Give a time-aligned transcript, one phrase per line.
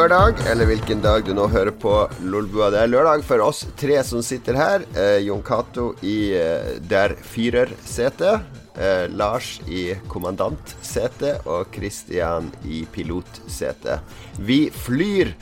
[0.00, 1.92] lørdag, eller hvilken dag du nå hører på
[2.24, 2.70] Lolbua.
[2.72, 4.84] Det er lørdag for oss tre som sitter her.
[4.96, 8.46] Eh, Jon Cato i eh, der fyrer-setet.
[8.80, 14.00] Eh, Lars i kommandantsetet og Christian i pilotsetet.
[14.40, 15.34] Vi flyr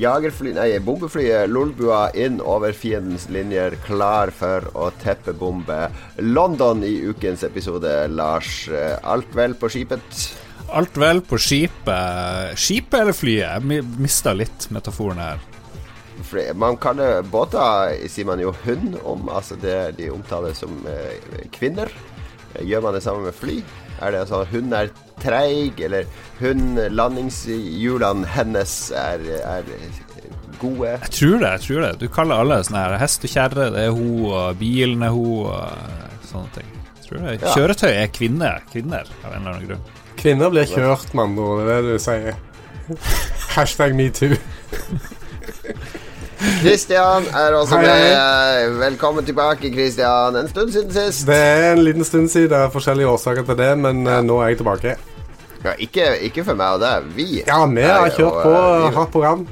[0.00, 5.90] jagerfly, nei, bombeflyet Lolbua inn over fiendens linjer, klar for å teppebombe
[6.24, 7.92] London i ukens episode.
[8.16, 10.24] Lars, eh, alt vel på skipet?
[10.74, 12.58] Alt vel på skipet.
[12.58, 13.46] Skipet eller flyet?
[13.46, 15.42] Jeg mista litt metaforen her.
[16.58, 19.28] Man kaller båter sier man jo hund om.
[19.30, 21.90] Altså det de omtaler som eh, kvinner.
[22.62, 23.60] Gjør man det samme med fly?
[24.02, 24.90] Er det at hun er
[25.22, 26.06] treig, eller
[26.40, 29.70] hun landingshjulene hennes er, er
[30.60, 30.96] gode?
[31.06, 31.50] Jeg tror det.
[31.50, 33.70] jeg tror det Du kaller alle sånne her hest og kjerre.
[33.74, 36.72] Det er hun, og bilen er hun, og sånne ting.
[36.94, 37.36] Jeg tror det.
[37.44, 39.92] Kjøretøy er kvinner, kvinner av en eller annen grunn.
[40.20, 41.64] Kvinner blir kjørt, med andre ord.
[41.66, 42.36] Det er det du sier.
[43.54, 44.36] Hashtag metoo.
[46.60, 48.76] Kristian er også med.
[48.78, 50.36] Velkommen tilbake, Kristian.
[50.36, 51.26] En stund siden sist.
[51.28, 52.50] Det er en liten stund siden.
[52.52, 54.18] Det er forskjellige årsaker til det, men ja.
[54.18, 54.96] Eh, nå er jeg tilbake.
[55.64, 57.10] Ja, ikke, ikke, for meg og deg.
[57.16, 57.28] Vi.
[57.46, 59.46] Ja, vi har kjørt på uh, hardt program.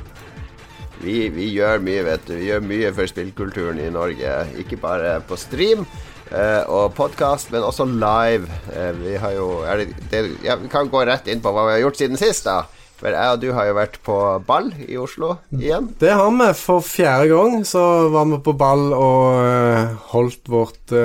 [1.03, 2.35] Vi, vi, gjør mye, vet du.
[2.37, 4.35] Vi gjør mye for spillkulturen i Norge.
[4.61, 5.87] Ikke bare på stream,
[6.33, 8.49] Uh, og podkast, men også live.
[8.73, 11.75] Uh, vi har jo det, det, ja, Vi kan gå rett inn på hva vi
[11.75, 12.63] har gjort siden sist, da.
[13.03, 14.17] For jeg og du har jo vært på
[14.47, 15.91] ball i Oslo igjen.
[16.01, 16.49] Det har vi.
[16.57, 20.97] For fjerde gang så var vi på ball og uh, holdt vårt,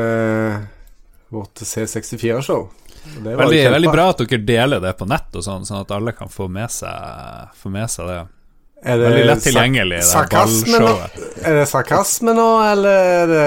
[1.34, 2.64] vårt C64-show.
[3.18, 6.32] Veldig, veldig, bra at dere deler det på nett, og sånn, sånn at alle kan
[6.32, 8.20] få med seg, få med seg det.
[8.86, 11.16] Er det Veldig lett tilgjengelig, det ballshowet.
[11.50, 13.46] Er det sarkasme nå, eller er det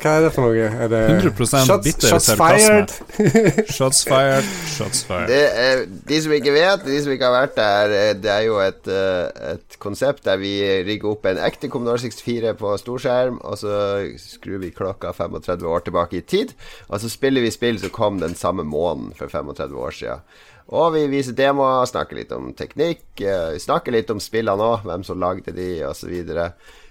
[0.00, 0.68] Hva er det for noe?
[0.72, 2.86] Er det 100 shots, bitter shots sarkasme.
[2.88, 3.68] Fired.
[3.76, 5.28] shots fired, shots fired.
[5.28, 8.46] Det er, de som ikke vet, de som ikke har vært der, eh, det er
[8.48, 10.54] jo et, eh, et konsept der vi
[10.88, 13.74] rigger opp en ekte Commodore 64 på storskjerm, og så
[14.16, 16.56] skrur vi klokka 35 år tilbake i tid,
[16.88, 20.24] og så spiller vi spill som kom den samme måneden for 35 år siden.
[20.70, 25.02] Og vi viser demoer, snakker litt om teknikk, vi snakker litt om spillene òg, hvem
[25.06, 26.12] som lagde de, osv.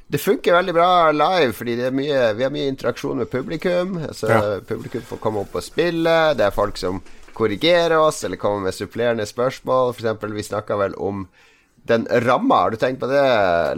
[0.09, 3.95] Det funker veldig bra live, fordi mye, vi har mye interaksjon med publikum.
[4.09, 4.57] Altså, ja.
[4.67, 6.15] Publikum får komme opp og spille.
[6.35, 6.99] Det er folk som
[7.37, 9.93] korrigerer oss, eller kommer med supplerende spørsmål.
[9.93, 11.27] For eksempel, vi snakka vel om
[11.87, 13.21] den ramma, har du tenkt på det,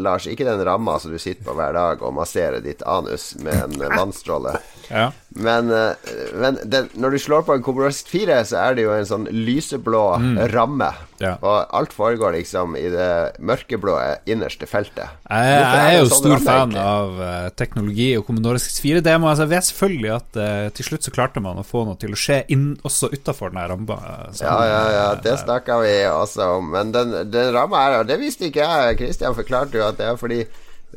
[0.01, 0.25] Lars?
[0.27, 3.77] Ikke den ramma som du sitter på hver dag og masserer ditt anus med en
[3.93, 4.57] mannstråle.
[4.89, 5.11] Ja.
[5.33, 5.91] Men, eh,
[6.35, 9.27] men den, når du slår på en Commodore 4, så er det jo en sånn
[9.31, 10.39] lyseblå mm.
[10.51, 10.89] ramme.
[11.21, 11.37] Ja.
[11.39, 13.95] Og alt foregår liksom i det mørkeblå
[14.27, 15.07] innerste feltet.
[15.29, 19.29] Jeg, jeg er jo sånn stor fan av uh, teknologi og Commodore 64-demo.
[19.29, 22.11] Altså, jeg vet selvfølgelig at uh, til slutt så klarte man å få noe til
[22.11, 24.01] å skje inn, også utafor den ramma.
[24.41, 26.73] Ja, ja, ja, det snakka vi også om.
[26.75, 28.99] Men den, den ramma her, det visste ikke jeg.
[28.99, 30.41] Christian forklarte jo at det er fordi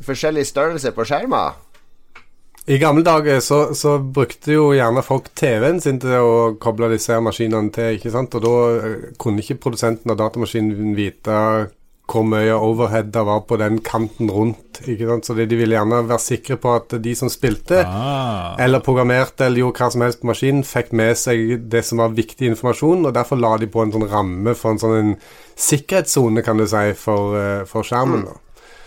[0.03, 1.55] forskjellig størrelse på skjermer.
[2.65, 7.17] I gamle dager så, så, brukte jo gjerne folk TV-en sin til å koble disse
[7.21, 8.33] maskinene til, ikke sant?
[8.37, 11.35] og da eh, kunne ikke produsenten av datamaskinen vite
[12.09, 14.81] hvor mye overhead det var på den kanten rundt.
[14.85, 15.25] ikke sant?
[15.25, 18.53] Så de, de ville gjerne være sikre på at de som spilte, ah.
[18.61, 22.17] eller programmerte eller gjorde hva som helst på maskinen, fikk med seg det som var
[22.17, 25.13] viktig informasjon, og derfor la de på en sånn ramme for en sånn en
[25.53, 28.25] sikkerhetssone, kan du si, for, eh, for skjermen.
[28.29, 28.41] da.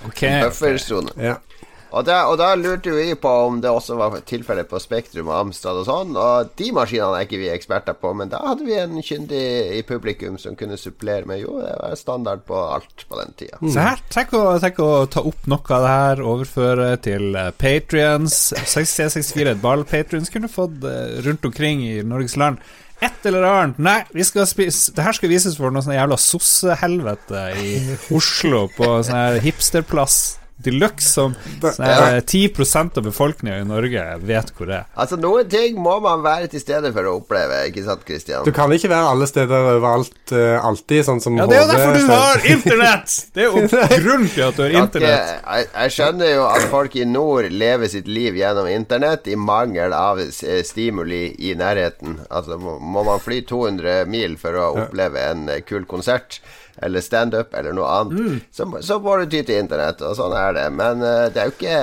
[0.07, 0.43] Okay.
[0.47, 1.15] Buffersone.
[1.19, 1.39] Ja.
[1.89, 5.39] Og da, og da, lurte vi på om det også var tilfellet på Spektrum og
[5.39, 6.17] Amstrad og sånn.
[6.21, 9.45] Og de maskinene er ikke vi eksperter på, men da hadde vi en kyndig
[9.79, 13.61] i publikum som kunne supplere med Jo, det var standard på alt på den tida.
[13.63, 13.71] Mm.
[13.73, 17.49] Se her, tenk å, tenk å, ta opp noe av det her, overføre til uh,
[17.57, 18.37] Patrions.
[18.69, 22.61] 64 ball Patrions kunne fått uh, rundt omkring i Norges land.
[22.99, 23.79] Et eller annet.
[23.79, 27.79] Nei, vi skal spise det her skal vises for noe sånn jævla sossehelvete i
[28.19, 30.19] Oslo, på sånn her hipsterplass
[30.65, 34.89] de luxe som sånn 10% av befolkninga i Norge vet hvor det er.
[34.99, 38.43] Altså Noen ting må man være til stede for å oppleve, ikke sant, Christian?
[38.47, 41.71] Du kan ikke være alle steder overalt uh, alltid, sånn som Ja, det er jo
[41.71, 43.17] derfor du har internett!
[43.35, 43.65] Det er jo
[44.07, 45.33] grunnen til at du har internett.
[45.39, 49.95] Jeg, jeg, skjønner jo at folk i nord lever sitt liv gjennom internett i mangel
[49.95, 50.23] av
[50.67, 52.19] stimuli i nærheten.
[52.29, 56.41] Altså må, må man fly 200 mil for å oppleve en eh, kul konsert
[56.83, 58.39] eller standup eller noe annet, mm.
[58.53, 60.71] så, så, må du ty til internett, og sånn er det.
[60.79, 61.77] Men uh, det er jo ikke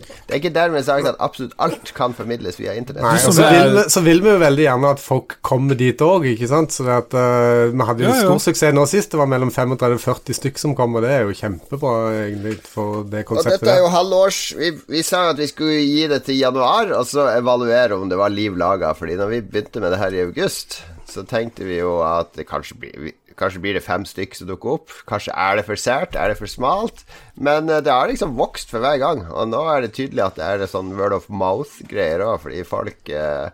[0.00, 3.02] det er ikke dermed sagt at absolutt alt kan formidles via internett.
[3.04, 6.48] Nei, så, vil, så vil vi jo veldig gjerne at folk kommer dit òg, ikke
[6.48, 6.72] sant.
[6.74, 8.44] Så at, uh, vi hadde jo ja, stor ja.
[8.46, 9.10] suksess nå sist.
[9.12, 12.56] Det var mellom 35 og 40 stykk som kom, og det er jo kjempebra egentlig
[12.70, 13.58] for det konseptet.
[13.58, 16.94] Og dette er jo halvårs Vi, vi sa at vi skulle gi det til januar,
[17.00, 18.94] og så evaluere om det var liv laga.
[18.96, 20.80] Fordi når vi begynte med det her i august,
[21.10, 24.76] så tenkte vi jo at det kanskje blir Kanskje blir det fem stykker som dukker
[24.76, 24.92] opp.
[25.08, 27.04] Kanskje er det for sært, er det for smalt?
[27.40, 29.24] Men eh, det har liksom vokst for hver gang.
[29.32, 33.12] Og nå er det tydelig at det er sånn word of mouth-greier òg, fordi folk
[33.14, 33.48] eh,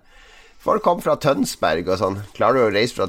[0.66, 2.16] Folk kommer fra Tønsberg og sånn.
[2.34, 3.06] Klarer du å reise fra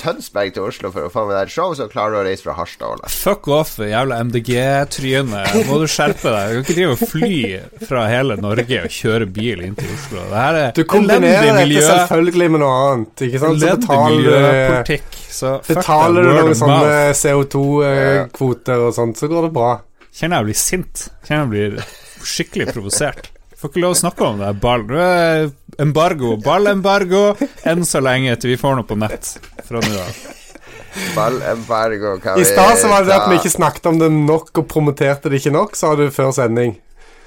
[0.00, 2.46] Tønsberg til Oslo for å få med deg et show, så klarer du å reise
[2.46, 2.94] fra Harstad.
[2.94, 3.10] Ole.
[3.12, 5.42] Fuck off, jævla MDG-tryne.
[5.68, 6.54] Må du skjerpe deg.
[6.54, 7.34] Du kan ikke drive og fly
[7.90, 10.24] fra hele Norge og kjøre bil inn til Oslo.
[10.32, 13.26] Det her er Du kombinerer elendig dette miljø, selvfølgelig med noe annet.
[13.28, 13.60] Ikke sant?
[13.60, 14.96] Så betaler.
[15.34, 16.96] Så Betaler du noen sånne.
[17.20, 19.70] CO2-kvoter og sånt, så går det bra.
[20.14, 21.06] Kjenner jeg blir sint.
[21.28, 23.33] Kjenner jeg blir skikkelig provosert.
[23.64, 24.82] Får ikke lov å snakke om det ball.
[25.80, 26.34] Embargo.
[26.44, 27.22] Ballembargo
[27.64, 29.30] enn så lenge til vi får noe på nett
[29.64, 30.18] fra nå av.
[31.14, 34.68] Ballembargo kan I stad så var det at vi ikke snakket om det nok og
[34.68, 36.76] promoterte det ikke nok, sa du før sending.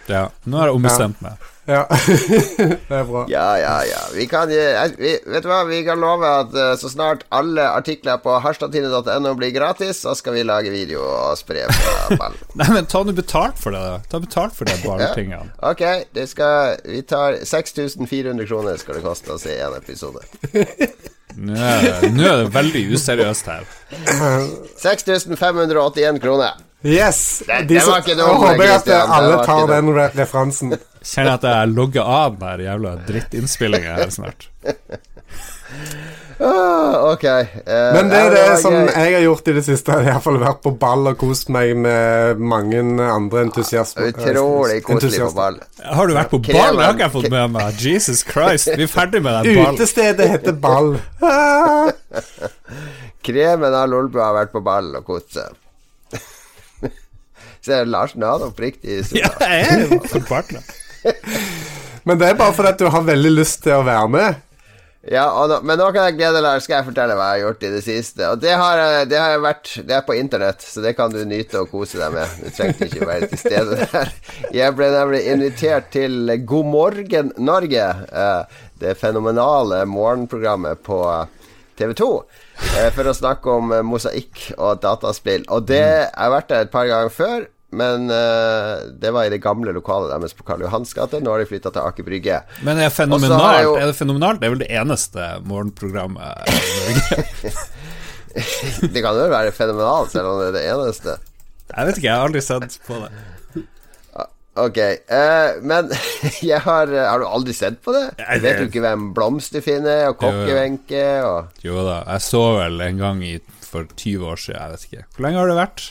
[0.05, 1.41] Ja, nå har jeg ombestemt meg.
[1.67, 1.81] Ja,
[2.57, 3.25] det er bra.
[3.27, 4.01] Ja, ja, ja.
[4.15, 7.65] Vi kan, eh, vi, vet du hva, vi kan love at eh, så snart alle
[7.75, 12.37] artikler på harstadtine.no blir gratis, så skal vi lage video og spre på ball.
[12.55, 13.83] Nei, men ta nå betalt for det.
[14.11, 15.51] Ta betalt for de balltingene.
[15.67, 15.83] Ok,
[16.15, 20.23] det skal Vi tar 6400 kroner skal det koste å se en episode.
[20.53, 20.93] Det-
[21.37, 23.67] nå er det veldig useriøst her.
[24.81, 26.55] 6581 kroner.
[26.87, 27.19] Yes!
[27.47, 28.87] Det- det var ikke noe håper jeg at
[29.17, 30.77] alle tar den re referansen.
[31.07, 34.47] Kjenner at jeg logger av den der jævla drittinnspillinga her snart.
[36.39, 37.23] Ah, ok.
[37.23, 38.91] eh, Men det er det, det som gøy.
[38.93, 39.91] jeg har gjort i det siste.
[39.95, 44.11] Jeg har iallfall vært på ball og kost meg med mange andre entusiasmer.
[44.13, 45.57] Utrolig koselig på ball.
[45.81, 46.61] Har du vært på Kremen.
[46.61, 46.77] ball?
[46.77, 47.81] Det har ikke jeg fått med meg.
[47.87, 49.79] Jesus Christ, vi er ferdig med den ballen.
[49.81, 50.91] Utestedet heter Ball.
[51.25, 51.89] Ah.
[53.27, 55.55] Kremen av Lolbua har vært på ball og kost seg.
[57.67, 60.01] Se, Larsen hadde oppriktig Ja, jeg er jo.
[62.07, 64.43] Men det er bare fordi du har veldig lyst til å være med.
[65.07, 67.41] Ja, og nå, men nå kan jeg glede deg, skal jeg fortelle hva jeg har
[67.45, 68.25] gjort i det siste.
[68.27, 71.13] Og det har, jeg- det har jeg vært Det er på internett, så det kan
[71.13, 72.27] du nyte og kose deg med.
[72.43, 74.11] Du trengte ikke være til stede der.
[74.57, 80.99] Jeg ble nemlig invitert til God morgen Norge, eh, det fenomenale morgenprogrammet på
[81.79, 82.09] TV 2.
[82.81, 85.45] eh, For å snakke om eh, mosaikk og dataspill.
[85.47, 87.47] Og det Jeg har vært der et par ganger før.
[87.75, 91.19] Men uh, det var i det gamle lokalet deres på Karl Johans gate.
[91.19, 92.37] Nå har de flytta til Aker Brygge.
[92.63, 94.39] Men er, fenomenalt, jo- er det fenomenalt?
[94.39, 97.55] Det er vel det eneste morgenprogrammet i Norge.
[98.93, 101.15] Det kan jo være fenomenalt, selv om det er det eneste.
[101.71, 103.09] Jeg vet ikke, jeg har aldri sett på det.
[104.57, 104.77] Ok,
[105.13, 105.89] uh, men
[106.51, 108.05] jeg har Har du aldri sett på det?
[108.17, 112.81] Jeg- Vet du ikke hvem Blomsterfinn er, og Kokkevenke og Jo da, jeg så vel
[112.87, 113.35] en gang i,
[113.67, 115.03] for 20 år siden, jeg vet ikke.
[115.17, 115.83] Hvor lenge har det vært?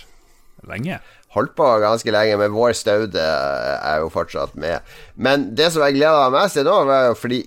[0.72, 0.98] Lenge?
[1.34, 4.80] Holdt på ganske lenge, men Vår Staude er jo fortsatt med.
[5.16, 7.42] Men det som jeg gleda meg mest til nå, var jo fordi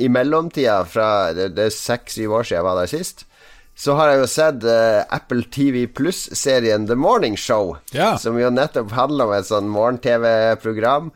[0.00, 3.26] i mellomtida, fra det, det er seks-syv år siden jeg var der sist,
[3.80, 8.16] så har jeg jo sett uh, Apple TV Pluss-serien The Morning Show, Ja.
[8.20, 11.10] som jo nettopp handler om et sånn morgen-TV-program.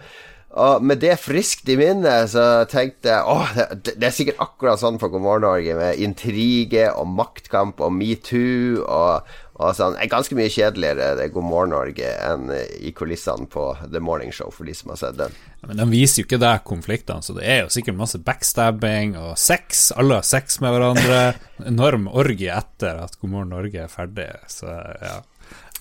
[0.55, 3.49] Og med det friskt i minnet så tenkte jeg åh,
[3.83, 7.91] det, det er sikkert akkurat sånn for God morgen Norge, med intrige og maktkamp og
[7.97, 9.95] metoo og, og sånn.
[9.95, 14.33] Det er ganske mye kjedeligere det God morgen Norge enn i kulissene på The Morning
[14.35, 15.37] Show, for de som har sett den.
[15.65, 19.37] Men de viser jo ikke der konfliktene, så det er jo sikkert masse backstabbing og
[19.41, 19.87] sex.
[19.95, 21.21] Alle har sex med hverandre.
[21.71, 25.21] Enorm orgie etter at God morgen Norge er ferdig, så ja.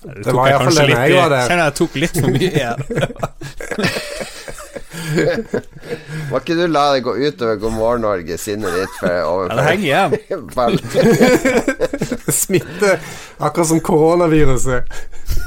[0.04, 1.46] Det, tok var i jeg hvert fall kanskje den litt jeg var der.
[1.50, 2.78] Kjenner jeg tok litt for mye igjen.
[6.30, 9.66] Må ikke du la det gå utover God morgen Norge, sinnet ditt for Ja, det
[9.68, 10.10] henger igjen.
[12.44, 12.96] Smitte,
[13.38, 14.90] akkurat som koronaviruset.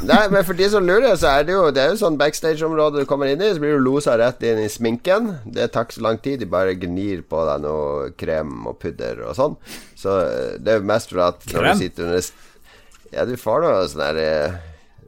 [0.05, 3.01] Nei, men for de som lurer, så er det jo Det er jo sånn backstage-område
[3.01, 5.31] du kommer inn i, så blir du losa rett inn i sminken.
[5.45, 9.23] Det tar ikke så lang tid, de bare gnir på deg noe krem og pudder
[9.25, 9.57] og sånn.
[9.97, 12.31] Så eh, det er jo mest for at når du sitter under
[13.15, 14.57] Ja, du får noe sånn der eh,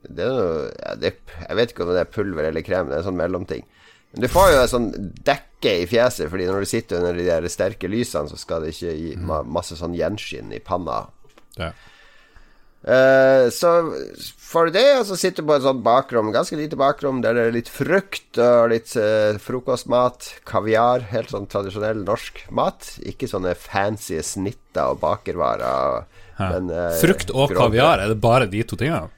[0.08, 2.98] Det er noe ja, det, Jeg vet ikke om det er pulver eller krem, det
[2.98, 3.66] er en sånn mellomting.
[4.14, 4.90] Men du får jo en sånn
[5.28, 8.74] dekke i fjeset, Fordi når du sitter under de der sterke lysene, så skal det
[8.74, 11.04] ikke gi ma masse sånn gjenskinn i panna.
[11.60, 11.72] Ja.
[12.80, 13.70] Uh, så
[14.40, 17.36] får du det, og så sitter du på et sånt bakrom, ganske lite bakrom, der
[17.36, 22.88] det er litt frukt og litt uh, frokostmat, kaviar, helt sånn tradisjonell norsk mat.
[23.04, 26.08] Ikke sånne fancy snitter og bakervarer.
[26.40, 29.12] Men, uh, Frukt og grov- kaviar, er det bare de to tingene?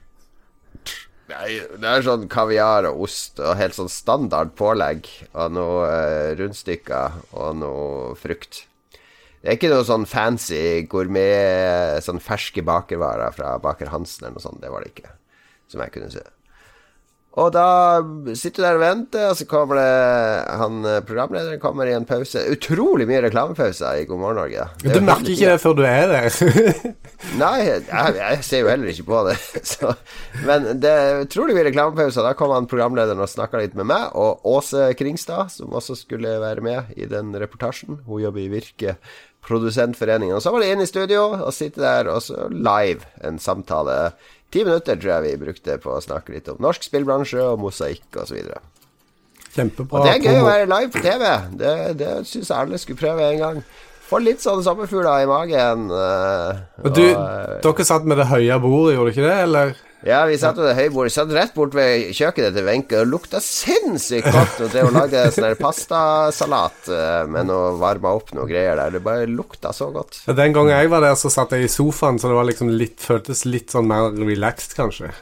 [1.32, 6.34] Nei, det er sånn kaviar og ost og helt sånn standard pålegg og noe eh,
[6.36, 8.66] rundstykker og noe frukt.
[9.40, 14.44] Det er ikke noe sånn fancy gourmet, sånn ferske bakervarer fra Baker Hansen eller noe
[14.44, 14.60] sånt.
[14.62, 15.14] Det var det ikke,
[15.72, 16.22] som jeg kunne se.
[17.40, 17.66] Og da
[18.36, 19.92] sitter du der og venter, og så kommer det
[20.60, 22.42] han eh, programlederen kommer i en pause.
[22.52, 24.66] Utrolig mye reklamepauser i God morgen Norge.
[24.82, 26.28] Det Du merker ikke det før du er der.
[27.42, 27.86] Nei, jeg,
[28.18, 29.38] jeg ser jo heller ikke på det.
[29.72, 29.94] Så,
[30.44, 32.26] men det er utrolig mye reklamepauser.
[32.26, 36.36] Da kom han programlederen og snakka litt med meg, og Åse Kringstad, som også skulle
[36.42, 38.02] være med i den reportasjen.
[38.04, 38.98] Hun jobber i Virke
[39.42, 40.36] Produsentforeningen.
[40.36, 44.12] Og så var det inn i studio og sitte der, og så live en samtale.
[44.52, 48.18] Ti minutter tror jeg vi brukte på å snakke litt om norsk spillbransje og mosaikk
[48.20, 48.42] osv.
[49.52, 49.98] Kjempebra.
[49.98, 51.24] Og det er gøy å være live på TV.
[51.60, 53.62] Det, det syns jeg alle skulle prøve en gang.
[54.08, 55.86] Få litt sånne sommerfugler i magen.
[55.92, 59.74] eh, Og du, eh, dere satt med det høye bordet, gjorde dere ikke det, eller?
[60.02, 61.14] Ja, vi satt det høybordet.
[61.14, 63.00] Satt rett bort ved kjøkkenet til Wenche.
[63.02, 64.60] og lukta sinnssykt godt.
[64.64, 68.96] Og drev og lagde sånn pastasalat eh, med noe varma opp noe greier der.
[68.96, 70.24] Det bare lukta så godt.
[70.26, 72.98] Den gangen jeg var der, så satt jeg i sofaen, så det var liksom litt,
[73.02, 75.12] føltes litt sånn mer relaxed, kanskje.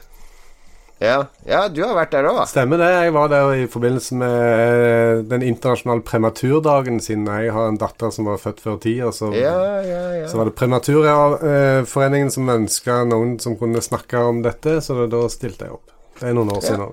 [1.00, 1.16] Ja,
[1.49, 2.42] ja du har vært der òg.
[2.50, 2.88] Stemmer det.
[2.92, 8.12] Jeg var der i forbindelse med eh, den internasjonale prematurdagen, siden jeg har en datter
[8.12, 9.00] som var født før tid.
[9.16, 10.26] Så, Ja, ja, ja.
[10.28, 15.69] så var det Prematurforeningen som ønska noen som kunne snakke om dette, så da, stilte
[15.71, 15.95] jeg opp.
[16.21, 16.90] Det er noen år siden nå.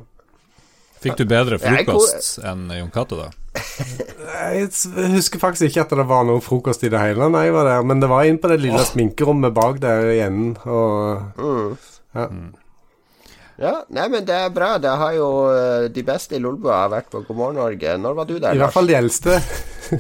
[1.03, 3.27] Fikk du bedre frokost enn Jon Cato, da?
[4.47, 4.69] Jeg
[5.13, 7.83] husker faktisk ikke at det var noe frokost i det hele da jeg var der,
[7.85, 11.75] men det var inn på det lille sminkerommet bak der i enden, og
[12.17, 12.55] Mm.
[13.61, 13.73] Ja.
[13.93, 14.75] Nei, men det er bra.
[14.81, 17.97] Det har jo eh, de beste i Lolbua vært på God morgen Norge.
[18.01, 19.39] Når var du der, I hvert fall de eldste.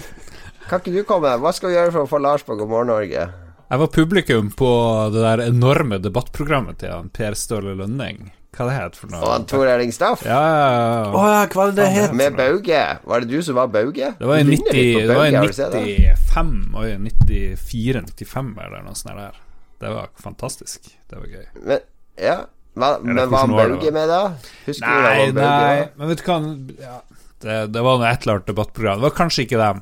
[0.69, 1.35] Kan ikke du komme?
[1.39, 3.27] Hva skal vi gjøre for å få Lars på God morgen Norge?
[3.67, 4.71] Jeg var publikum på
[5.11, 8.29] det der enorme debattprogrammet til han Per Ståle Lønning.
[8.57, 9.19] Hva det het for noe?
[9.21, 10.23] Og han Tor Erling Staff?
[10.25, 11.01] Ja, ja, ja.
[11.11, 12.13] Å ja, hva var det det het?
[12.17, 12.79] Med Bauge.
[13.05, 14.13] Var det du som var Bauge?
[14.17, 16.15] Det var i 90, ligner det var i Bauge, har du sett det?
[16.33, 19.41] 95 Oi, 94-95 eller noe sånt der.
[19.77, 20.89] Det var fantastisk.
[21.09, 21.45] Det var gøy.
[21.69, 21.85] Men,
[22.17, 22.37] ja,
[22.77, 24.21] hva, men var han Bauge med, da?
[24.67, 26.37] Husker du Nei, var nei, men vet du hva
[26.83, 26.97] ja,
[27.43, 28.99] det, det var noe et eller annet debattprogram.
[29.01, 29.81] Det var kanskje ikke dem.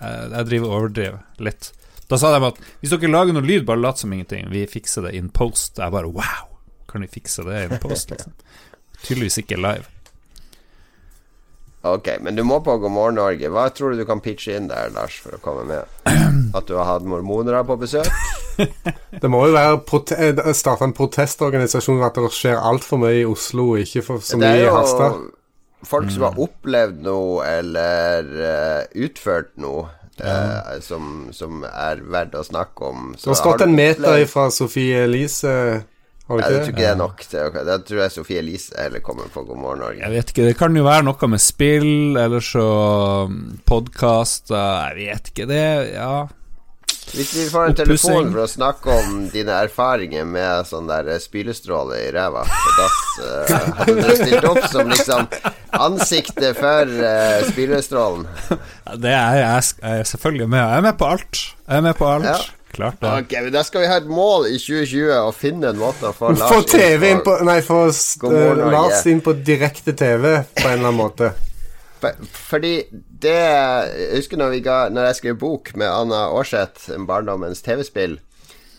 [0.00, 1.70] Eh, Jeg driver og overdriver litt.
[2.10, 4.48] Da sa de at hvis dere lager noe lyd, bare lat som ingenting.
[4.52, 5.78] Vi fikser det in post.
[5.78, 6.50] Jeg bare wow,
[6.90, 8.34] kan vi fikse det in post, liksom?
[9.06, 9.86] Tydeligvis ikke live.
[11.88, 13.48] Ok, men du må på God morgen Norge.
[13.48, 15.88] Hva tror du du kan pitche inn der, Lars, for å komme med?
[16.58, 18.10] At du har hatt mormonere på besøk?
[19.20, 19.76] Det må jo være
[20.16, 24.38] eh, starte en protestorganisasjon at det skjer altfor mye i Oslo, og ikke for så
[24.38, 25.20] Det mye er i jo Harstad.
[25.90, 29.86] folk som har opplevd noe eller uh, utført noe
[30.20, 33.12] eh, som, som er verdt å snakke om.
[33.14, 35.54] Det Så har stått har en meter opplevd- fra Sofie Elise,
[36.30, 36.88] har Ja, det tror ikke det?
[36.92, 37.22] er nok.
[37.26, 39.98] til Da tror jeg Sofie Elise heller kommer på God morgen Norge.
[40.04, 41.88] Jeg vet ikke, det kan jo være noe med spill,
[42.20, 42.66] eller så
[43.66, 45.64] podkast Jeg vet ikke, det
[45.94, 46.12] Ja.
[47.10, 51.18] Hvis vi får en telefon for å snakke om dine erfaringer med sånn der eh,
[51.22, 55.26] spylestråle i ræva på dass, uh, hadde du stilt opp som liksom
[55.80, 58.28] ansiktet for uh, spylestrålen?
[59.02, 60.62] Det er jeg, jeg er selvfølgelig med.
[60.62, 61.44] Jeg er med på alt.
[61.66, 62.30] Jeg er med på alt.
[62.30, 62.38] Ja.
[62.70, 63.10] Klart det.
[63.10, 66.14] Ok, men Da skal vi ha et mål i 2020 å finne en måte å
[66.14, 67.82] få Lars Få TV inn på Nei, få.
[68.70, 71.32] Lars inn på direkte TV på en eller annen måte.
[72.00, 72.16] For,
[72.50, 72.74] fordi
[73.20, 78.18] det Jeg husker når, ga, når jeg skrev bok med Anna Aarseth, 'Barndommens TV-spill'.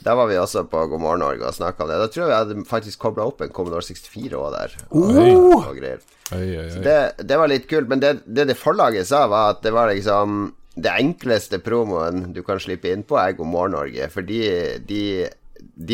[0.01, 1.99] Da var vi også på God morgen Norge og snakka om det.
[2.01, 4.73] Da tror jeg vi hadde faktisk kobla opp en Commodore 64 òg der.
[4.89, 5.67] Og, Oh!
[5.69, 5.99] og greier.
[6.33, 6.81] Oi, oi, oi.
[6.81, 6.95] Det,
[7.29, 10.55] det var litt kult, men det, det det forlaget sa, var at det var liksom
[10.71, 14.07] Det enkleste promoen du kan slippe inn på, er God morgen Norge.
[14.09, 14.39] Fordi
[14.87, 15.27] de, de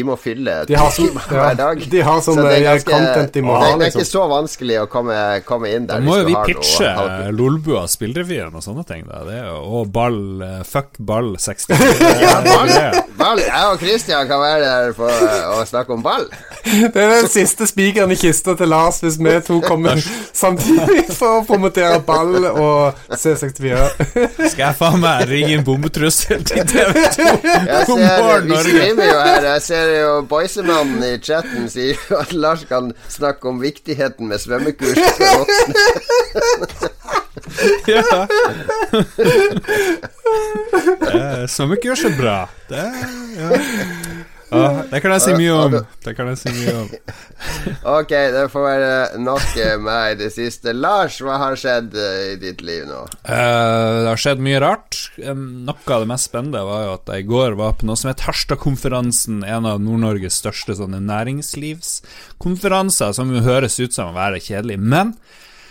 [0.04, 1.84] må fylle De har så- timer ja, hver dag.
[1.90, 4.02] de har så det er content de må det, ha, Det er liksom.
[4.02, 8.62] ikke så vanskelig å komme, komme inn Da må jo vi pitche Lolbua spillrevyen og
[8.64, 9.06] sånne ting.
[9.08, 9.24] Da.
[9.24, 12.22] Det er jo, og ball eh, Fuck ball 64.
[12.22, 12.68] Ja, ball,
[13.77, 15.12] og Christian kan være der for
[15.53, 16.25] å snakke om ball.
[16.93, 20.01] Det er den siste spikeren i kista til Lars hvis vi to kommer
[20.36, 23.86] samtidig for å promotere ball og C64.
[24.51, 27.27] Skal jeg faen meg ringe en bombetrussel til TV2?
[27.46, 28.63] Jeg God ser, morgen, vi Norge.
[28.65, 33.51] skriver jo her Jeg ser jo Boysemannen i chatten sier jo at Lars kan snakke
[33.51, 36.93] om viktigheten med svømmekurs for voksne.
[37.88, 38.01] Ja.
[41.74, 42.38] ikke gjør så bra.
[42.70, 42.84] Det,
[43.38, 43.50] ja.
[44.48, 45.74] Ja, det kan jeg si mye om.
[46.06, 46.88] Det kan jeg si mye om.
[47.98, 50.72] Ok, det får være nok meg i det siste.
[50.75, 53.01] Lars, hva har skjedd eh, i ditt liv nå?
[53.27, 54.96] Uh, det har skjedd mye rart.
[55.20, 58.10] Noe av det mest spennende var jo at jeg i går var på noe som
[58.12, 64.44] het Harstadkonferansen, en av Nord-Norges største sånne næringslivskonferanser, som jo høres ut som å være
[64.48, 64.77] kjedelig.
[64.79, 65.08] Men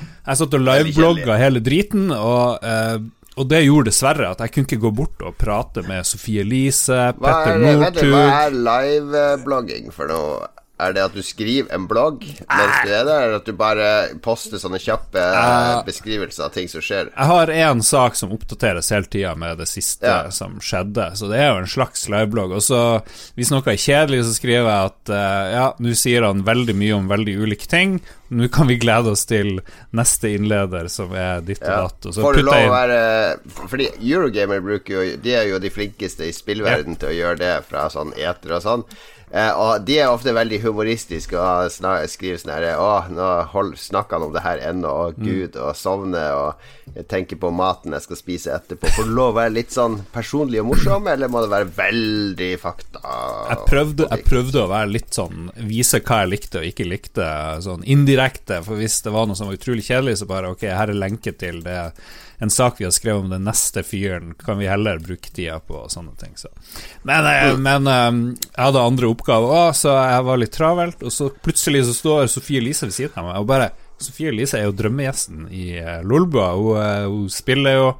[0.01, 2.99] jeg satt og liveblogga hele driten, og, eh,
[3.37, 7.13] og det gjorde dessverre at jeg kunne ikke gå bort og prate med Sofie Elise,
[7.21, 10.51] Petter Northug hva er, er liveblogging for noe?
[10.79, 13.87] Er det at du skriver en blogg mens du er der, eller at du bare
[14.21, 17.09] poster sånne kjappe uh, beskrivelser av ting som skjer?
[17.15, 20.29] Jeg har én sak som oppdateres hele tida med det siste Ja.
[20.31, 22.53] som skjedde, så det er jo en slags liveblogg.
[22.59, 22.83] Og så,
[23.41, 27.01] hvis noe er kjedelig, så skriver jeg at uh, ja, nå sier han veldig mye
[27.01, 27.97] om veldig ulike ting.
[28.37, 29.63] Nå kan vi glede oss til
[29.97, 31.81] neste innleder, som er ditt og Ja.
[31.87, 32.07] datt.
[32.11, 33.01] Og så Får du lov å være
[33.71, 37.53] Fordi Eurogamer bruker jo De er jo de flinkeste i spillverden til å gjøre det
[37.69, 38.85] fra sånn eter og sånn.
[39.33, 41.73] Eh, og de er ofte veldig humoristiske og
[42.09, 45.25] skriver sånn herre Å, nå hold, snakker han om det her ennå, Mm.
[45.27, 48.87] gud, og sovner og tenker på maten jeg skal spise etterpå.
[48.95, 52.53] Får det lov å være litt sånn personlig og morsom, eller må det være veldig
[52.63, 53.03] fakta?
[53.51, 57.27] jeg prøvde, jeg prøvde å være litt sånn Vise hva jeg likte og ikke likte,
[57.67, 58.63] sånn indirekte.
[58.65, 61.35] For hvis det var noe som var utrolig kjedelig, så bare Ok, her er lenke
[61.37, 61.93] til det
[62.39, 65.79] en sak vi har skrevet om den neste fyren, kan vi heller bruke tida på,
[65.87, 66.35] og sånne ting.
[66.37, 66.53] Så.
[67.09, 71.03] Men, eh, men eh, jeg hadde andre oppgaver òg, så jeg var litt travelt.
[71.07, 74.59] Og så plutselig så står Sofie Elise ved siden av meg, og bare Sofie Elise
[74.61, 76.51] er jo drømmegjesten i uh, Lolbua.
[76.59, 77.91] Hun, eh, hun spiller jo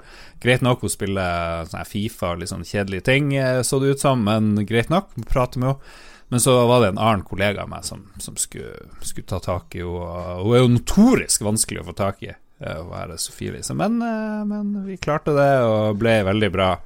[0.43, 4.03] Greit nok, hun spiller sånn Fifa og litt sånn kjedelige ting, eh, så det ut
[4.03, 5.15] som, men greit nok.
[5.31, 6.03] Prater med henne.
[6.29, 9.77] Men så var det en annen kollega av meg som, som skulle, skulle ta tak
[9.79, 10.41] i henne.
[10.43, 13.75] Hun er jo notorisk vanskelig å få tak i, eh, å være Sofie Elise.
[13.77, 16.77] Men, eh, men vi klarte det, og ble veldig bra.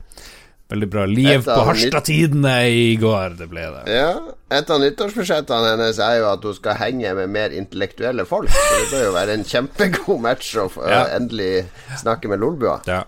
[0.70, 3.80] Veldig bra liv på Harstad-tidene i går, det ble det.
[3.90, 8.50] Ja, Et av nyttårsbudsjettene hennes er jo at hun skal henge med mer intellektuelle folk.
[8.50, 11.04] Så det bør jo være en kjempegod match å Ja.
[11.18, 11.66] endelig
[11.98, 12.80] snakke med Lolbua.
[12.86, 13.04] Ja.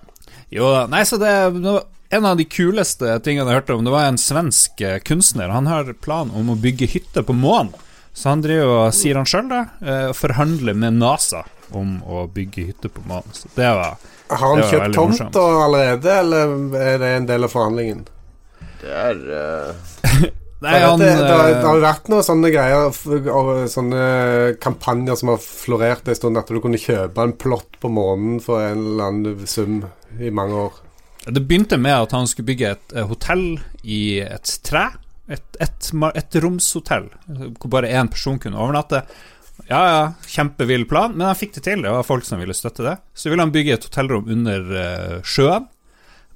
[0.50, 0.86] Jo da.
[0.86, 4.80] Nei, så det, en av de kuleste tingene jeg hørte om, det var en svensk
[4.80, 5.48] eh, kunstner.
[5.50, 7.72] Han har plan om å bygge hytte på månen.
[8.12, 11.44] Så han driver og sier han sjøl det, eh, og forhandler med NASA
[11.78, 13.32] om å bygge hytte på månen.
[13.36, 13.96] Så det var
[14.28, 15.34] Har han kjøpt veldig tomt morsomt.
[15.36, 18.06] da allerede, eller er det en del av forhandlingen?
[18.82, 20.30] Det er uh...
[20.62, 22.84] Nei, han det, har, det eh, har jo vært noen sånne greier
[23.34, 24.02] og Sånne
[24.62, 28.62] kampanjer som har florert en stund, at du kunne kjøpe en plott på månen for
[28.62, 29.80] en eller annen sum
[30.22, 30.78] i mange år.
[31.26, 33.46] Det begynte med at han skulle bygge et eh, hotell
[33.82, 34.88] i et tre.
[35.32, 39.04] Et, et, et romshotell hvor bare én person kunne overnatte.
[39.68, 41.84] Ja, ja, kjempevill plan, men han fikk det til.
[41.84, 42.96] Det var folk som ville støtte det.
[43.14, 45.68] Så ville han bygge et hotellrom under eh, sjøen.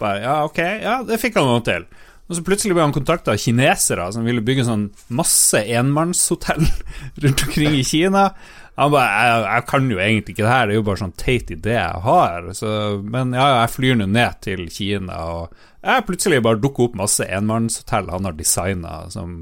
[0.00, 1.87] Bare, ja, ok, ja, det fikk han noe til.
[2.26, 6.64] Og så plutselig ble han kontakta av kinesere som ville bygge sånn masse enmannshotell
[7.22, 8.29] rundt omkring i Kina.
[8.76, 11.14] Han bare jeg, jeg kan jo egentlig ikke det her, det er jo bare sånn
[11.16, 12.50] teit idé jeg har.
[12.59, 12.72] Så,
[13.14, 17.24] men ja, jeg flyr nå ned til Kina, og jeg plutselig bare dukker opp masse
[17.38, 19.38] enmannshotell han har designa som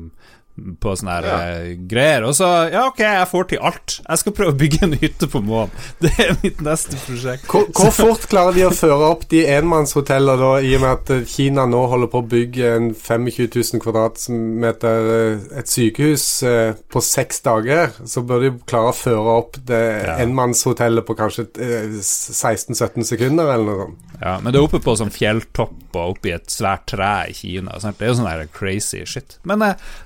[0.80, 1.38] på sånne Ja.
[1.50, 2.24] eh, greier.
[2.28, 3.96] Og så, ja, ok, jeg får til alt.
[4.08, 5.70] Jeg skal prøve å bygge en hytte på månen.
[6.04, 7.48] Det er mitt neste prosjekt.
[7.50, 11.10] Hvor, hvor fort klarer de å føre opp de enmannshotellene, da, i og med at
[11.16, 16.74] eh, Kina nå holder på å bygge en 25 000 kvadratmeter eh, et sykehus eh,
[16.92, 17.90] på seks dager?
[18.06, 20.16] Så bør de klare å føre opp det Ja.
[20.22, 24.00] enmannshotellet på kanskje eh, 16-17 sekunder, eller noe sånt.
[24.20, 27.74] Ja, men det er oppe på sånn fjelltopp og oppi et svært tre i Kina.
[27.82, 27.98] Sant?
[27.98, 29.36] Det er jo sånn crazy shit.
[29.46, 29.60] Men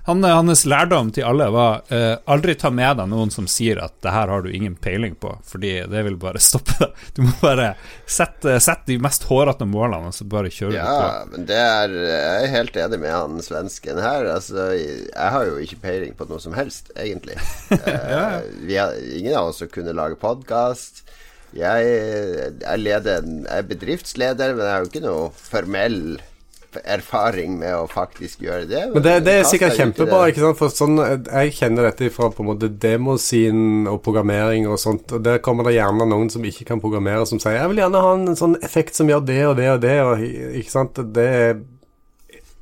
[0.09, 3.81] han, eh, hans lærdom til alle var uh, aldri ta med deg noen som sier
[3.83, 7.03] at det her har du ingen peiling på, fordi det vil bare stoppe deg.
[7.17, 7.73] Du må bare
[8.07, 11.09] sette, sette de mest hårete målene, og så bare kjøre ja, på.
[11.09, 14.29] Ja, men det er Jeg er helt enig med han svensken her.
[14.37, 17.39] Altså, jeg har jo ikke peiling på noe som helst, egentlig.
[17.89, 21.03] Eh, vi har, ingen av oss som kunne lage podkast.
[21.57, 21.85] Jeg,
[22.61, 26.19] jeg, en, jeg er bedriftsleder, men jeg har jo ikke noe formell
[26.85, 28.83] erfaring med å faktisk gjøre det.
[28.93, 30.59] Men det, det er sikkert kjempebra, ikke sant?
[30.61, 35.25] For sånn, jeg kjenner dette fra på en måte demoscenen og programmering og sånt, og
[35.25, 38.13] der kommer det gjerne noen som ikke kan programmere, som sier 'jeg vil gjerne ha
[38.15, 41.01] en sånn effekt som gjør det og det og det', og ikke sant?
[41.15, 41.57] Det er,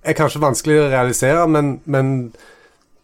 [0.04, 2.32] er kanskje vanskelig å realisere, men, men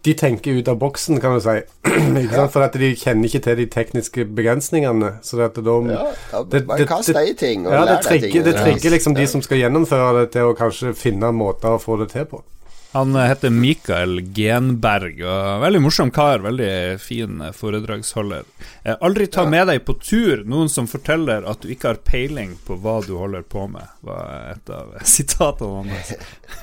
[0.03, 1.61] de tenker ut av boksen, kan du si.
[2.35, 2.51] sant?
[2.53, 5.13] For at de kjenner ikke til de tekniske begrensningene.
[5.23, 7.85] Så det at de, Ja, ja, det- bare det- kast deg i ting og ja,
[7.85, 8.45] det lær deg ting.
[8.45, 11.99] det trigger liksom de som skal gjennomføre det, til å kanskje finne måter å få
[12.03, 12.43] det til på.
[12.93, 16.43] Han heter Mikael Genberg, og veldig morsom kar.
[16.45, 18.43] Veldig fin foredragsholder.
[18.85, 22.53] Eh, aldri ta med deg på tur noen som forteller at du ikke har peiling
[22.67, 26.13] på hva du holder på med, var et av sitatene hans.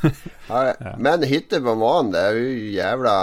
[0.49, 3.15] Ja, Men hytte på månen, det er jo jævla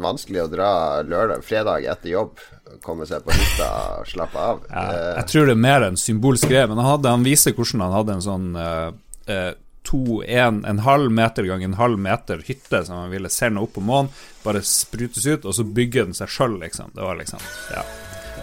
[0.00, 0.70] vanskelig å dra
[1.04, 2.40] lørdag, fredag etter jobb.
[2.84, 3.68] Komme seg på hytta
[4.00, 4.64] og slappe av.
[4.70, 7.54] Ja, Eh, jeg tror det er mer en symbolsk greie, men han, hadde, han viser
[7.56, 8.90] hvordan han hadde en sånn eh,
[9.32, 9.52] eh,
[9.86, 13.76] to, en, en halv meter gang en halv meter hytte som man ville sende opp
[13.76, 14.10] på månen,
[14.42, 16.92] bare sprutes ut, og så bygger den seg sjøl, liksom.
[16.94, 17.42] Det var liksom
[17.74, 17.86] Ja.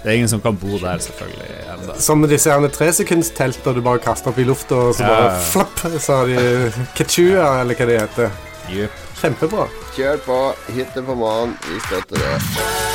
[0.03, 1.93] Det er ingen som kan bo der, selvfølgelig, Enda.
[1.95, 5.37] Som disse tresekundsteltene du bare kaster opp i lufta, og så bare ja.
[5.53, 8.33] flapp, så har de Kechua, eller hva de heter.
[8.73, 8.99] Yep.
[9.21, 9.69] Kjempebra.
[9.95, 10.41] Kjør på.
[10.75, 11.55] Hytte på månen.
[11.69, 12.92] Vi støtter det.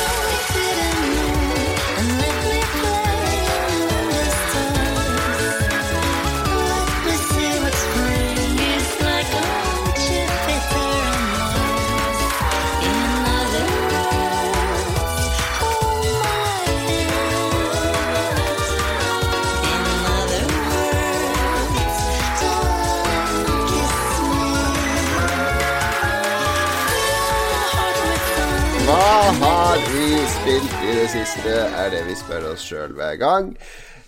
[31.09, 33.47] Det siste, er det vi spør oss sjøl hver gang.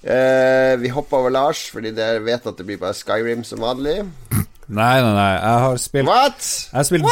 [0.06, 4.04] Eh, vi hopper over Lars, fordi dere vet at det blir bare Skyrim som vanlig.
[4.72, 5.32] Nei, nei, nei.
[5.34, 6.46] Jeg har spilt What?
[6.72, 7.04] Jeg har spilt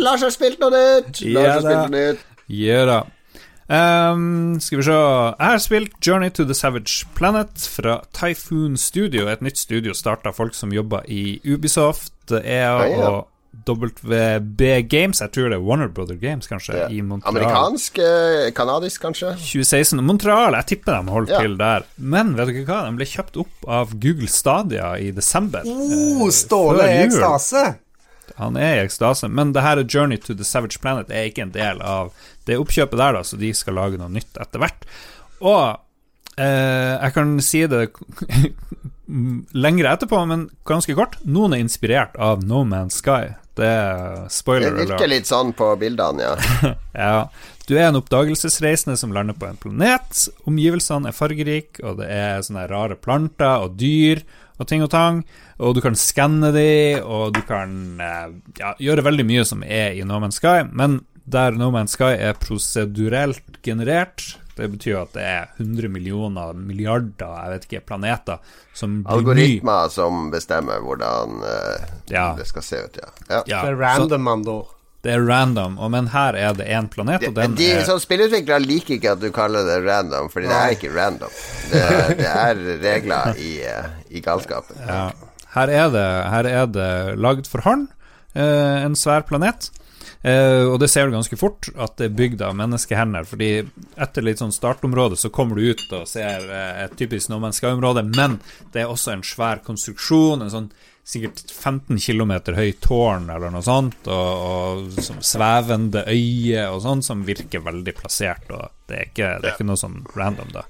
[0.00, 1.20] Lars har spilt noe nytt!
[1.34, 2.24] Lars har spilt noe nytt.
[2.54, 3.02] Ja da.
[3.66, 9.26] Um, skal vi se Jeg har spilt Journey to the Savage Planet fra Typhoon Studio.
[9.28, 12.78] Et nytt studio starta folk som jobber i Ubisoft, EA
[13.10, 13.26] og
[13.64, 15.20] WB Games.
[15.20, 16.88] Jeg tror det er Warner Brother Games, kanskje, Ja.
[16.88, 17.36] i Montreal.
[17.36, 17.98] Amerikansk?
[17.98, 19.32] eh, Kanadisk, kanskje?
[19.38, 20.02] 2016.
[20.04, 21.40] Montreal, jeg tipper de holdt Ja.
[21.40, 21.82] til der.
[21.98, 22.84] Men vet dere hva?
[22.90, 25.62] De ble kjøpt opp av Google Stadia i desember.
[25.66, 27.76] Oh, Eh, Ståle er i ekstase.
[28.36, 31.42] Han er i ekstase, men det her er Journey to the Savage Planet er ikke
[31.42, 32.12] en del av
[32.44, 34.82] det oppkjøpet der, da, så de skal lage noe nytt etter hvert.
[35.40, 35.78] Og
[36.36, 37.90] eh, jeg kan si det
[39.06, 41.18] lenger etterpå, men ganske kort.
[41.24, 43.34] Noen er inspirert av No Man's Sky.
[43.56, 46.72] Det er Det virker litt sånn på bildene, ja.
[46.92, 47.28] Ja.
[47.66, 50.26] Du er en oppdagelsesreisende som lander på en planet.
[50.46, 54.22] Omgivelsene er fargerike, og det er sånne rare planter og dyr
[54.60, 55.24] og ting og tang.
[55.58, 58.28] Og du kan skanne de, og du kan eh,
[58.60, 60.68] ja, gjøre veldig mye som er i No Man's Sky.
[60.70, 66.54] Men der No Man's Sky er prosedurelt generert, det betyr at det er 100 millioner,
[66.56, 68.38] milliarder, jeg vet ikke, planeter
[68.76, 69.18] som blir ny.
[69.20, 72.30] Algoritmer som bestemmer hvordan uh, Ja.
[72.38, 73.10] det skal se ut, ja.
[73.28, 73.42] ja.
[73.46, 74.56] Ja, Det er random, man, da.
[75.04, 77.84] det er random, og, men her er det én planet, og den de, de er
[77.88, 81.36] som spillutviklere liker ikke at du kaller det random, Fordi det er ikke random.
[81.70, 81.84] Det,
[82.22, 84.80] det er regler i, eh, i galskapen.
[84.88, 85.10] Ja.
[85.56, 86.90] Her er det, her er det
[87.20, 87.88] lagd for hånd,
[88.36, 89.68] uh, en svær planet.
[90.22, 93.28] Eh, og det ser du ganske fort at det er bygd av menneskehender.
[93.28, 93.50] Fordi
[94.00, 97.60] etter litt sånn startområde så kommer du ut og ser eh, et typisk No Man's
[97.60, 98.40] Sky-område, men
[98.74, 100.44] det er også en svær konstruksjon.
[100.44, 100.70] En sånn
[101.06, 107.04] sikkert 15 km høy tårn eller noe sånt, og, og som svevende øye og sånn,
[107.06, 108.50] som virker veldig plassert.
[108.50, 110.66] Og det er ikke, det er ikke noe sånn random, da.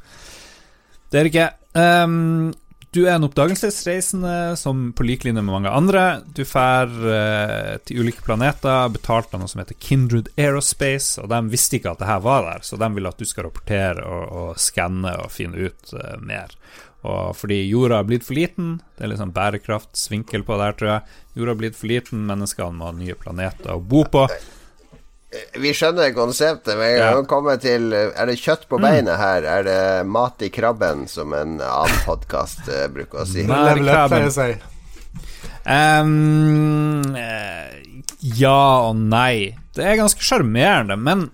[1.08, 1.48] Det er det ikke.
[1.80, 2.52] Ehm,
[2.96, 6.04] du er en oppdagelsesreisende som på lik linje med mange andre.
[6.32, 11.42] Du drar eh, til ulike planeter, betalt av noe som heter Kindred Aerospace, og de
[11.52, 14.24] visste ikke at det her var der, så de vil at du skal rapportere og,
[14.32, 16.56] og skanne og finne ut eh, mer.
[17.06, 20.78] Og fordi jorda har blitt for liten, det er litt sånn bærekraftsvinkel på det her,
[20.80, 21.18] tror jeg.
[21.36, 24.24] Jorda har blitt for liten, menneskene må ha nye planeter å bo på.
[25.58, 27.22] Vi skjønner konseptet, men Ja.
[27.28, 29.42] kommer til Er det kjøtt på beinet her?
[29.42, 32.62] Er det mat i krabben, som en annen podkast
[32.94, 33.42] bruker å si?
[33.42, 33.64] Nei.
[33.74, 34.22] Level krabben.
[34.30, 34.56] jeg si.
[35.66, 37.82] Ehm, eh,
[38.38, 39.56] ja og nei.
[39.74, 41.30] Det er ganske sjarmerende, men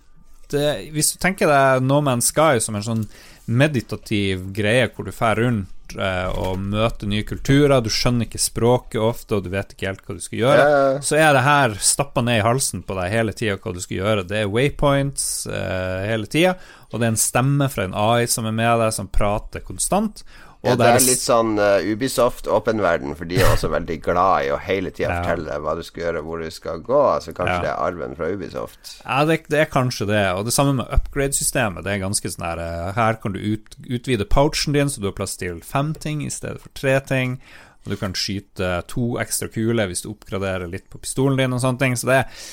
[0.53, 3.05] det, hvis du tenker deg No Man's Sky som en sånn
[3.47, 9.01] meditativ greie hvor du drar rundt eh, og møter nye kulturer, du skjønner ikke språket
[9.03, 10.93] ofte, og du vet ikke helt hva du skal gjøre, ja.
[11.05, 13.99] så er det her stappa ned i halsen på deg hele tida hva du skal
[13.99, 14.27] gjøre.
[14.29, 16.57] Det er waypoints eh, hele tida,
[16.91, 20.25] og det er en stemme fra en AI som er med deg, som prater konstant.
[20.63, 24.45] Ja, det er litt sånn uh, Ubisoft åpen verden, for de er også veldig glad
[24.47, 25.17] i å hele tida Ja.
[25.25, 27.01] fortelle hva du skal gjøre, hvor du skal gå.
[27.25, 27.61] Så kanskje Ja.
[27.65, 28.93] det er arven fra Ubisoft.
[29.05, 30.23] Ja, det, det er kanskje det.
[30.37, 31.83] Og det samme med upgrade-systemet.
[31.83, 35.09] Det er ganske sånn her eh, Her kan du ut, utvide pouchen din, så du
[35.11, 37.41] har plass til fem ting i stedet for tre ting.
[37.85, 41.59] Og du kan skyte to ekstra kuler hvis du oppgraderer litt på pistolen din og
[41.65, 41.97] sånne ting.
[41.99, 42.47] Så det er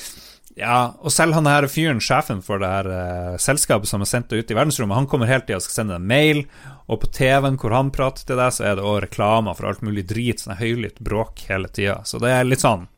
[0.58, 4.32] ja, og selv han her fyren, sjefen for det her eh, selskapet som har sendt
[4.32, 6.42] det ut i verdensrommet, han kommer hele tida og skal sende deg mail,
[6.90, 9.84] og på TV-en hvor han prater til deg, så er det òg reklamer for alt
[9.86, 12.00] mulig drit, sånn høylytt bråk hele tida.
[12.04, 12.88] Så det er litt sånn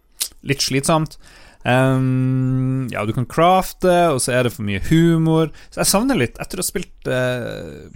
[0.48, 1.18] litt slitsomt.
[1.64, 5.50] Ehm, ja, du kan crafte, og så er det for mye humor.
[5.70, 7.88] Så jeg savner litt, etter å ha spilt uh,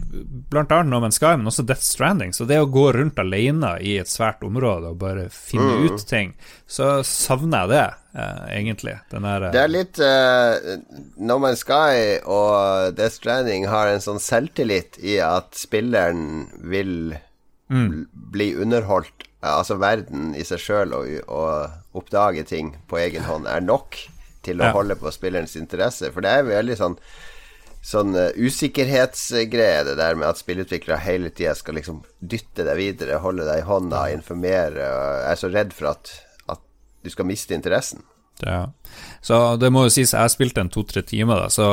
[0.52, 3.74] blant annet No Man's Sky, men også Death Stranding, så det å gå rundt alene
[3.82, 5.86] i et svært område og bare finne Mm.
[5.90, 6.32] ut ting,
[6.70, 7.84] så savner jeg det,
[8.16, 8.94] uh, egentlig.
[9.10, 14.22] Der eh, Det er litt uh, No Man's Sky og Death Stranding har en sånn
[14.22, 17.16] selvtillit i at spilleren vil
[17.68, 18.06] Mm.
[18.14, 19.24] bli underholdt.
[19.42, 23.98] Altså verden i seg sjøl og, og oppdage ting på egen hånd er nok
[24.46, 24.72] til å Ja.
[24.76, 26.12] holde på spillerens interesse.
[26.12, 26.98] For det er veldig sånn
[27.86, 33.20] Sånn uh, usikkerhetsgreie, det der med at spillutviklere hele tida skal liksom dytte deg videre,
[33.22, 34.88] holde deg i hånda, informere.
[34.88, 36.10] Jeg er så redd for at,
[36.50, 36.58] at
[37.06, 38.02] du skal miste interessen.
[38.42, 38.72] Ja.
[39.22, 41.68] Så det må jo sies, jeg spilte en to-tre timer, da, så,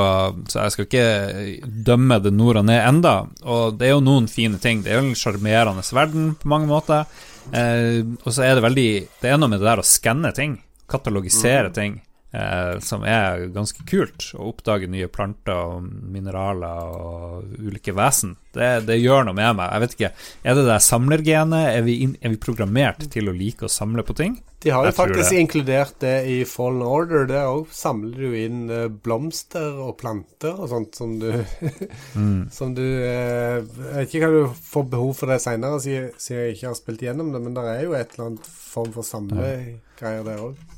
[0.45, 3.15] så, jeg skal ikke dømme det nord og ned enda.
[3.43, 4.83] Og det er jo noen fine ting.
[4.85, 7.09] Det er jo en sjarmerende verden på mange måter.
[7.51, 10.55] Eh, og så er det veldig Det er noe med det der å skanne ting,
[10.89, 11.75] katalogisere mm.
[11.75, 11.97] ting,
[12.33, 14.31] eh, som er ganske kult.
[14.35, 18.35] Å oppdage nye planter og mineraler og ulike vesen.
[18.53, 19.69] Det, det, gjør noe med meg.
[19.71, 20.09] Jeg vet ikke,
[20.43, 21.69] Er det det samlergenet?
[21.73, 24.35] Er vi, er vi programmert til å like å samle på ting?
[24.63, 25.39] De har jo faktisk det.
[25.41, 27.25] inkludert det i Fallen Order.
[27.27, 31.27] Det òg samler du inn uh, blomster og planter og sånt som du
[32.19, 32.45] mm.
[32.53, 36.55] Som du uh, Jeg vet ikke hva du får behov for det seinere, siden jeg
[36.55, 40.23] ikke har spilt gjennom det, men det er jo et eller annet form for samlegreier
[40.29, 40.72] der òg.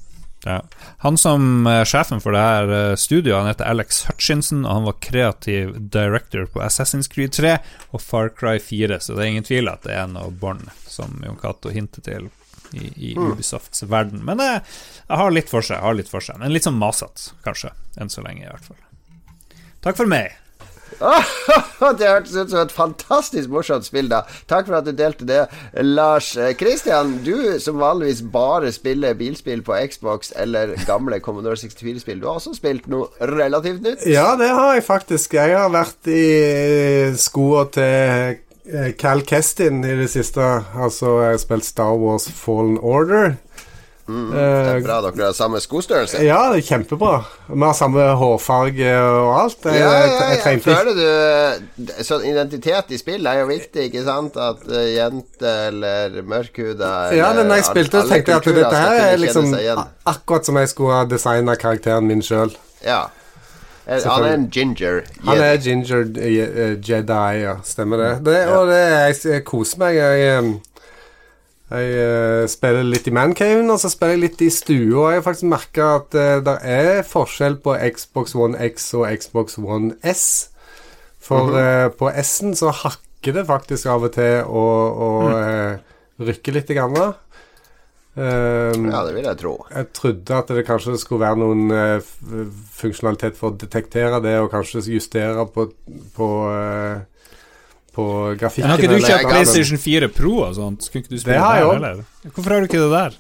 [0.46, 0.60] Ja.
[1.02, 4.88] Han som er sjefen for det her eh, studioet, han heter Alex Hutchinson, og han
[4.88, 7.56] var kreativ director på Assassin's Creed 3
[7.90, 11.18] og Far Cry 4, så det er ingen tvil at det er noe bånd som
[11.26, 12.30] Jon Cato hinter til
[12.78, 13.32] i, i mm.
[13.32, 14.22] Ubisofts verden.
[14.26, 14.62] Men jeg,
[15.08, 16.38] jeg, har litt for seg, har litt for seg.
[16.42, 17.74] Men litt sånn masete, kanskje.
[17.98, 18.82] Enn så lenge, i hvert fall.
[19.86, 20.34] Takk for meg.
[22.00, 24.24] det hørtes ut som et fantastisk morsomt spill, da.
[24.50, 25.44] Takk for at du delte det.
[25.84, 32.22] Lars Kristian, eh, du som vanligvis bare spiller bilspill på Xbox eller gamle Commodore 64-spill,
[32.22, 34.06] du har også spilt noe relativt nytt?
[34.10, 35.38] Ja, det har jeg faktisk.
[35.38, 36.26] Jeg har vært i
[37.20, 40.44] skoa til eh, Cal Kestin i det siste.
[40.76, 43.36] Altså, jeg har spilt Star Wars Fallen Order.
[44.06, 46.20] Mm, det er bra dere har samme skostørrelse.
[46.22, 47.24] Ja, det er kjempebra.
[47.48, 49.66] Vi har samme hårfarge og alt.
[49.66, 54.06] Jeg, ja, ja, jeg, jeg føler du Sånn identitet i spill er jo viktig, ikke
[54.06, 54.38] sant?
[54.38, 58.84] At uh, jente eller mørkhuda Ja, men når jeg spilte, alle, tenkte jeg at dette
[58.84, 59.52] her er liksom
[60.06, 62.54] akkurat som jeg skulle ha designa karakteren min sjøl.
[62.86, 63.08] Ja.
[63.86, 65.18] Han er en ginger jedi.
[65.26, 66.06] Han er ginger
[66.78, 67.58] jedi, ja.
[67.66, 68.14] Stemmer det.
[68.26, 69.98] det og det, jeg, jeg koser meg.
[69.98, 70.56] Jeg um,
[71.66, 75.08] jeg uh, spiller litt i Mancaven, og så spiller jeg litt i stua.
[75.10, 79.08] Jeg har faktisk merka at uh, eh, det er forskjell på Xbox One X og
[79.10, 80.52] Xbox One S.
[81.18, 81.86] For mm -hmm.
[81.86, 85.80] uh, på S-en så hakker det faktisk av og til og, og mm.
[86.28, 86.68] rykker litt.
[86.68, 87.14] Grann.
[88.16, 89.66] Um, ja, det vil jeg tro.
[89.76, 92.02] Jeg trodde at det kanskje skulle være noen
[92.72, 95.72] funksjonalitet for å detektere det, og kanskje justere på,
[96.16, 96.30] på
[97.96, 98.06] på
[98.40, 98.70] grafikken.
[98.70, 100.86] Har ikke du kjøpt PlayStation 4 Pro og sånt?
[100.86, 102.30] Skulle ikke du spille det har jeg der, eller?
[102.36, 103.18] Hvorfor har du ikke det der?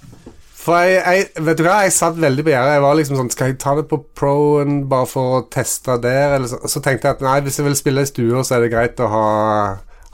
[0.65, 2.75] For jeg, jeg, Vet du hva, jeg satt veldig på gjerdet.
[2.75, 6.37] Jeg var liksom sånn Skal jeg ta det på Pro-en bare for å teste der?
[6.39, 8.65] Eller så, så tenkte jeg at nei, hvis jeg vil spille i stua, så er
[8.65, 9.27] det greit å ha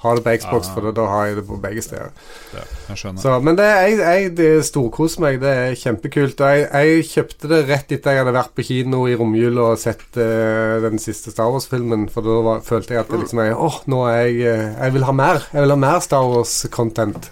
[0.02, 0.74] ha det på Xbox, ah.
[0.74, 2.14] for da har jeg det på begge steder.
[2.56, 3.18] Ja, jeg.
[3.22, 5.38] Så, men det, jeg, jeg det storkoser meg.
[5.44, 6.42] Det er kjempekult.
[6.42, 9.82] Og jeg, jeg, kjøpte det rett etter jeg hadde vært på kino i romjula og
[9.82, 12.08] sett uh, den siste Star Wars-filmen.
[12.14, 14.98] For da var, følte jeg at det liksom Åh, oh, nå er jeg eh, Jeg
[14.98, 15.46] vil ha mer.
[15.54, 17.30] Jeg vil ha mer Star Wars-content.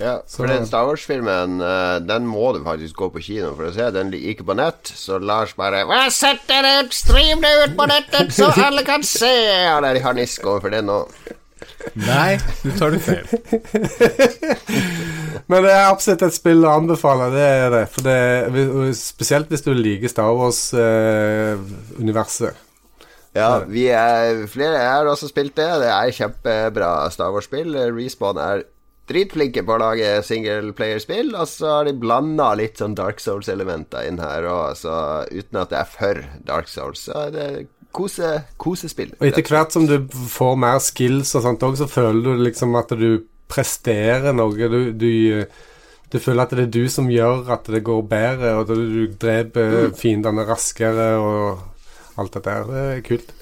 [0.00, 3.74] Ja, for den Star Wars-filmen uh, Den må du faktisk gå på kino for å
[3.74, 3.88] se.
[3.96, 6.96] Den gikk på nett, så Lars bare Sett det ut!
[6.96, 9.32] Stream det ut på nettet, så alle kan se!
[9.68, 11.02] Han er i harnisk overfor det nå.
[11.98, 13.26] Nei, du tar det feil.
[15.50, 17.84] Men det er absolutt et spill å anbefale, det er det.
[17.94, 18.18] For det
[18.98, 22.52] spesielt hvis du liker Star Wars-universet.
[22.54, 22.58] Eh,
[23.38, 25.70] ja, vi er flere har også spilt det.
[25.82, 27.70] Det er kjempebra Star Wars-spill.
[27.94, 28.58] Respawn er
[29.10, 34.20] dritflinke på å lage singleplayerspill, og så har de blanda litt sånn Dark Souls-elementer inn
[34.22, 34.70] her òg,
[35.34, 37.00] uten at det er for Dark Souls.
[37.08, 37.56] Så det er
[37.92, 39.14] kose, kosespill.
[39.18, 39.96] Og etter hvert som du
[40.30, 44.54] får mer skills og sånt òg, så føler du liksom at du presterer noe.
[44.54, 45.10] Du, du,
[46.12, 49.18] du, føler at det er du som gjør at det går bedre, og at du
[49.20, 49.98] dreper mm.
[49.98, 52.70] fiendene raskere og alt dette der.
[52.70, 53.36] Det er kult.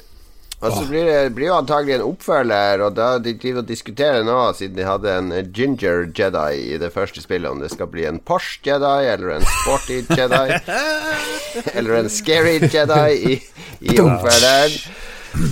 [0.59, 4.25] Og så blir det blir jo antagelig en oppfølger, og da de driver og diskuterer
[4.27, 8.09] nå, siden de hadde en Ginger Jedi i det første spillet, om det skal bli
[8.09, 10.59] en Porsche Jedi eller en Sporty Jedi
[11.77, 13.39] eller en Scary Jedi i,
[13.87, 14.81] i oppfølgeren.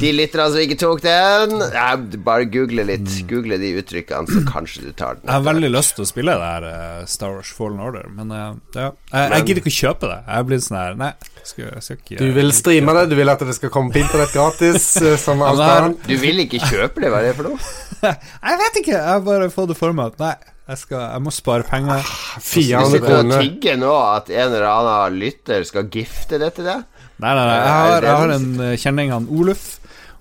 [0.00, 1.90] De lytterne som ikke tok den, ja,
[2.26, 3.06] bare google litt.
[3.30, 5.28] Google de uttrykkene, så kanskje du tar den.
[5.28, 8.32] Jeg har veldig lyst til å spille det her uh, Star Wars Fallen Order, men
[8.32, 8.90] uh, ja.
[9.12, 10.20] jeg, jeg gidder ikke å kjøpe det.
[10.26, 11.12] Jeg blir sånn her Nei,
[11.48, 14.34] skal, skal ikke, Du vil streame det, du vil at det skal komme på internett
[14.34, 16.04] gratis, uh, som alt annet.
[16.08, 17.72] Du vil ikke kjøpe det, hva er det for noe?
[18.50, 20.34] jeg vet ikke, jeg har bare fått det for meg at nei.
[20.66, 22.02] Jeg, skal, jeg, må spare penger.
[22.02, 23.30] Ah, 400 kroner.
[23.30, 26.82] Du tigger nå at en eller annen lytter skal gifte det til deg?
[27.22, 27.58] Nei, nei, nei.
[27.60, 28.48] Jeg har, jeg har en
[28.82, 29.68] kjenning, han Oluf.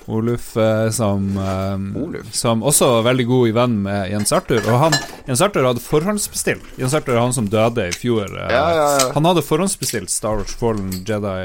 [0.07, 2.27] Oluf eh, som, eh, Oluf.
[2.33, 4.61] som også var veldig god i venn med Jens Arthur.
[4.69, 8.29] Og han, Jens Arthur hadde forhåndsbestilt Jens Arthur er han som døde i fjor.
[8.29, 9.09] Eh, ja, ja, ja.
[9.15, 11.35] Han hadde forhåndsbestilt Star Wars Fallen Jedi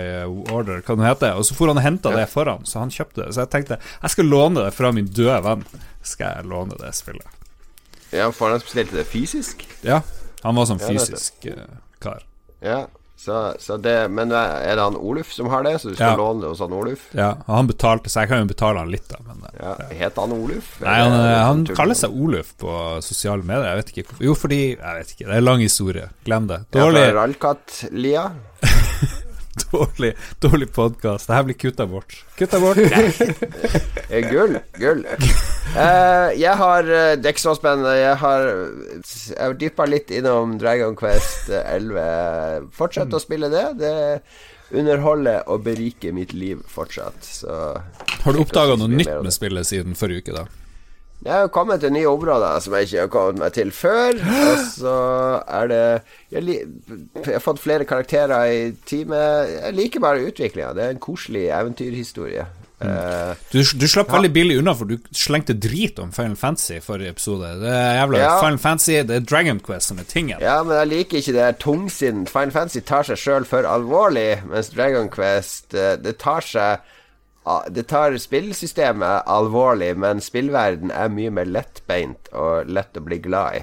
[0.53, 1.41] Order, hva det heter.
[1.41, 3.33] Og så for han og henta det foran, så han kjøpte det.
[3.35, 5.65] Så jeg tenkte jeg skal låne det fra min døde venn.
[6.05, 7.37] Skal jeg låne det spillet.
[8.13, 9.63] Ja, Forhåndsbestilte det fysisk?
[9.87, 10.01] Ja,
[10.43, 11.47] han var sånn fysisk.
[12.03, 12.25] kar.
[12.61, 12.85] Ja,
[13.21, 16.17] så, så det Men er det han Oluf som har det, så du skal Ja.
[16.17, 17.03] låne det hos han Oluf?
[17.13, 19.19] Ja, han betalte, så jeg kan jo betale han litt, da.
[19.27, 19.75] Men, ja.
[19.77, 20.71] Ja, Heter han Oluf?
[20.81, 22.73] Nei, han, eh, han kaller seg Oluf på
[23.05, 23.69] sosiale medier.
[23.75, 24.25] Jeg vet ikke hvorfor.
[24.31, 25.27] Jo, fordi Jeg vet ikke.
[25.27, 26.09] Det er en lang historie.
[26.25, 26.63] Glem det.
[26.73, 28.25] Dårlig, Ja, Rallkatt-lia?
[29.71, 31.27] dårlig, dårlig podkast.
[31.27, 32.25] Det her blir kutta bort.
[32.39, 32.79] Kutta bort.
[34.11, 35.05] Eh, Gull, gull.
[35.77, 37.93] Uh, jeg har uh, Det er ikke så spennende.
[37.95, 42.67] Jeg har Jeg har dyppa litt innom Dragon Quest 11.
[42.75, 43.67] Fortsett å spille det.
[43.79, 43.93] Det
[44.75, 47.23] underholder og beriker mitt liv fortsatt.
[47.23, 47.55] Så
[48.25, 50.47] Har du oppdaga noe nytt med spillet siden forrige uke, da?
[51.25, 54.17] Jeg har kommet til nye områder som jeg ikke har kommet meg til før.
[54.25, 54.95] Og så
[55.47, 55.83] er det
[56.33, 59.51] Jeg, jeg har fått flere karakterer i teamet.
[59.59, 60.73] Jeg liker bare utviklinga.
[60.79, 62.47] Det er en koselig eventyrhistorie.
[62.81, 63.37] Mm.
[63.53, 67.13] Du, du slapp veldig billig unna, for du slengte drit om Final Fantasy i forrige
[67.13, 67.51] episode.
[67.61, 68.31] Det er jævla Ja.
[68.41, 70.41] Final Fantasy, det er Dragon Quest som er tingen.
[70.41, 72.23] ja, men jeg liker ikke det der tungsinn.
[72.31, 76.81] Final Fantasy tar seg sjøl for alvorlig, mens Dragon Quest eh, Det tar seg
[77.73, 83.57] Det tar spillsystemet alvorlig, men spillverden er mye mer lettbeint og lett å bli glad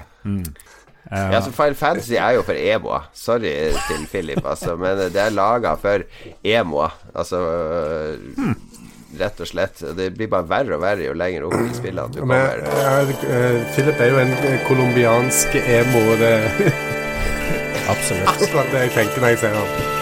[1.08, 3.06] Ja, så Final Fantasy er jo for emoer.
[3.16, 3.52] Sorry
[3.86, 6.04] til Philip, altså, men det er laga for
[6.44, 6.92] emoer.
[7.14, 7.40] Altså
[9.18, 9.80] Rett og slett.
[9.96, 12.82] Det blir bare verre og verre jo lenger opp i spillene du Men, kommer.
[12.82, 16.34] ja, eh, Philip er jo en eh, colombiansk emo, og det
[17.88, 18.28] Absolutt.
[18.34, 19.97] akkurat det jeg tenker når jeg ser han.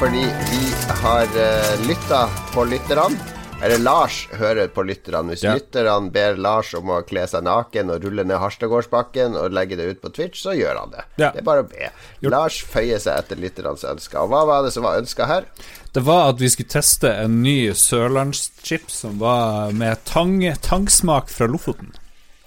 [0.00, 0.62] Fordi vi
[1.02, 3.16] har uh, lytta på lytterne.
[3.64, 5.32] Eller Lars hører på lytterne.
[5.32, 5.54] Hvis Ja.
[5.56, 9.86] lytterne ber Lars om å kle seg naken og rulle ned Harstadgårdsbakken og legge det
[9.88, 11.04] ut på Twitch, så gjør han det.
[11.16, 11.30] Ja.
[11.32, 11.88] Det er bare å be.
[12.28, 14.20] Lars føyer seg etter lytternes ønsker.
[14.20, 15.48] Og hva var det som var ønska her?
[15.96, 21.48] Det var at vi skulle teste en ny sørlandschips som var med tang, tangsmak fra
[21.48, 21.94] Lofoten.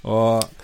[0.06, 0.59] Og eh,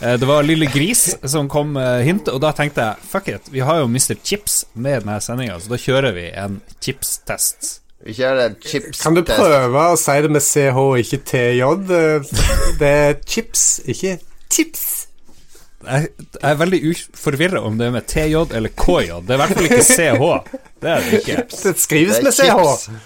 [0.00, 3.64] det var Lille Gris som kom med hintet, og da tenkte jeg fuck it, vi
[3.66, 4.14] har jo Mr.
[4.22, 7.80] Chips med denne sendinga, så da kjører vi en chips-test.
[8.06, 11.64] Vi kjører en chips Kan du prøve å si det med CH ikke TJ?
[11.98, 12.28] Eh,
[12.78, 14.18] Det er chips, ikke
[14.54, 14.84] tips.
[15.88, 16.80] Jeg, jeg er veldig
[17.18, 19.10] forvirra om det er med TJ eller KJ.
[19.26, 20.24] Det er i hvert fall ikke CH.
[20.82, 21.36] Det er det ikke.
[21.64, 22.98] Det skrives Det med CH.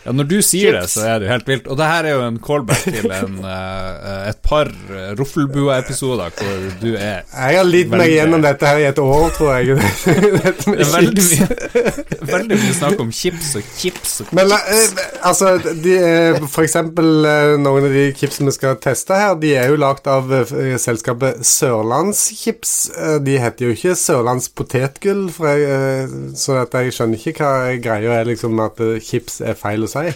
[0.00, 0.06] Chips.
[0.06, 1.68] Ja, Når du sier det, så er det jo helt vilt.
[1.68, 6.64] Og det her er jo en callback til en, eh, et par uh, Roffelbua-episoder hvor
[6.80, 9.76] du er Jeg har lidd meg gjennom dette her i et år, tror jeg.
[9.76, 14.54] Dette med Det er veldig mye, veldig mye snakk om chips og chips og Men
[14.56, 19.36] eh, altså, de, eh, for eksempel eh, noen av de chipsene vi skal teste her,
[19.40, 22.74] de er jo lagd av eh, selskapet Sørlandschips.
[22.96, 28.28] Eh, de heter jo ikke Sørlands potetgull, eh, så jeg skjønner ikke hva greia er
[28.30, 30.06] liksom at eh, chips er feil å si.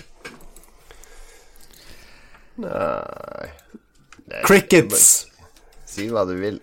[2.63, 3.51] Nei
[4.25, 5.27] Det er- Crickets.
[5.87, 6.61] Si hva du vil.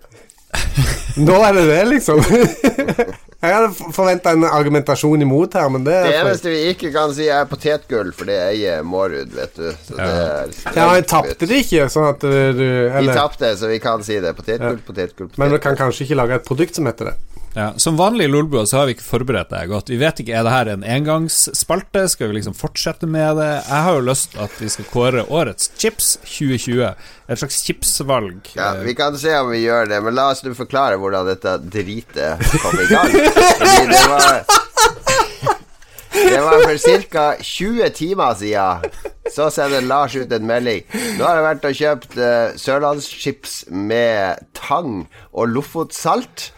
[1.28, 2.19] Nå er det det, liksom.
[3.41, 7.13] Jeg hadde forventa en argumentasjon imot her, men det Det er eneste vi ikke kan
[7.15, 9.71] si, er potetgull, for det eier Mårud, vet du.
[9.88, 13.50] Så det er Ja, jeg tapte det ikke, sånn at eh, du Vi Eller tapte,
[13.58, 14.36] så vi kan si det.
[14.38, 15.41] Potetgull, potetgull, potetgull.
[15.41, 17.15] Men vi kan kanskje ikke lage et produkt som heter det.
[17.54, 17.73] Ja.
[17.77, 19.89] Som vanlig i Lolbua så har vi ikke forberedt deg godt.
[19.91, 22.06] Vi vet ikke, er det her en engangsspalte?
[22.13, 23.49] Skal vi liksom fortsette med det?
[23.67, 26.93] Jeg har jo lyst at vi skal kåre årets chips 2020.
[27.31, 28.54] Et slags chipsvalg.
[28.56, 31.27] Ja, Eh, vi kan se om vi gjør det, men la oss nå forklare hvordan
[31.27, 33.12] dette dritet kom i gang.
[33.12, 34.43] Fordi det var
[36.12, 36.78] Det var for
[37.12, 37.26] ca.
[37.42, 38.92] 20 timer siden.
[39.32, 40.84] Så sender Lars ut en melding.
[41.18, 46.50] Nå har jeg vært og kjøpt uh, sørlandschips med tang og lofotsalt.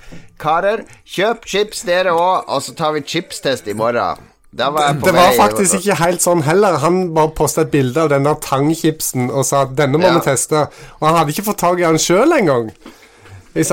[0.41, 4.29] Karer, kjøp chips dere òg, og så tar vi chipstest i morgen.
[4.53, 6.77] Var Det var faktisk ikke helt sånn heller.
[6.83, 10.17] Han bare posta et bilde av denne tangchipsen og sa at denne må Ja.
[10.19, 10.67] vi teste.
[10.99, 12.69] Og han hadde ikke fått tak i den sjøl engang.
[13.55, 13.65] Jeg,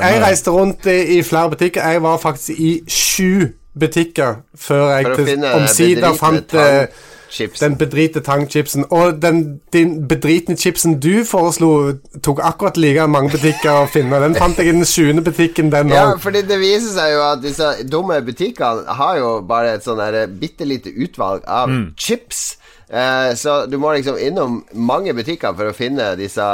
[0.00, 1.84] jeg reiste rundt i, i flere butikker.
[1.84, 6.86] Jeg var faktisk i sju butikker før jeg omsider fant eh,
[7.30, 7.70] chipsen.
[7.70, 8.84] Den bedrite tangchipsen.
[8.90, 14.20] Og den din bedritne chipsen du foreslo, tok akkurat like mange butikker å finne.
[14.22, 17.42] Den fant jeg i den sjuende butikken, den Ja, fordi det viser seg jo at
[17.44, 20.02] disse dumme butikkene har jo bare et sånn
[20.40, 22.56] bitte lite utvalg av chips.
[22.88, 26.44] Eh, så du må liksom innom mange butikker for å finne disse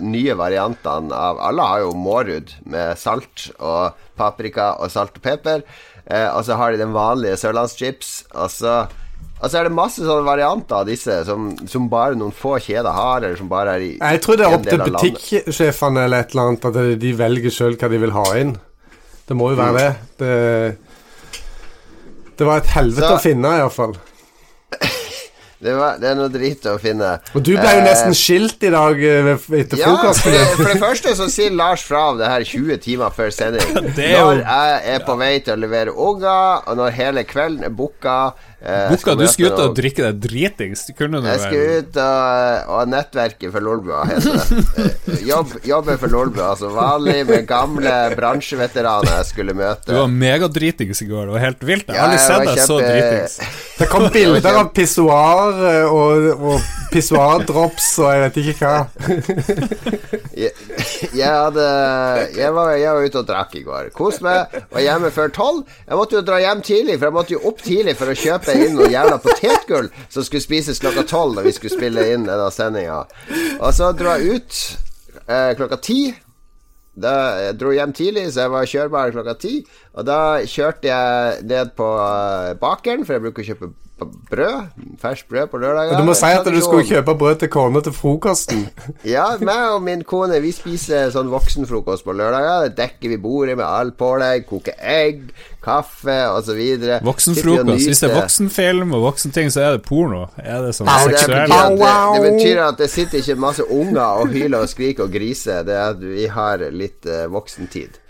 [0.00, 5.66] nye variantene av Alle har jo Mårud med salt og paprika og salt og pepper.
[6.10, 8.12] Eh, og så har de den vanlige sørlandschips.
[8.34, 8.80] Og så
[9.42, 12.94] og så er det masse sånne varianter av disse som, som bare noen få kjeder
[12.94, 16.34] har, eller som bare er i Jeg tror det er opp til butikksjefene eller et
[16.34, 18.52] eller annet, at de velger sjøl hva de vil ha inn.
[19.26, 19.90] Det må jo være det.
[20.22, 20.30] Det,
[22.38, 23.96] det var et helvete Så- å finne, iallfall.
[25.62, 27.12] Det, var, det er noe drit å finne.
[27.38, 29.28] Og du ble jo Eh, nesten skilt i dag eh,
[29.60, 30.34] etter Ja, for frokosten.
[30.34, 33.68] det, for det første så sier Lars fra om det her 20 timer før sending.
[34.02, 37.74] Er Når jeg er på vei til å levere unger, og når hele kvelden er
[37.78, 38.16] booka
[38.62, 40.84] eh, Boka, du skulle ut og drikke deg dritings.
[40.98, 44.60] Kunne du Jeg skal vel ut og, og nettverke for Lolbua, heter det.
[45.12, 49.90] Eh, Jobb, jobbe for Lolbua, altså vanlig med gamle bransjeveteraner jeg skulle møte.
[49.90, 51.26] Du var megadritings i går.
[51.28, 51.90] Det var helt vilt.
[51.90, 53.38] Jeg har aldri sett deg så dritings.
[53.82, 58.80] Det kom bilder av pissoar eh, og, og pissoardrops og jeg vet ikke hva.
[61.20, 61.64] Jeg, hadde
[62.36, 63.90] jeg var, jeg var ute og drakk i går.
[63.96, 64.54] Koste meg.
[64.72, 65.62] Var hjemme før tolv.
[65.86, 68.56] Jeg måtte jo dra hjem tidlig, for jeg måtte jo opp tidlig for å kjøpe
[68.56, 72.50] inn noe jævla potetgull som skulle spises klokka tolv når vi skulle spille inn denne
[72.54, 73.02] sendinga.
[73.58, 74.60] Og så dro jeg ut
[75.26, 76.00] eh, klokka ti.
[76.92, 79.54] Da jeg dro hjem tidlig, så jeg var kjørbar klokka ti.
[79.96, 83.72] Og da kjørte jeg ned på eh, bakeren, for jeg bruker å kjøpe
[84.30, 84.62] brød.
[85.00, 85.98] Ferskt brød på lørdager.
[85.98, 88.66] Du må si at du skulle kjøpe brød til kona til frokosten.
[89.14, 92.68] Ja, meg og min kone Vi spiser sånn voksenfrokost på lørdager.
[92.68, 95.30] Det dekker vi bordet med all pålegg, koker egg,
[95.64, 96.60] kaffe osv.
[97.06, 97.86] Voksenfrokost.
[97.86, 100.26] Hvis det er voksenfilm og voksenting, så er det porno.
[100.36, 101.52] Er det sånn seksuelt?
[101.52, 105.66] det, det, betyr at det sitter ikke masse unger og hyler og skriker og griser.
[105.66, 108.00] Det er at vi har litt uh, voksentid.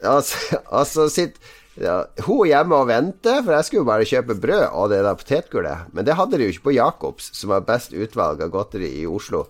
[0.00, 4.64] Altså, altså sitter ja, hun hjemme og venter, for jeg skulle jo bare kjøpe brød
[4.66, 5.90] og det der potetgullet.
[5.94, 9.06] Men det hadde de jo ikke på Jacobs, som har best utvalg av godteri i
[9.08, 9.44] Oslo.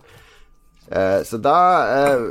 [0.91, 1.57] Eh, så da
[1.95, 2.25] eh,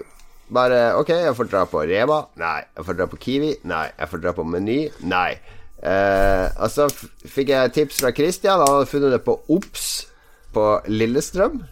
[0.52, 2.22] bare Ok, jeg får dra på Rema.
[2.40, 2.60] Nei.
[2.76, 3.54] Jeg får dra på Kiwi.
[3.70, 3.86] Nei.
[3.96, 4.80] Jeg får dra på Meny.
[5.10, 5.32] Nei.
[5.80, 8.60] Eh, og så fikk jeg tips fra Christian.
[8.60, 9.90] Han hadde funnet det på Ops
[10.54, 11.62] på Lillestrøm.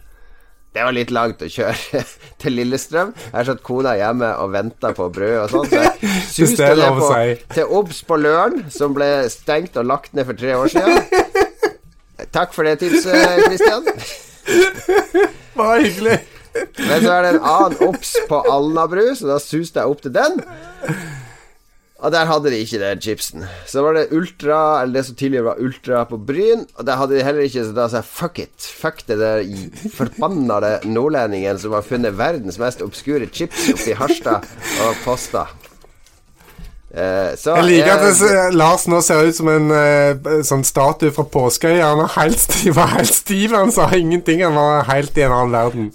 [0.69, 2.03] Det var litt langt å kjøre
[2.41, 3.13] til Lillestrøm.
[3.17, 6.89] Jeg har satt kona hjemme og venta på brød og sånn, så jeg suste det
[6.99, 7.11] på,
[7.55, 11.01] til Obs på Løren, som ble stengt og lagt ned for tre år siden.
[12.35, 13.15] Takk for det tipset,
[13.47, 13.87] Kristian.
[15.57, 16.19] Bare hyggelig.
[16.59, 20.13] Men så er det en annen Obs på Alnabru, så da suste jeg opp til
[20.13, 20.37] den.
[21.99, 23.43] Og der hadde de ikke den chipsen.
[23.67, 27.17] Så var det Ultra, eller det som tidligere var Ultra på Bryn, og der hadde
[27.17, 28.67] de heller ikke, så da sa jeg fuck it.
[28.81, 29.43] Fuck det der
[29.97, 34.47] forbannede nordlendingen som har funnet verdens mest obskure chips oppi Harstad
[34.85, 35.49] og posta.
[36.89, 41.13] Eh, så Jeg liker at det, Lars nå ser ut som en eh, sånn statue
[41.13, 41.91] fra Påskeøya.
[41.91, 44.41] Han er helt stiv, var helt stiv, han sa ingenting.
[44.47, 45.91] Han var helt i en annen verden.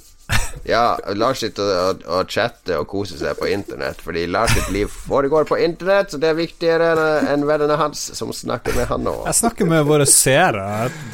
[0.65, 4.89] Ja, Lars sitter og, og, chatter og koser seg på internett, fordi Lars sitt liv
[4.89, 9.05] foregår på internett, så det er viktigere enn enn vennene hans som snakker med han
[9.05, 9.13] nå.
[9.27, 10.65] Jeg snakker med våre seere.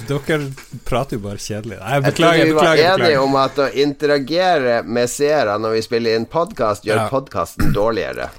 [0.06, 0.38] Dere
[0.86, 1.80] prater jo bare kjedelig.
[1.80, 2.84] Nei, Jeg trodde beklager, vi var beklager.
[2.84, 3.24] enige beklager.
[3.24, 7.08] om at å interagere med seere når vi spiller inn podkast, gjør Ja.
[7.10, 8.30] podkasten dårligere.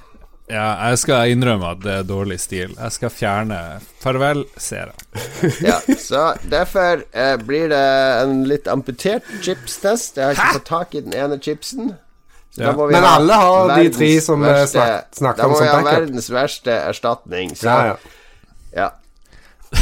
[0.52, 2.74] Ja, jeg skal innrømme at det er dårlig stil.
[2.76, 3.58] Jeg skal fjerne
[4.02, 4.92] Farvel, seere.
[5.64, 7.82] Ja, så derfor eh, blir det
[8.22, 10.18] en litt amputert chipstest.
[10.20, 11.94] Jeg har ikke fått tak i den ene chipsen.
[12.52, 12.66] Så Ja.
[12.66, 15.38] da må vi Men alle har de tre som, verste, snakker om som backup.
[15.40, 16.00] Da må vi ha backup.
[16.02, 17.54] verdens verste erstatning.
[17.56, 17.96] Så, Ja, ja.
[18.76, 18.90] ja.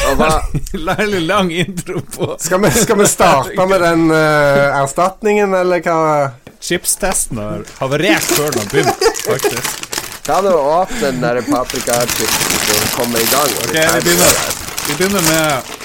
[0.06, 0.28] Og hva
[1.00, 6.30] Veldig lang intro på Skal vi, skal vi starte med den uh, erstatningen, eller hva?
[6.62, 7.38] chipstesten.
[7.42, 9.99] har havarert før den har begynt, faktisk.
[10.30, 13.50] Ta nå og åpne den der paprikachipsen som kommer i gang.
[13.66, 14.34] Ok, vi begynner.
[14.86, 15.76] Vi begynner med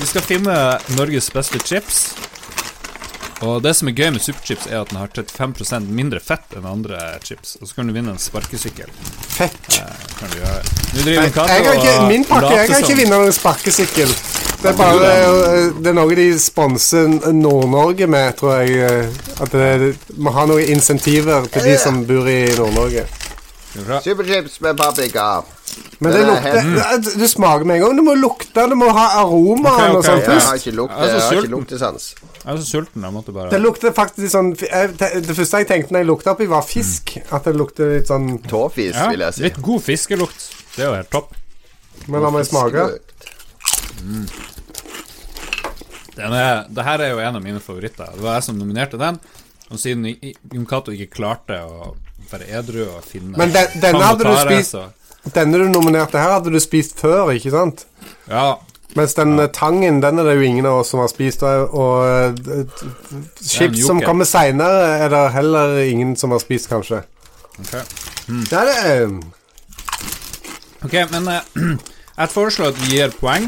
[0.00, 0.56] Vi skal finne
[0.98, 2.02] Norges beste chips.
[3.44, 6.64] Og det som er gøy med superchips, er at den har 35% mindre fett enn
[6.68, 7.56] andre chips.
[7.60, 8.88] Og så kan du vinne en sparkesykkel.
[9.36, 9.58] Fett.
[10.20, 10.62] Kan du gjøre.
[10.94, 14.14] Nå driver en katt jeg kan ikke, min pakke, jeg kan ikke vinne noen sparkesykkel.
[14.62, 18.78] Det er bare eh, Det er noe de sponser Nord-Norge med, tror jeg.
[18.88, 23.04] eh, At det må ha noen insentiver til de som bor i Nord-Norge.
[24.04, 25.42] Superchips med paprika.
[25.98, 27.96] Men det Den er lukter helt- det- Du smaker med en gang.
[27.96, 29.96] Du må lukte, du må ha aromaen okay, okay.
[29.96, 30.40] og sånn først.
[30.40, 32.14] Jeg har ikke, lukt, Jeg har ikke luktesans.
[32.44, 33.02] Jeg er så sulten.
[33.02, 36.46] Jeg måtte bare Det lukter faktisk sånn Det første jeg tenkte når jeg lukta oppi,
[36.46, 37.16] var fisk.
[37.32, 39.42] At det lukter litt sånn Tåfis, ja, vil jeg si.
[39.42, 40.50] Litt god fiskelukt.
[40.76, 41.34] Det er jo helt topp.
[42.08, 42.72] Men la meg smake.
[42.72, 43.12] Fiskelukt.
[46.16, 48.08] Den er, det her er jo en av mine favoritter.
[48.14, 49.18] Det var jeg som nominerte den.
[49.70, 50.06] Og siden
[50.54, 51.94] Jon Cato ikke klarte å
[52.32, 54.76] være edru og finne Men den- denne hadde du spist-
[55.34, 57.86] Denne du nominerte her, hadde du spist før, ikke sant?
[58.30, 58.54] Ja.
[58.94, 59.46] Mens den ja.
[59.46, 61.42] tangen, den er det jo ingen av oss som har spist.
[61.42, 62.64] Og, og eh,
[63.42, 67.02] chips som kommer seinere, er det heller ingen som har spist, kanskje.
[67.58, 67.82] Okay.
[68.28, 68.44] Mm.
[68.50, 69.06] det er
[70.84, 71.40] Ok, men uh,
[72.20, 73.46] jeg foreslår at vi gir poeng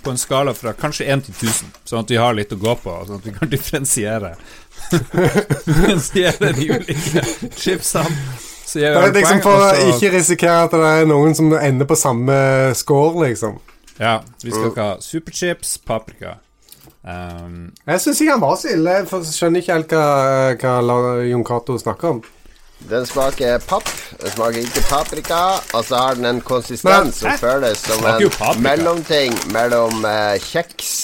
[0.00, 2.72] på en skala fra kanskje 1 til 1000, sånn at vi har litt å gå
[2.80, 4.32] på, sånn at vi kan differensiere
[5.66, 7.24] Differensiere de ulike
[7.56, 8.16] chipsene.
[8.70, 11.50] Så gjør Det er liksom poeng, for å ikke risikere at det er noen som
[11.58, 12.36] ender på samme
[12.78, 13.58] score, liksom.
[13.98, 16.36] Ja, vi skal ikke ha superchips, paprika.
[17.02, 18.98] Um, Jeg syns ikke han var så ille.
[19.00, 22.22] Jeg skjønner ikke helt hva, hva Jon Cato snakker om.
[22.88, 23.88] Den smaker papp,
[24.22, 25.40] den smaker ikke paprika,
[25.76, 30.94] og så har den en konsistens som føles som en mellomting mellom eh, kjeks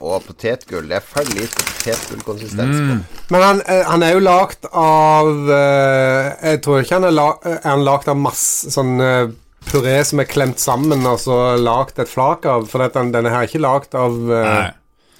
[0.00, 0.88] og potetgull.
[0.90, 2.88] Det er for lite potetgullkonsistens Mm.
[3.04, 3.34] på.
[3.34, 7.28] Men han, eh, han er jo lagd av eh, Jeg tror ikke han er, la,
[7.44, 9.28] eh, er han lagd av masse sånn eh,
[9.70, 12.66] puré som er klemt sammen og så lagd et flak av.
[12.68, 14.66] For den, denne her er ikke lagd av nei.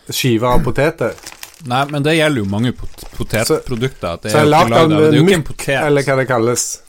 [0.09, 1.15] uh, skiver av poteter.
[1.69, 4.19] nei, men det gjelder jo mange pot potetprodukter.
[4.23, 5.81] Det Så er lagd av Det er jo ikke en potet.
[5.85, 6.81] eller hva det kalles.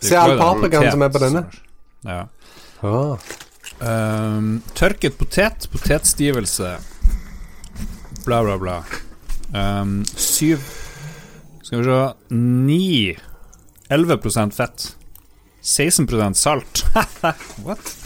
[0.00, 1.44] Se all paprikaen som er på denne.
[2.04, 2.26] Ja.
[2.82, 3.16] Ah.
[3.80, 6.76] Um, tørket potet, potetstivelse,
[8.28, 8.84] bla, bla, bla.
[9.80, 10.60] Um, syv
[11.62, 13.16] Skal vi se Ni
[13.88, 14.96] 11% fett.
[15.62, 16.84] 16% salt.
[17.64, 17.96] What?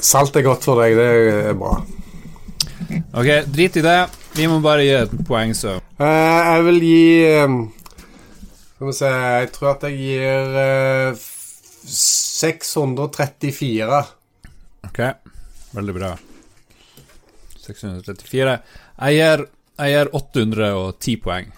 [0.00, 1.08] Salt er godt for deg, det
[1.50, 1.74] er bra.
[3.12, 3.98] Ok, drit i det.
[4.38, 5.76] Vi må bare gi et poeng, så.
[6.00, 7.04] Uh, jeg vil gi
[7.44, 7.58] um,
[8.76, 11.12] Skal vi se Jeg tror at jeg gir uh,
[12.40, 14.00] 634.
[14.88, 15.00] Ok,
[15.76, 16.10] veldig bra.
[17.66, 18.56] 634.
[19.00, 19.44] Jeg gir,
[19.78, 21.52] jeg gir 810 poeng.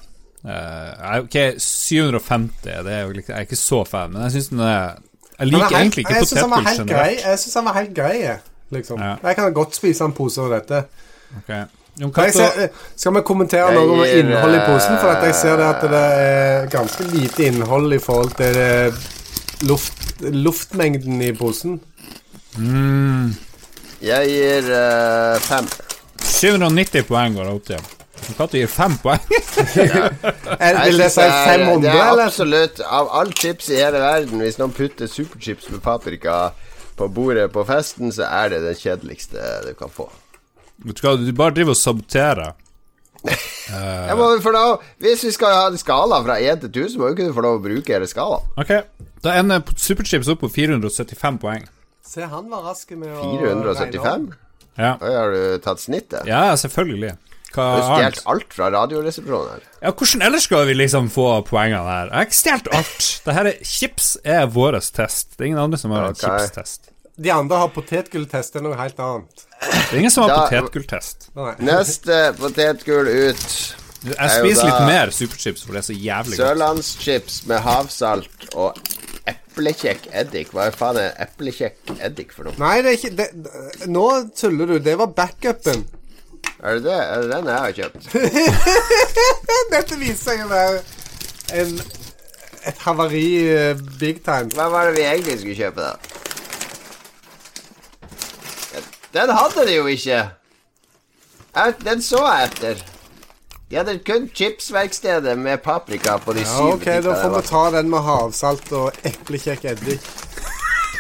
[0.49, 4.61] Uh, ok, 750, det er jo jeg er ikke så fan, men jeg syns den
[4.61, 4.95] er
[5.39, 7.25] Jeg er liker helt- egentlig ikke potetgull generelt.
[7.25, 8.37] Jeg syns den var helt grei.
[8.71, 9.01] Liksom.
[9.01, 9.15] Ja.
[9.25, 10.85] Jeg kan godt spise en pose av dette.
[11.43, 11.65] Okay.
[11.99, 14.99] Jon Kan jeg Cato, se, eh, skal vi kommentere noe om innholdet i posen?
[15.03, 18.55] For at jeg ser det at det eh, er ganske lite innhold i forhold til
[18.55, 18.95] det
[19.67, 21.81] luft, luftmengden i posen.
[22.57, 23.35] mm,
[24.03, 25.67] Jeg gir uh, fem.
[26.29, 27.89] 790 poeng går opp til.
[28.37, 29.23] Cato gir fem poeng.
[30.59, 34.41] Er, vil det si er- 500, Det er absolutt Av all chips i hele verden,
[34.43, 36.39] hvis noen putter superchips med paprika
[36.99, 40.09] på bordet på festen, så er det det kjedeligste du kan få.
[40.83, 42.57] Vet du hva, du bare driver og saboterer.
[43.79, 47.45] Lov Hvis vi skal ha en skala fra 1 til 1000, må vi ikke få
[47.47, 48.47] lov å bruke hele skalaen.
[48.59, 48.75] Ok,
[49.23, 51.67] da ender superchips opp på 475 poeng.
[52.03, 54.31] Se, han var rask med å 475?
[54.79, 56.25] Ja, Oi, har du tatt snittet?
[56.29, 57.17] ja selvfølgelig.
[57.55, 59.63] Hva Har du stjålet alt fra Radioresepsjonen her?
[59.83, 62.11] Ja, hvordan ellers skal vi liksom få poengene her?
[62.13, 63.07] Jeg har ikke stjålet alt.
[63.25, 65.33] Det her er, chips er vår test.
[65.37, 66.91] Det er ingen andre som har en chipstest.
[67.19, 69.47] De andre har potetgulltest, det er noe helt annet.
[69.65, 71.31] Det er ingen som har Da- potetgulltest.
[71.59, 73.75] Neste potetgull ut.
[74.05, 76.45] Jeg er spiser litt mer superchips, for det er så jævlig godt.
[76.45, 78.79] Sørlandschips med havsalt og
[79.31, 80.51] eplekjekk eddik.
[80.55, 82.57] Hva faen er eplekjekk eddik for noe?
[82.61, 83.29] Nei, det er ikke det,
[83.91, 84.07] Nå
[84.39, 84.77] tuller du.
[84.83, 85.87] Det var backupen.
[86.59, 86.99] Er det det?
[86.99, 88.03] Er det den jeg har kjøpt?
[89.75, 90.81] Dette viser seg å være
[91.61, 91.75] en,
[92.67, 94.51] et havari eh, big time.
[94.57, 95.95] Hva var det vi egentlig skulle kjøpe, da?
[99.15, 100.21] Den hadde de jo ikke.
[101.55, 102.83] Jeg, den så jeg etter.
[103.69, 107.91] De hadde kun chipsverkstedet med paprika på de Ja, ok, da får vi ta den
[107.93, 110.07] med havsalt og eplekjekk eddik.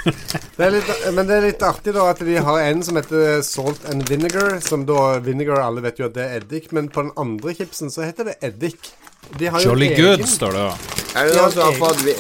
[0.05, 3.41] Det er litt, men det er litt artig da at de har en som heter
[3.45, 4.59] salt and vinegar.
[4.65, 7.93] Som da Vinegar, alle vet jo at det er eddik, men på den andre chipsen
[7.93, 8.93] så heter det eddik.
[9.39, 10.77] De har jo Jolly egen- good, står det da.
[11.19, 12.17] Er det noen som har fått vi-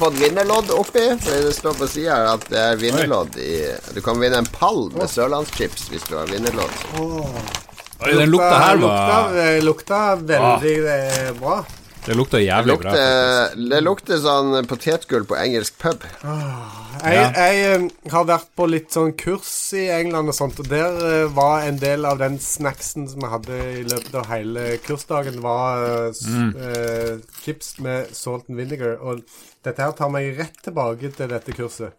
[0.00, 1.06] fått vinnerlodd oppi?
[1.20, 4.46] For det står på sida her at det er vinnerlodd i Du kan vinne en
[4.46, 7.69] pall med sørlandschips hvis du har vinnerlodd.
[8.00, 11.32] Oi, den lukta her var lukta, eh, lukta veldig ah.
[11.40, 11.58] bra.
[12.00, 12.90] Det lukta Det jævlig bra.
[12.90, 13.50] faktisk.
[13.52, 16.06] lukter, det lukter sånn potetgull på engelsk pub.
[16.24, 17.26] Jeg, Ja.
[17.36, 21.26] jeg eh, har vært på litt sånn kurs i England og sånt, og der eh,
[21.36, 25.84] var en del av den snacksen som vi hadde i løpet av hele kursdagen, var
[25.84, 26.54] eh, Mm.
[26.56, 28.96] uh, chips med salt and vinegar.
[29.02, 29.20] Og
[29.64, 31.92] dette her tar meg rett tilbake til dette kurset.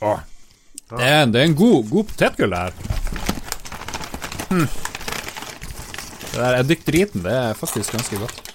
[0.00, 0.18] Åh.
[0.92, 2.72] Det er, det er en god, god potetgull, det her.
[4.50, 4.66] Hm.
[6.32, 8.48] Det der eddikdriten, det er faktisk ganske godt.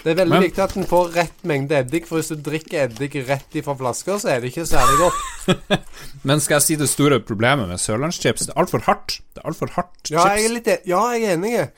[0.00, 2.86] Det er veldig Men- viktig at en får rett mengde eddik, for hvis du drikker
[2.86, 5.80] eddik rett ifra flasker, så er det ikke særlig godt.
[6.28, 8.46] Men skal jeg si det store problemet med sørlandschips?
[8.48, 9.18] Det er altfor hardt.
[9.34, 10.54] Det er altfor hardt Ja, jeg er, chips.
[10.54, 11.68] litt, e- ja, jeg er enig.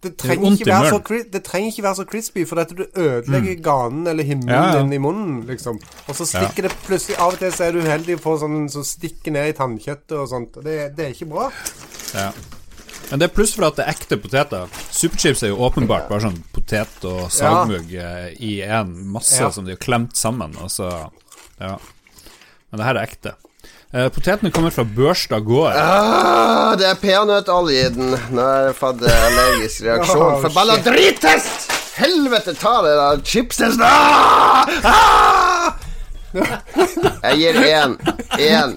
[0.00, 0.98] Det trenger, det, så,
[1.32, 4.78] det trenger ikke være så crispy, for dette du ødelegger ganen eller himmelen Ja, ja.
[4.80, 5.76] din i munnen, liksom.
[6.08, 8.62] Og så stikker det plutselig Av og til så er du uheldig og får sånn
[8.72, 10.56] som stikker ned i tannkjøttet og sånt.
[10.64, 11.50] Det, det er ikke bra.
[12.14, 12.30] Ja.
[13.10, 14.72] Men det er pluss for at det er ekte poteter.
[14.94, 19.50] Superchips er jo åpenbart bare sånn potet og sagmugg eh, i en masse Ja.
[19.52, 20.56] som de har klemt sammen.
[20.64, 20.88] Og så,
[21.60, 21.74] ja.
[22.70, 23.36] Men det her er ekte.
[23.92, 25.72] Eh, potetene kommer fra Børstad gård.
[25.74, 28.12] Ah, det er peanøttolje i den.
[28.30, 30.22] Nå har jeg fått eh, allergisk reaksjon.
[30.22, 31.72] Oh, Forbanna drittest!
[31.98, 34.70] Helvete, ta det da chipset ah!
[34.86, 35.72] ah!
[36.30, 37.96] Jeg gir én.
[38.38, 38.76] Én.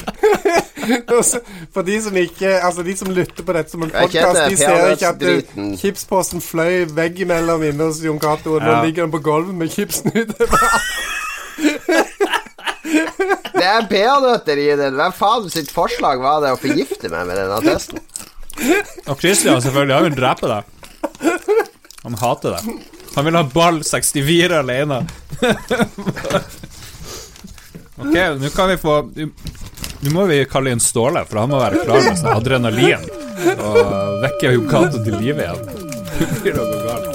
[1.74, 4.96] For de som ikke Altså de som lytter på dette som en podkast, de ser
[4.96, 8.82] ikke at det- chipsposen fløy veggimellom inne hos Jon Cato, og nå Ja.
[8.84, 10.58] ligger den på gulvet med chipsen utover.
[13.54, 14.96] Det er peanøtter i den.
[15.00, 18.02] Hvem faen sitt forslag var det å forgifte meg med denne testen?
[19.10, 20.64] Og Christian selvfølgelig, han vil drepe deg.
[22.04, 22.64] Han hater deg.
[23.16, 25.00] Han vil ha ball 64 alene.
[27.98, 28.98] ok, nå kan vi få
[30.04, 33.06] Nå må vi kalle inn Ståle, for han må være klar med seg adrenalin.
[33.56, 33.78] Og
[34.26, 35.62] vekke Yokato til live igjen.
[36.20, 37.13] Det blir noe galt.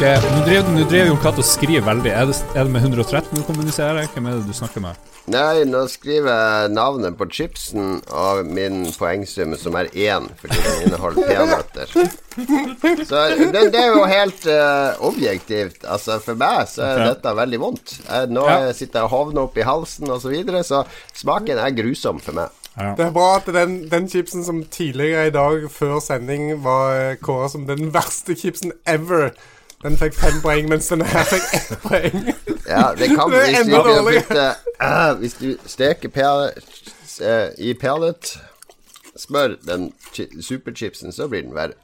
[0.00, 2.08] Ok, Nå driver, nå driver Jon Cato og skriver veldig.
[2.16, 4.06] Er det, er det med 113 du kommuniserer?
[4.14, 5.08] Hvem er det du snakker med?
[5.30, 10.86] Nei, nå skriver jeg navnet på chipsen og min poengsum, som er én, fordi den
[10.86, 11.92] inneholder peanøtter.
[13.10, 13.20] Så
[13.52, 15.84] det, det er jo helt uh, objektivt.
[15.84, 17.98] Altså, for meg så er dette veldig vondt.
[18.08, 18.72] Jeg, nå Ja.
[18.72, 20.80] sitter jeg og hovner opp i halsen og så videre, så
[21.20, 22.56] smaken er grusom for meg.
[22.72, 22.94] Ja.
[22.96, 27.52] Det er bra at den, den chipsen som tidligere i dag, før sending, var kåra
[27.52, 29.34] som den verste chipsen ever,
[29.82, 32.26] den fikk fem poeng, mens den her fikk ett poeng.
[32.68, 34.46] Ja, det kan Det er hvis du bytte,
[34.80, 36.50] eh, Hvis du steker per,
[37.24, 39.92] uh, i perlet-smør, den
[40.40, 41.78] superchipsen, så blir den verre.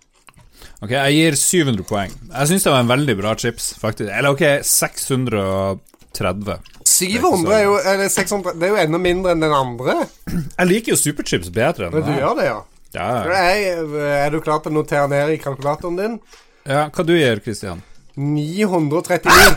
[0.82, 2.12] Ok, jeg gir 700 poeng.
[2.32, 4.10] Jeg syns det var en veldig bra chips, faktisk.
[4.12, 6.58] Eller ok, 630.
[6.86, 10.06] 700 er jo eller 600, Det er jo enda mindre enn den andre.
[10.58, 12.04] Jeg liker jo superchips bedre enn det.
[12.06, 12.58] du gjør det, ja.
[12.96, 13.84] Ja, Er,
[14.24, 16.20] er du klar til å notere ned i kalkulatoren din?
[16.68, 17.82] Ja, hva du gir Christian?
[18.16, 19.56] 939.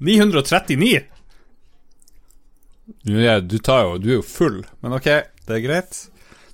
[0.00, 1.04] 939?
[3.06, 5.04] Du, er- du tar jo Du er jo full, men ok,
[5.46, 6.00] det er greit.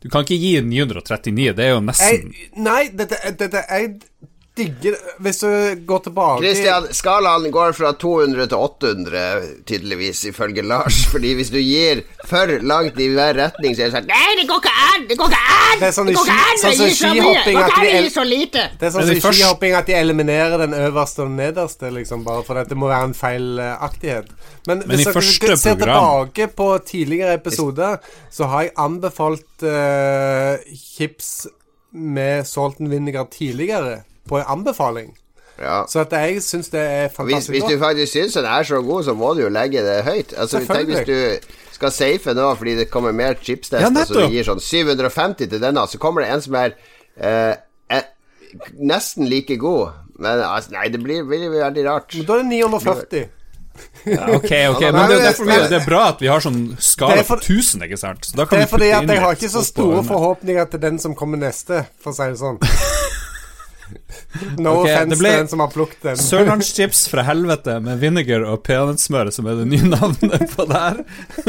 [0.03, 3.95] Du kan ikke gi 939, det er jo nesten Jeg, nei, dette, dette Jeg
[4.57, 5.49] digger Hvis du
[5.89, 9.23] går tilbake Christian, skalaen går fra 200 til 800,
[9.69, 11.03] tydeligvis, ifølge Lars.
[11.13, 14.47] Fordi hvis du gir for langt i hver retning, så er det sånn Nei, det
[14.51, 15.07] går ikke an!
[15.11, 15.77] Det går ikke an!
[15.83, 17.23] Det er sånn i går ikke an Sånn, sånn sånn, så mye!
[17.23, 18.67] skihopping Det at lite!
[18.81, 22.45] Det er sånn som de skihopping at de eliminerer den øverste og nederste, liksom, bare
[22.47, 24.33] for at det må være en feilaktighet.
[24.67, 28.01] Men, Men hvis dere ser program- tilbake på tidligere episoder,
[28.33, 31.47] så har jeg anbefalt uh, chips
[31.97, 35.15] med salten vinegar tidligere, på en anbefaling.
[35.61, 35.85] Ja.
[35.89, 38.81] Så at jeg syns det er Hvis, fantastisk hvis du faktisk syns den er så
[38.85, 40.35] god, så må du jo legge det høyt.
[40.37, 44.35] Altså, tenk hvis du skal safe nå fordi det kommer mer chipstester, Ja, så du
[44.35, 46.77] gir sånn 750 til denne, så kommer det en som er
[47.17, 47.55] eh,
[47.93, 48.05] eh,
[48.77, 49.97] nesten like god.
[50.19, 52.17] Men altså, nei, det blir, blir veldig rart.
[52.27, 53.27] Da er det 940.
[54.07, 57.21] Ja, Ok, ok, men det, er derfor det er bra at vi har sånn skala
[57.27, 58.29] for- på 1000, ikke sant?
[58.29, 61.01] Så da kan Det er fordi at jeg har ikke så store forhåpninger til den
[61.03, 62.61] som kommer neste, for å si det sånn.
[64.63, 66.21] No okay, det offense til den som har plukket den.
[66.21, 71.01] Sørlandschips fra helvete med vinegar og peanøttsmør, som er det nye navnet på det her,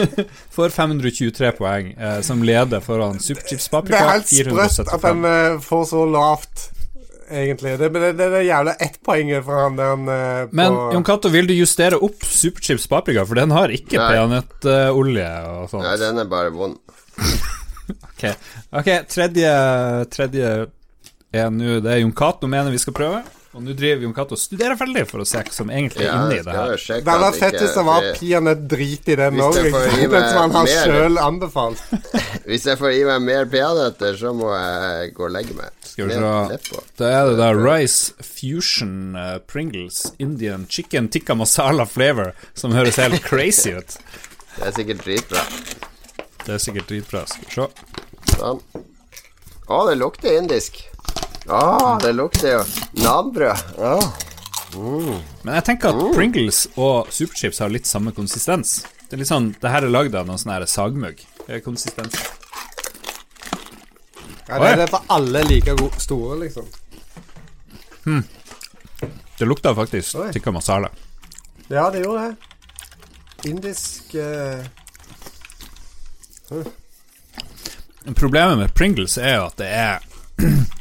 [0.57, 5.29] får 523 poeng, eh, som leder foran Superchips Det er helt sprøtt at den 475.
[5.33, 6.65] eh, får så lavt,
[7.27, 7.75] egentlig.
[7.81, 10.01] Det, det, det er det jævla ettpoenget fra han der
[10.47, 15.29] på Men Jon Cato, vil du justere opp Superchips Paprika, for den har ikke peanøttolje
[15.29, 15.87] uh, og sånt?
[15.87, 16.79] Nei, den er bare vond.
[17.87, 18.23] Ok,
[18.75, 19.51] ok, tredje,
[20.11, 20.47] tredje
[21.41, 23.23] er nå Det Jon Cato mener vi skal prøve.
[23.57, 26.09] Og nå driver Jon Cato og studerer veldig for å se hva som egentlig er
[26.11, 26.73] Ja, inne i det her.
[26.77, 29.55] Det hadde fett hvis det var peanøtt-drit i den Hvis òg.
[29.57, 31.81] det får gi meg som han har mer- sjøl anbefalt.
[32.45, 35.71] Hvis jeg får i meg mer peanøtter, så må jeg gå og legge meg.
[35.87, 36.83] Skal vi se.
[37.01, 42.99] Da er det da Rice Fusion uh, Pringles Indian Chicken Tikka Masala Flavor, som høres
[43.01, 43.97] helt crazy ut.
[44.57, 45.41] Det er sikkert dritbra.
[46.45, 47.19] Det er sikkert dritbra.
[47.29, 48.37] Skal vi se.
[48.37, 48.61] Sånn.
[49.67, 50.79] Å, det lukter indisk.
[51.47, 52.63] Å, det lukter jo
[53.03, 53.77] nanbrød.
[53.79, 53.99] Å.
[54.77, 58.81] Men jeg tenker at Pringles og Superchips har litt samme konsistens.
[59.07, 61.21] Det er litt sånn, det her er lagd av noen sånn her sagmugg.
[61.45, 62.17] Det er konsistens.
[64.47, 66.67] Ja, det er det for alle like gode store, liksom.
[69.37, 70.29] Det lukter faktisk Oi.
[70.35, 70.91] tikka masala.
[71.67, 72.35] Ja, det gjorde det.
[73.47, 74.65] Indisk eh,
[78.15, 79.99] Problemet med Pringles er jo at det er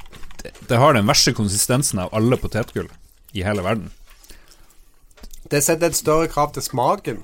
[0.69, 2.89] det, har den verste konsistensen av alle potetgull
[3.37, 3.91] i hele verden.
[5.51, 7.21] Det setter et større krav til smaken.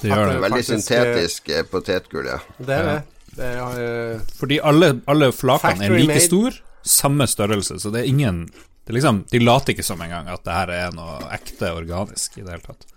[0.00, 0.36] Det gjør det.
[0.44, 2.38] Veldig syntetisk eh, potetgull, ja.
[2.58, 2.98] Det er det.
[3.32, 8.02] Det er uh, Fordi alle, alle flakene er like store, stor, samme størrelse, så det
[8.02, 8.44] er ingen
[8.82, 12.36] det er liksom, De later ikke som engang at det her er noe ekte organisk
[12.36, 12.88] i det hele tatt.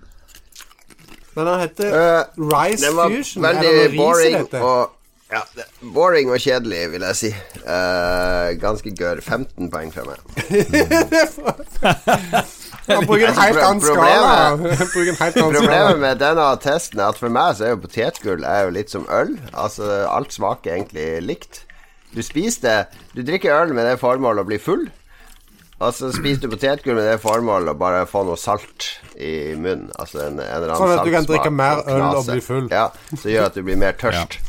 [1.35, 4.95] Men den heter uh, Rice Det var Er veldig boring og
[5.35, 5.65] ja, det,
[5.95, 7.31] Boring og kjedelig, vil jeg si.
[7.65, 9.19] Uh, ganske gørr.
[9.21, 10.19] 15 poeng fra meg.
[12.85, 14.57] Han bruker en helt annen skala.
[15.33, 18.93] Problemet- med denne testen er at for meg så er jo potetgull er jo litt
[18.93, 19.35] som øl.
[19.53, 21.63] Altså, alt smaker egentlig likt.
[22.15, 22.77] Du spiser det
[23.15, 24.85] Du drikker øl med det formålet å bli full.
[25.83, 29.89] Og så spiser du potetgull med det formålet å bare få noe salt i munnen.
[29.99, 32.69] Altså en, en eller annen Sånn at du kan drikke mer øl og bli full.
[32.71, 34.39] Ja, som gjør at du blir mer tørst.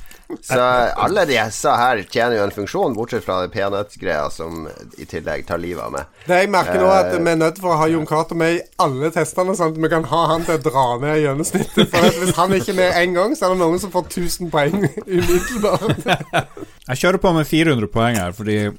[0.42, 4.64] Så alle disse her, tjener jo en funksjon, bortsett fra det peanøttgreia som
[4.98, 6.08] i tillegg tar livet av meg.
[6.26, 7.20] Det jeg merker nå, er at Eh.
[7.22, 9.90] vi er nødt for å ha Jon Cato med i alle testene, sånn at vi
[9.92, 11.90] kan ha han til å dra ned gjennomsnittet.
[11.92, 14.08] For at hvis han ikke er med én gang, så er det noen som får
[14.10, 16.02] 1000 poeng umiddelbart.
[16.90, 18.74] Jeg kjører på med 400 poeng her, fordi jeg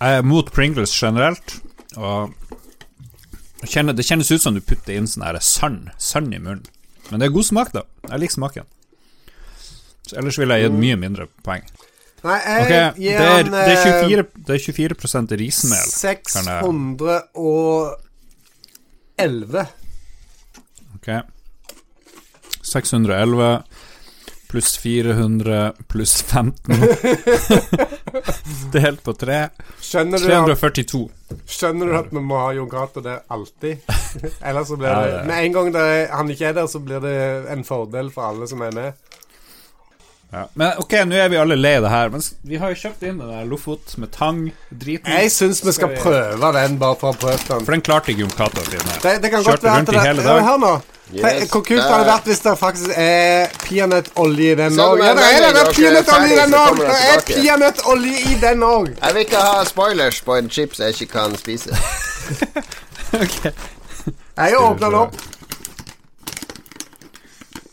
[0.00, 1.56] er mot Pringles generelt.
[1.98, 2.30] Og
[3.66, 6.62] kjenner, det kjennes ut som du putter inn sånn sand, sand i munnen.
[7.10, 7.82] Men det er god smak, da.
[8.08, 8.68] Jeg liker smaken.
[10.18, 11.64] Ellers ville jeg gitt mye mindre poeng.
[12.24, 15.86] Nei, jeg Ok, det er, en det er eh, 24, det er 24 rismel.
[19.20, 19.66] 611.
[21.00, 21.08] Ok
[22.70, 23.62] 611
[24.50, 26.76] pluss 400 pluss 15
[28.74, 29.38] Delt på 3
[29.80, 30.20] Skjønner 342.
[30.26, 31.02] at, 342
[31.54, 33.74] skjønner du at vi må ha Jon Cato der alltid?
[34.50, 36.66] Ellers så blir Ja, det det er- Med en gang det han ikke er der,
[36.72, 37.14] så blir det
[37.54, 38.92] en fordel for alle som er med.
[40.30, 40.44] Ja.
[40.54, 43.18] Men ok, nå er vi alle lei det her Men vi har jo kjøpt inn
[43.18, 47.18] den der Lofot med tang Driten Jeg syns vi skal prøve den, bare for å
[47.18, 47.66] prøve den.
[47.66, 49.90] For den klarte ikke Jon Cato å finne Det, det kan Kjørte godt være at
[49.90, 50.42] det hele ja, dag.
[50.46, 50.74] Hør nå.
[51.10, 55.00] Yes, Hvor kult det hadde vært hvis det faktisk er peanøttolje i den òg.
[55.02, 55.48] Ja, det er det!
[55.56, 56.78] Det er er peanøttolje i den òg!
[56.78, 58.92] Det er peanøttolje i den òg!
[58.92, 61.74] Jeg vil ikke ha spoilers på en chips jeg ikke kan spise.
[63.24, 63.40] ok.
[63.50, 65.18] Jeg åpner den opp.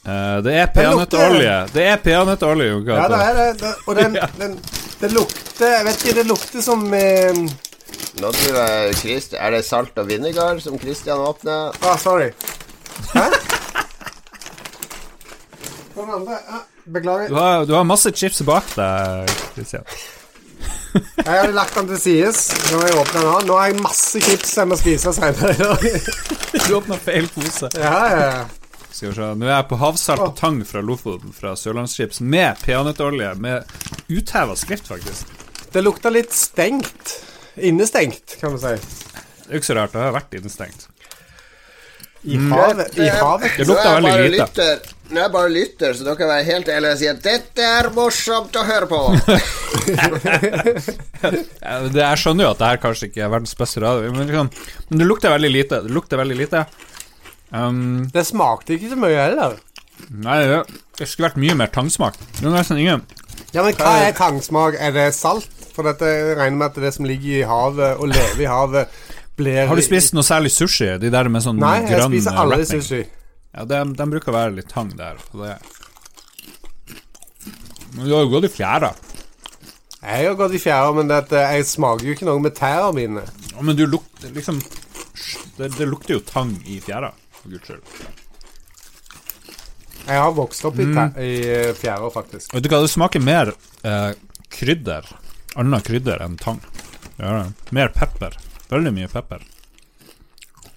[0.08, 3.74] Eh, Det er peanøttolje Det er peanøttolje, Ja, det er det.
[3.88, 4.54] og den, den
[5.02, 7.34] Det lukter Jeg vet ikke, det lukter som eh,
[8.22, 11.76] Nå tror jeg Christ, Er det salt og vinegar som Christian åpner?
[11.84, 12.32] Ah, sorry.
[13.14, 13.28] Hæ?
[15.98, 16.62] Den andre ah,
[16.94, 17.28] Beklager.
[17.28, 19.84] du har, du har masse chips bak deg, Christian
[21.26, 22.38] Jeg hadde lagt den til sides.
[22.72, 23.26] Nå har jeg åpnet den.
[23.34, 23.44] her.
[23.46, 25.84] Nå har jeg masse chips jeg må spise senere i dag.
[26.64, 28.40] Du åpna feil pose Ja, ja, ja.
[28.98, 32.58] Skal vi se Nå er jeg på havsalt og tang fra Lofoten Fra Sørlandschips Med
[32.64, 33.58] peanøttolje Med
[34.10, 35.28] uthevet skrift, faktisk
[35.74, 37.18] Det lukter litt stengt.
[37.58, 38.68] Innestengt, kan man si.
[38.78, 40.88] Det er jo ikke så rart, det har vært innestengt
[42.24, 42.98] I havet.
[42.98, 43.52] I havet.
[43.60, 44.48] Det lukter er veldig lite.
[44.48, 44.80] Lytter.
[45.08, 47.68] Nå er jeg bare lytter, så dere kan være helt ærlige og si at dette
[47.78, 49.02] er morsomt å høre på.
[52.02, 54.50] Jeg skjønner jo at det her kanskje ikke er verdens beste radio Men, liksom,
[54.90, 56.64] men det lukter veldig lite Det lukter veldig lite
[57.52, 59.58] um, Det smakte ikke så mye heller.
[60.14, 60.58] Nei, det,
[61.00, 63.02] det skulle vært mye mer tangsmak Det er nesten ingen
[63.56, 64.78] Ja, men hva er tangsmak?
[64.78, 65.50] Er det salt?
[65.74, 66.06] For dette
[66.38, 68.94] regner med at det som ligger i havet og lever i havet,
[69.38, 70.90] blir Har du spist noe særlig sushi?
[71.02, 72.86] De der med sånn Nei, jeg spiser aldri wrapping.
[72.86, 73.02] sushi.
[73.54, 75.58] Ja, de, de bruker å være litt tang der det.
[77.96, 78.92] Men du har jo gått i fjæra
[80.02, 82.92] Jeg har gått i fjæra, men det eh, jeg smaker jo ikke noe med tærne
[82.98, 83.24] mine.
[83.54, 84.62] Ja, Men du lukter liksom
[85.58, 87.10] det, det lukter jo tang i fjæra
[87.48, 87.84] For guds skyld
[90.08, 91.18] Jeg har vokst opp i, Mm.
[91.20, 92.54] i eh, fjæra, faktisk.
[92.54, 93.52] Vet du hva, det smaker mer
[93.84, 94.14] eh,
[94.56, 95.04] krydder.
[95.60, 96.62] Annet krydder enn tang.
[97.20, 97.46] Ja.
[97.76, 98.38] Mer pepper.
[98.72, 99.44] Veldig mye pepper.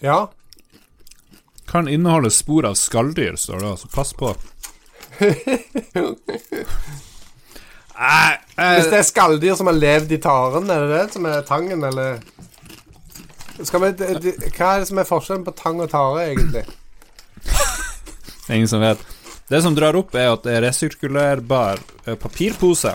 [0.02, 0.16] Ja.
[1.70, 4.34] Kan inneholde spor av skalldyr, står det, så pass på.
[8.00, 11.26] Nei, Hvis eh, det er skalldyr som har levd i taren, er det det som
[11.28, 12.18] er tangen, eller
[13.68, 13.90] Skal vi,
[14.56, 16.64] Hva er det som er forskjellen på tang og tare, egentlig?
[17.44, 18.98] det er ingen som vet.
[19.50, 22.92] Det som drar opp, er at det er resirkulerbar eh, papirpose.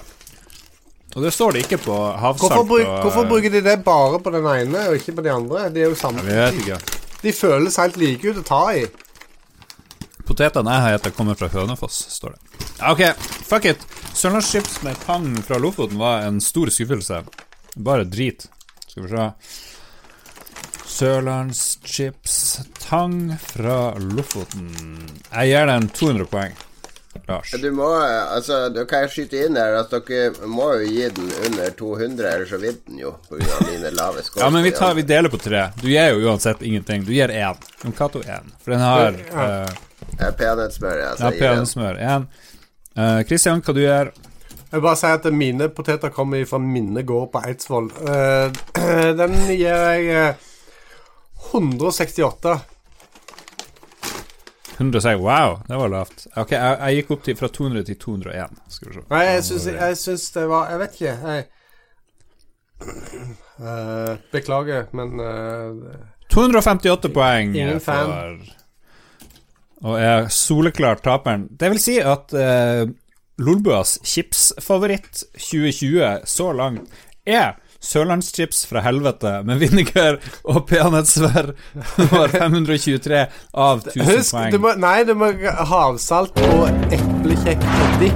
[1.16, 2.42] Og det står det ikke på havsalt.
[2.52, 5.32] Hvorfor, bruk, og- hvorfor bruker de det bare på den ene, og ikke på de
[5.32, 5.70] andre?
[5.72, 6.24] De er jo samme.
[6.28, 7.02] Jeg vet ikke.
[7.26, 8.86] De føles helt like ut å ta i.
[10.26, 12.40] Potetene jeg har spist, kommer fra Hønefoss, står det.
[12.90, 13.02] Ok,
[13.46, 13.84] fuck it.
[14.16, 17.22] Sørlandschips med tang fra Lofoten var en stor skuffelse.
[17.78, 18.48] Bare drit.
[18.88, 19.28] Skal vi se.
[20.96, 22.36] Sørlandschips
[22.80, 24.70] tang fra Lofoten.
[25.32, 26.54] Jeg gir den 200 poeng.
[27.28, 27.52] Lars.
[27.62, 31.30] Du må, altså, du kan jeg skyte inn her at dere må jo gi den
[31.48, 33.58] under 200, ellers så vinner den jo pga.
[33.70, 34.42] mine lave skår.
[34.44, 35.62] Ja, men vi, tar, vi deler på tre.
[35.80, 37.06] Du gir jo uansett ingenting.
[37.08, 37.58] Du gir én.
[37.98, 38.52] Cato én.
[38.62, 39.50] For den har Ja.
[39.64, 39.82] eh,
[40.20, 41.24] Eh, Peanøttsmør, altså.
[41.26, 41.98] ja, peanøttsmør.
[42.00, 42.26] Én.
[42.96, 44.12] Uh, Christian, hva du gjør?
[44.12, 47.90] Jeg vil bare si at mine poteter kommer fra Minne gård på Eidsvoll.
[48.06, 48.52] Uh,
[49.20, 50.46] den gir jeg eh,
[51.52, 52.60] 168.
[54.78, 55.20] 106.
[55.22, 56.26] Wow, det var lavt.
[56.36, 58.64] Ok, jeg, jeg gikk opp til, fra 200 til 201.
[58.76, 59.06] Skal vi se.
[59.12, 61.14] Nei, jeg syns, jeg syns det var Jeg vet ikke.
[61.30, 61.46] Jeg,
[63.56, 65.96] Uh, beklager, men uh,
[66.34, 68.10] 258 poeng Ingen fan.
[68.12, 71.48] for Og er soleklart taperen.
[71.60, 72.84] Det vil si at uh,
[73.40, 76.92] Lolbuas chipsfavoritt 2020 så langt
[77.26, 77.56] er
[77.86, 81.52] Sørlandschips fra helvete med vinegar og peanøttsvær
[82.12, 83.22] var 523
[83.54, 84.52] av 1000 Husk, poeng.
[84.56, 85.32] du må, nei, du må
[85.72, 86.66] havsalt og
[86.96, 88.12] eplekjekk og Det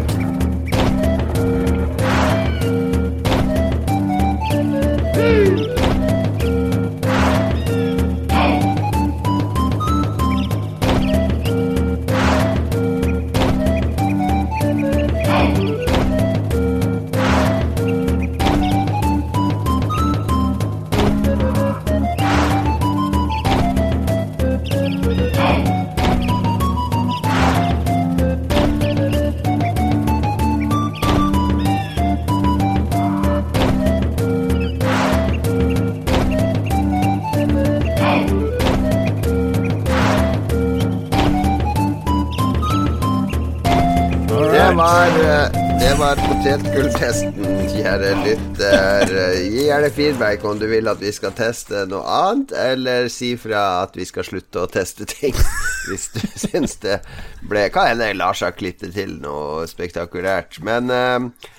[49.99, 54.05] feedback om du vil at vi skal teste noe annet, eller si fra at vi
[54.07, 55.35] skal slutte å teste ting.
[55.89, 57.01] Hvis du syns det
[57.49, 60.61] ble Hva hender Lars har klippet til noe spektakulært.
[60.63, 61.49] Men eh,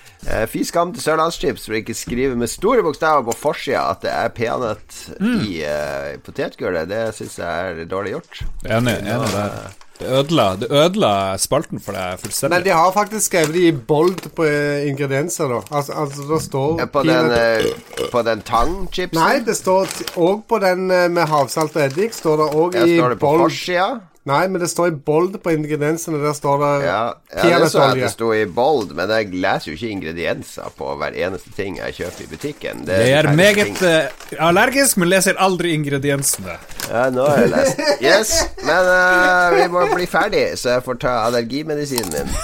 [0.51, 4.33] fy skam til Sørlandschips for ikke skrive med store bokstaver på forsida at det er
[4.37, 6.89] peanøtt i uh, potetgullet.
[6.91, 8.43] Det syns jeg er dårlig gjort.
[8.69, 9.71] Enig, enig der.
[10.01, 12.55] Det ødela, det ødela spalten for deg fullstendig.
[12.55, 15.59] Men de har faktisk skrevet det i bold på eh, ingredienser, da.
[15.77, 19.19] Altså, altså det står Eh, På den, eh, på den tangchipsen?
[19.19, 19.85] Nei, det står
[20.17, 22.17] òg på den eh, med havsalt og eddik.
[22.17, 23.43] Står det òg i står det på bold.
[23.45, 23.89] forsida?
[24.29, 26.19] Nei, men det står i bold på ingrediensene.
[26.21, 26.99] Der står det Ja,
[27.33, 30.75] ja det så jeg at det sto i bold, men jeg leser jo ikke ingredienser
[30.77, 32.83] på hver eneste ting jeg kjøper i butikken.
[32.85, 33.81] Det Jeg er meget ting.
[33.81, 36.59] eh, allergisk, men leser aldri ingrediensene.
[36.85, 37.81] Ja, nå har jeg lest.
[38.01, 42.37] Yes, men uh, vi må bli ferdig, så jeg får ta allergimedisinen min.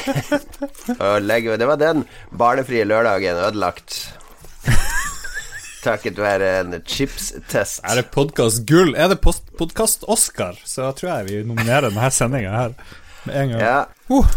[1.08, 2.04] Og legge, det var den
[2.36, 4.02] barnefrie lørdagen ødelagt.
[5.80, 7.80] Takket være en chipstest.
[7.88, 8.92] Er det podkast gull?
[8.92, 12.74] Er det podkast-Oscar, så tror jeg vi nominerer denne sendinga her
[13.24, 13.62] med en gang.
[13.64, 13.78] Ja.
[14.12, 14.34] Uh.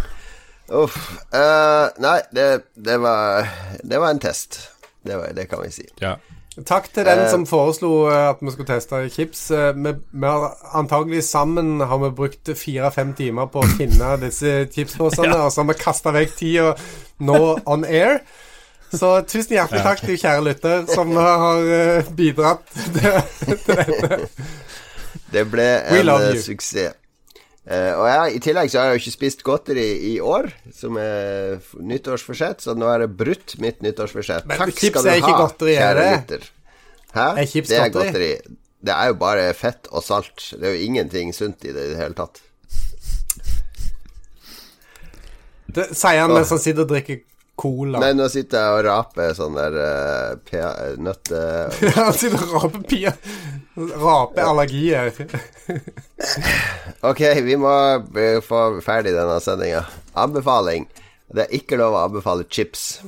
[0.83, 0.95] Uff.
[1.35, 2.45] Uh, nei, det,
[2.79, 3.49] det var
[3.83, 4.61] Det var en test.
[5.03, 5.83] Det, var, det kan vi si.
[5.99, 6.15] Ja.
[6.63, 9.47] Takk til den uh, som foreslo eh, at vi skulle teste chips.
[9.51, 15.35] Vi, vi har antagelig sammen har vi brukt fire-fem timer på å finne disse chipsposene,
[15.43, 16.71] og så har vi kasta vekk tida
[17.19, 18.21] nå on air.
[18.93, 23.15] Så tusen hjertelig takk til kjære lytter som har eh, bidratt til,
[23.65, 24.19] til dette.
[25.33, 26.99] Det ble en eh, suksess.
[27.63, 30.97] Uh, og jeg, I tillegg så har jeg jo ikke spist godteri i år, som
[30.99, 34.43] er nyttårsforsett, så nå har jeg brutt mitt nyttårsforsett.
[34.49, 36.17] Men Takk chips skal du er ikke ha, godteri, er kjære det?
[36.17, 36.49] lytter.
[37.13, 37.27] Hæ?
[37.29, 38.33] Er chips det er godteri?
[38.33, 38.57] godteri.
[38.83, 40.49] Det er jo bare fett og salt.
[40.59, 42.43] Det er jo ingenting sunt i det i det hele tatt.
[45.73, 47.23] Det sier han mens han sitter og drikker
[47.63, 48.01] cola.
[48.03, 51.41] Nei, nå sitter jeg og raper sånn der uh, nøtte...
[51.97, 53.15] Han sitter og raper pia.
[53.75, 55.13] Raper allergier.
[57.03, 57.73] Ok, vi må
[58.45, 59.85] få ferdig denne sendinga.
[60.19, 60.85] Anbefaling.
[61.33, 63.01] Det er ikke lov å anbefale chips.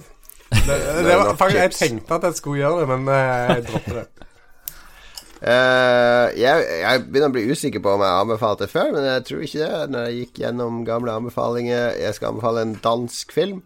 [0.50, 0.76] Det,
[1.06, 4.06] det var faktisk, jeg tenkte at jeg skulle gjøre det, men eh, jeg dropper det.
[5.46, 9.46] Uh, jeg, jeg begynner å bli usikker på om jeg anbefalte før, men jeg tror
[9.46, 9.82] ikke det.
[9.94, 13.60] Når jeg gikk gjennom gamle anbefalinger Jeg skal anbefale en dansk film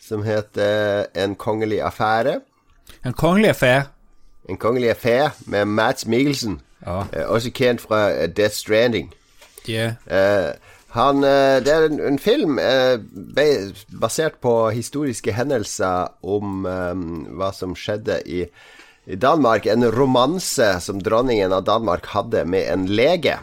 [0.00, 2.40] som heter En kongelig affære.
[3.04, 3.82] En kongelig fe.
[4.48, 7.02] En kongelig affære med Mads Mikkelsen, Ja.
[7.12, 9.12] eh, også kjent fra eh, Death Stranding.
[9.68, 9.92] Yeah.
[10.10, 10.52] Eh,
[10.90, 12.98] han, eh, det er en, en film eh,
[14.00, 16.94] basert på historiske hendelser om eh,
[17.36, 18.46] hva som skjedde i,
[19.06, 19.66] i Danmark.
[19.66, 23.36] En romanse som dronningen av Danmark hadde med en lege.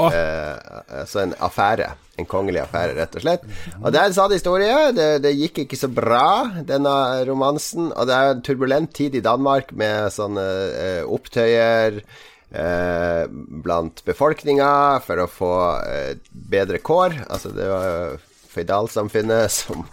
[0.00, 0.14] Åh.
[0.16, 1.90] Eh, så en affære.
[2.20, 3.44] En kongelig affære, rett og slett.
[3.80, 4.78] Og det er en sann historie.
[4.96, 6.24] Det, det gikk ikke så bra,
[6.68, 6.94] denne
[7.28, 7.92] romansen.
[7.94, 13.22] Og det er en turbulent tid i Danmark med sånne eh, opptøyer eh,
[13.64, 14.72] blant befolkninga
[15.06, 15.54] for å få
[15.86, 17.22] eh, bedre kår.
[17.28, 18.18] Altså, det var jo
[18.50, 19.86] føydalsamfunnet som,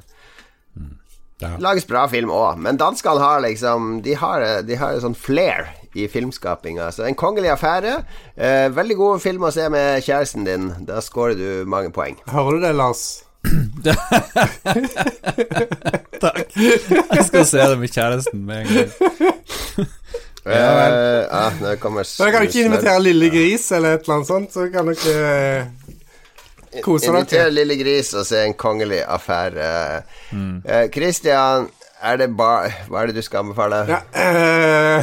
[1.41, 1.55] Ja.
[1.57, 6.05] lages bra film òg, men danskene har liksom De har, de har sånn flair i
[6.07, 6.91] filmskapinga.
[6.93, 7.95] Så En kongelig affære.
[8.35, 10.69] Eh, veldig god film å se med kjæresten din.
[10.85, 12.19] Da scorer du mange poeng.
[12.29, 13.23] Hører du det, Lars?
[16.21, 16.53] Takk.
[16.55, 18.89] Jeg skal se det med kjæresten med en gang.
[20.45, 20.69] ja,
[21.25, 24.67] ja, kommer Så jeg kan ikke invitere Lille Gris eller et eller annet sånt, så
[24.73, 25.15] kan dere
[25.57, 25.65] eh,
[26.85, 27.17] kose dere.
[27.17, 29.69] Invitere Lille Gris og se en kongelig affære.
[30.31, 31.69] Eh, Christian,
[32.01, 32.53] er det ba
[32.89, 33.83] hva er det du skal anbefale?
[33.89, 35.01] Ja, eh,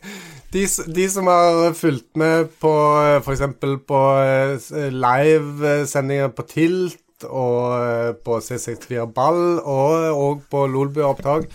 [0.54, 0.66] de,
[0.98, 2.74] de som har fulgt med på
[3.22, 3.42] f.eks.
[3.88, 11.48] på eh, livesendinger på Tilt og eh, på C64 Ball og, og på Lolbua-opptak,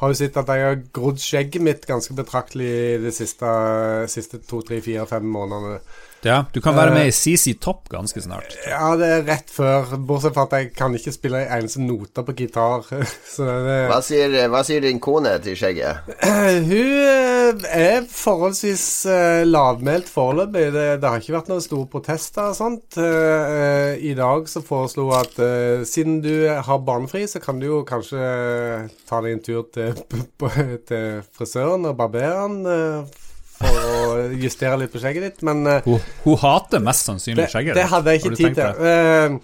[0.00, 3.50] har jo sett at jeg har grodd skjegget mitt ganske betraktelig de siste,
[4.12, 5.80] siste to, tre, fire, fem månedene.
[6.20, 8.52] Ja, du kan være med i CC Topp ganske snart.
[8.68, 12.24] Ja, det er rett før, bortsett fra at jeg kan ikke spille en eneste note
[12.26, 12.84] på gitar.
[13.34, 16.10] Så det, Hva sier, hva sier din kone til skjegget?
[16.70, 20.66] Hun eh, er forholdsvis eh, lavmælt foreløpig.
[20.76, 23.00] Det, det har ikke vært noen store protester og sånt.
[23.00, 27.62] Eh, eh, I dag så foreslo hun at eh, siden du har barnefri, så kan
[27.62, 28.20] du jo kanskje
[29.08, 29.96] ta deg en tur til,
[30.90, 33.19] til frisøren og barberen eh,
[33.60, 37.74] for å justere litt på skjegget ditt, men eh, Hun, hun hater mest sannsynlig skjegget
[37.74, 39.40] skjegget det hadde jeg ikke tid til.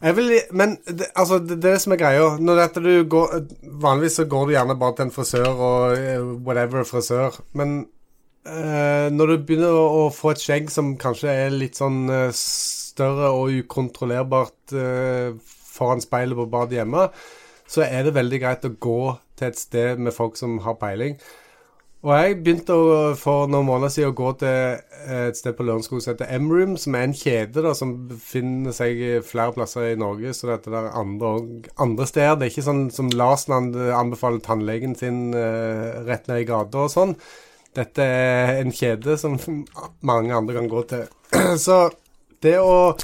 [0.00, 2.28] jeg vil, men det, altså, det, det som er greia.
[2.40, 3.34] Når dette du går,
[3.82, 7.40] vanligvis så går du gjerne bare til en frisør og eh, whatever frisør.
[7.58, 7.82] Men
[8.40, 13.52] når du begynner å, å få et skjegg som kanskje er litt sånn større og
[13.52, 14.72] ukontrollerbart
[15.70, 17.04] foran speilet på badet hjemme,
[17.70, 19.02] så er det veldig greit å gå
[19.38, 21.18] til et sted med folk som har peiling.
[22.00, 25.66] Og jeg begynte å, for noen måneder siden å gå til eh, et sted på
[25.68, 29.98] Lørenskog som heter M-Room, som er en kjede da, som befinner seg flere plasser i
[30.00, 30.32] Norge.
[30.36, 31.34] Så dette der andre,
[31.76, 32.38] andre steder.
[32.40, 36.92] Det er ikke sånn som Larsen anbefaler tannlegen sin uh, rett ned i gata og
[36.94, 37.12] sånn.
[37.76, 39.36] Dette er en kjede som
[40.00, 41.04] mange andre kan gå til.
[41.66, 41.82] Så
[42.40, 42.96] det å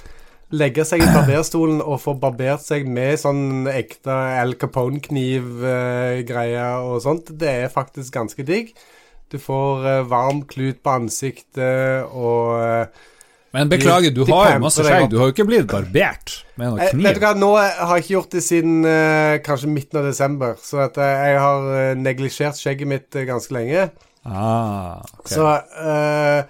[0.54, 7.30] legge seg i barberstolen og få barbert seg med sånn ekte Al Capone-kniv-greier og sånt,
[7.40, 8.70] det er faktisk ganske digg.
[9.32, 12.86] Du får eh, varm klut på ansiktet og eh,
[13.56, 15.10] Men beklager, du har jo masse skjegg.
[15.10, 17.04] Du har jo ikke blitt barbert med noe kniv.
[17.08, 20.54] Vet du hva, nå har jeg ikke gjort det siden eh, kanskje midten av desember,
[20.62, 23.88] så eh, jeg har eh, neglisjert skjegget mitt eh, ganske lenge.
[24.26, 25.28] Ah, ok.
[25.30, 25.46] Så
[25.82, 26.40] eh,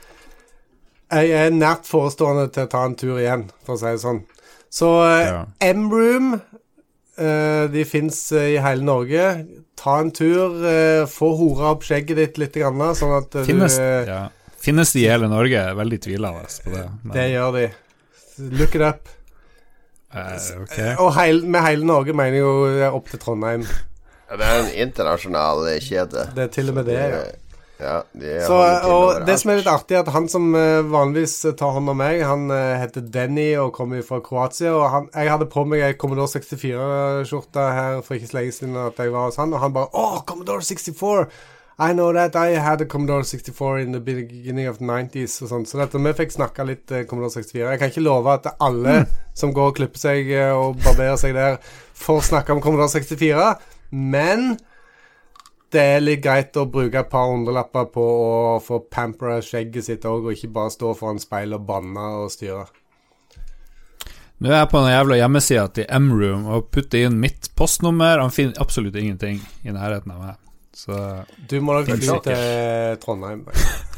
[1.13, 4.23] jeg er nært forestående til å ta en tur igjen, for å si det sånn.
[4.73, 5.43] Så eh, Ja.
[5.73, 9.27] M-Room eh, De fins i hele Norge.
[9.79, 13.77] Ta en tur, eh, få hora opp skjegget ditt litt, grann, sånn at eh, Finnes,
[13.79, 14.23] du eh, ja.
[14.67, 15.61] Finnes de i hele Norge?
[15.71, 16.87] Er Veldig tvilende på det.
[17.05, 17.67] Men, Det gjør de.
[18.59, 19.13] Look it up.
[20.17, 20.95] Uh, okay.
[21.03, 23.67] Og heil, med hele Norge mener jeg jo eh, opp til Trondheim.
[24.31, 26.29] Ja, det er en internasjonal eh, kjede.
[26.35, 27.25] Det er til og med det, ja.
[27.77, 28.57] Ja, det Så,
[28.89, 31.99] og det som er litt artig, er at han som eh, vanligvis tar hånd om
[32.01, 34.73] meg, han eh, heter Denny og kommer fra Kroatia.
[34.73, 38.81] Og han, jeg hadde på meg ei Commodore 64-skjorte her for ikke så lenge siden
[38.81, 41.29] at jeg var hos han, og han bare Å, Commodore 64!
[41.79, 45.51] I know that I had a Commodore 64 in the beginning of the 90s og
[45.51, 45.67] sånn.
[45.69, 47.67] Så dette, vi fikk snakka litt eh, Commodore 64.
[47.67, 49.03] Jeg kan ikke love at alle
[49.41, 51.61] som går og klipper seg eh, og barberer seg der,
[52.01, 53.51] får snakke om Commodore 64,
[53.93, 54.55] men
[55.75, 60.07] det er litt greit å bruke et par hundrelapper på å få pampera skjegget sitt
[60.09, 62.67] òg, og ikke bare stå foran speilet og banne og styre.
[64.37, 68.21] Nå er jeg på den jævla hjemmesida til M-Room og putter inn mitt postnummer.
[68.21, 70.43] Han finner absolutt ingenting i nærheten av meg.
[70.77, 70.97] Så
[71.49, 73.47] Du må nok fly til Trondheim.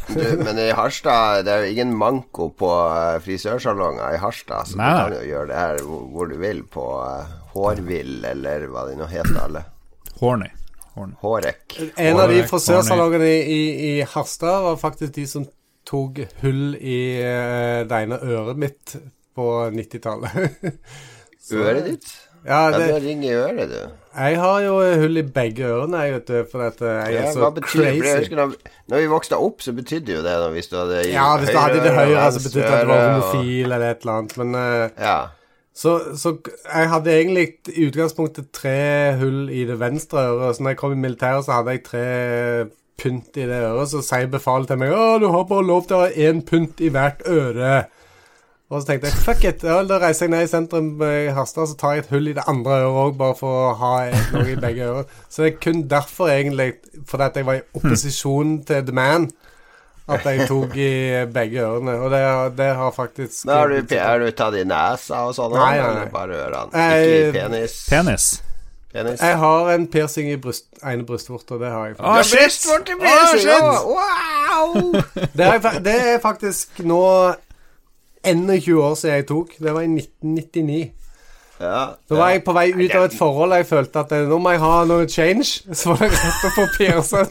[0.09, 4.79] Du, men i Harstad Det er jo ingen manko på eh, frisørsalonger i Harstad, så
[4.81, 4.87] Nei.
[4.89, 8.97] du kan jo gjøre det her hvor, du vil, på uh, Hårvill, eller hva de
[8.97, 9.67] nå heter alle.
[10.23, 10.49] horny.
[10.99, 11.17] Horny.
[11.23, 11.79] Hårek.
[11.97, 15.47] En av de frisørsalongene i, i, i Harstad var faktisk de som
[15.89, 18.97] tok hull i eh, det ene øret mitt
[19.39, 20.59] på 90-tallet.
[21.53, 22.09] Øret ditt?
[22.47, 23.79] Ja, Ja, du har ring i øret, du.
[24.19, 27.33] jeg har jo hull i begge ørene, jeg, vet du, for at jeg Ja, er
[27.35, 28.13] så betyr crazy.
[28.21, 28.47] husker da,
[28.93, 31.51] når vi vokste opp, så betydde jo det da hvis du hadde i Ja, hvis
[31.51, 34.13] du hadde i det høyre så betydde det at du var homofil eller et eller
[34.21, 35.17] annet, men eh, Ja.
[35.79, 40.57] Så, så jeg hadde egentlig i utgangspunktet tre hull i det venstre øret.
[40.57, 42.07] Så når jeg kom i militæret, så hadde jeg tre
[42.99, 43.93] pynt i det øret.
[43.93, 46.83] Så sier befalet til meg Å, du har bare lov til å ha én pynt
[46.83, 47.85] i hvert øre.
[48.69, 51.71] Og så tenkte jeg fuck it, ja, da reiser jeg ned i sentrum i Harstad,
[51.71, 53.93] så tar jeg et hull i det andre øret òg, bare for å ha
[54.35, 55.15] noe i begge ører.
[55.31, 56.75] Så det er kun derfor, egentlig,
[57.09, 59.31] fordi jeg var i opposisjon til The Man,
[60.09, 60.91] at jeg tok i
[61.35, 61.95] begge ørene.
[62.03, 62.21] Og det,
[62.59, 65.81] det har faktisk Nå har du, er du tatt i nesa og sånn, Nei, nei,
[65.81, 65.89] nei.
[65.91, 66.85] eller bare ørene?
[66.85, 67.75] Ikke i penis?
[67.93, 68.29] Penis.
[68.95, 69.21] penis?
[69.25, 71.99] Jeg har en piercing i bryst, ene brystvorta, det har jeg.
[71.99, 72.39] Å, brystvort shit!
[72.41, 73.61] brystvorte Å, piercing, shit!
[73.93, 75.03] Wow!
[75.39, 77.03] Det er, det er faktisk nå
[78.27, 79.53] 21 år siden jeg tok.
[79.63, 80.81] Det var i 1999.
[81.59, 84.37] Ja, Nå var jeg på vei ut av et forhold jeg følte at eh, nå
[84.39, 85.49] må jeg ha noe change.
[85.75, 87.23] Så var det rett å få pierce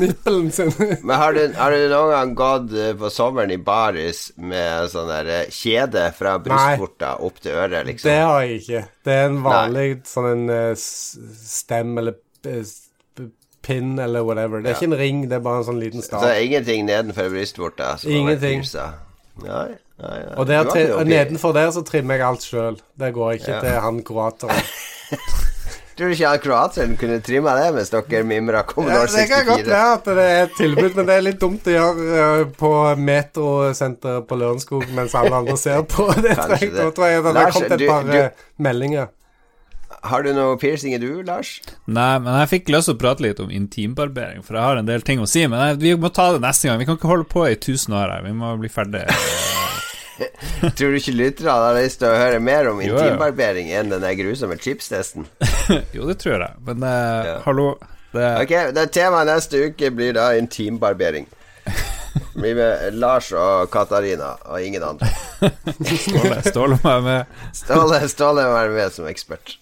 [0.00, 0.72] nippelen sin.
[1.04, 5.10] Men har du, har du noen gang gått eh, på sommeren i baris med sånn
[5.12, 8.08] der eh, kjede fra brystvorta opp til øret, liksom?
[8.08, 8.82] Det har jeg ikke.
[9.04, 12.16] Det er en vanlig sånn en stem eller
[13.60, 14.64] pin eller whatever.
[14.64, 16.24] Det er ikke en ring, det er bare en sånn liten Så stav.
[16.24, 17.92] det er ingenting nedenfor brystvorta?
[18.08, 18.64] Ingenting.
[18.64, 19.06] piercet?
[19.44, 19.68] Nei,
[20.00, 20.34] nei, nei.
[20.36, 22.80] Og, der, og nedenfor der så trimmer jeg alt sjøl.
[23.00, 23.60] Det går ikke Ja.
[23.64, 24.62] til han kroateren.
[25.96, 29.66] Tror du ikke kroateren kunne trimma det mens dere mimra Ja, Commodore det kan godt
[29.68, 32.72] være at det er et tilbud, men det er litt dumt å gjøre eh, på
[33.10, 36.08] Metrosenteret på Lørenskog mens alle andre ser på.
[36.24, 36.70] Det det.
[36.76, 39.08] da tror jeg det har kommet et par du- eh, meldinger.
[40.02, 41.58] Har du noe piercing i du, Lars?
[41.84, 44.88] Nei, men jeg fikk lyst til å prate litt om intimbarbering, for jeg har en
[44.88, 45.42] del ting å si.
[45.50, 46.80] Men jeg, vi må ta det neste gang.
[46.80, 48.24] Vi kan ikke holde på i tusen år her.
[48.24, 49.04] Vi må bli ferdig.
[50.76, 54.58] Tror du ikke lytterne har lyst til å høre mer om intimbarbering enn den grusomme
[54.60, 55.24] chipstesten?
[55.96, 56.56] jo, det tror jeg.
[56.66, 57.36] Men uh, Ja.
[57.46, 57.70] hallo
[58.12, 61.28] det, Ok, det Temaet neste uke blir da intimbarbering.
[62.34, 65.06] Blir med Lars og Katarina og ingen andre.
[65.78, 67.36] Ståle, Ståle meg med.
[67.54, 69.56] Ståle, Ståle må være med som ekspert.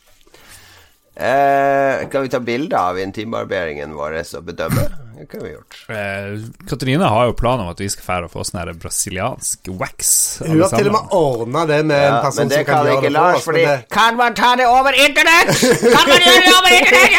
[1.19, 4.85] Eh, kan vi ta bilde av intimbarberingen vår og bedømme?
[5.19, 5.75] Det kan vi gjort.
[5.91, 9.67] Eh, Katrine har jo planer om at vi skal fære og få sånn her brasiliansk
[9.81, 10.13] wax.
[10.47, 12.87] Hun har til og med ordna det med en person men det som kan kan
[12.87, 13.45] gjøre ikke det for oss.
[13.49, 15.51] fordi det, Kan man ta det over internett?!
[15.97, 17.19] Kan man gjøre det over internett?!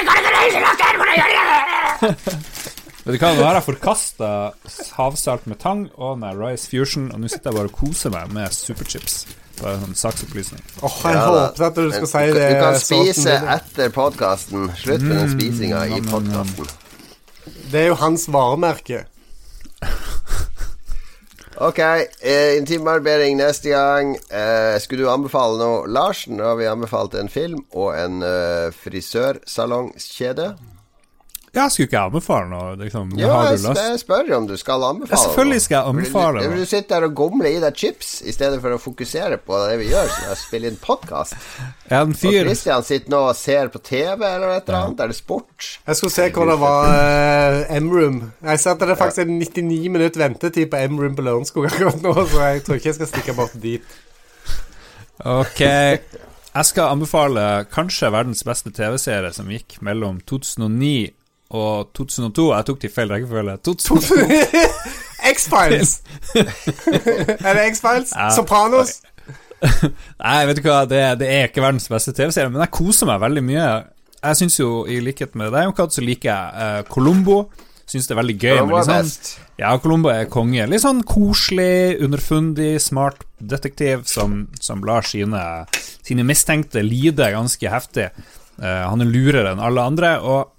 [3.03, 4.31] Vet du hva, nå har jeg forkasta
[4.95, 8.31] havsalt med tang og med Rice Fusion, og nå sitter jeg bare og koser meg
[8.31, 9.25] med superchips.
[9.59, 10.61] Bare en sånn saksopplysning.
[10.81, 12.49] Åh, jeg Ja, håper at du skal si det.
[12.53, 14.69] Du kan spise etter podkasten.
[14.79, 16.69] Slutt med den spisinga i podkasten.
[17.71, 19.05] Det er jo hans varemerke.
[21.59, 24.13] Ok, eh, intimbarbering neste gang.
[24.31, 26.21] Eh, skulle du anbefale noe, Lars?
[26.31, 30.53] Nå har vi anbefalt en film og en eh, frisørsalongskjede.
[31.55, 32.73] Ja, skulle ikke jeg anbefale noe?
[32.77, 33.79] Liksom, Ja, har jeg, du lyst?
[33.81, 36.43] jeg spør om du skal anbefale Ja, selvfølgelig skal jeg anbefale noe.
[36.45, 39.39] du, du, du sitter der og gomler i deg chips i stedet for å fokusere
[39.41, 41.33] på det vi gjør, som er å spille inn podkast?
[41.99, 44.99] Og fyr Christian sitter nå og ser på TV eller et eller annet.
[45.01, 45.69] Er det sport?
[45.87, 48.19] Jeg skulle se hvordan det var uh, M-room.
[48.45, 51.97] Jeg ser at det er faktisk en 99 minutt ventetid på M-room på Lørenskog akkurat
[52.05, 53.97] nå, så jeg tror ikke jeg skal stikke bort dit.
[55.25, 55.61] Ok.
[56.49, 61.09] Jeg skal anbefale kanskje verdens beste TV-serie som gikk mellom 2009
[61.49, 62.49] og 2002.
[62.53, 63.57] Jeg tok det i feil rekkefølge.
[63.65, 64.65] 2002.
[65.33, 65.93] X-Files!
[67.47, 68.13] er det X-Files?
[68.15, 68.29] Ja.
[68.35, 68.99] Sopranos?
[70.23, 73.23] Nei, vet du hva, det, det er ikke verdens beste TV-serie, men jeg koser meg
[73.23, 73.65] veldig mye.
[74.19, 77.41] Jeg syns jo, i likhet med deg, Kat, så liker jeg uh, Columbo.
[77.89, 78.55] Syns det er veldig gøy.
[78.59, 79.31] Columbo er sånn, best.
[79.59, 80.67] ja, Colombo er konge.
[80.69, 85.43] Litt sånn koselig, underfundig, smart detektiv som, som lar sine,
[86.05, 88.09] sine mistenkte lide ganske heftig.
[88.59, 90.55] Uh, han er lurere enn alle andre, og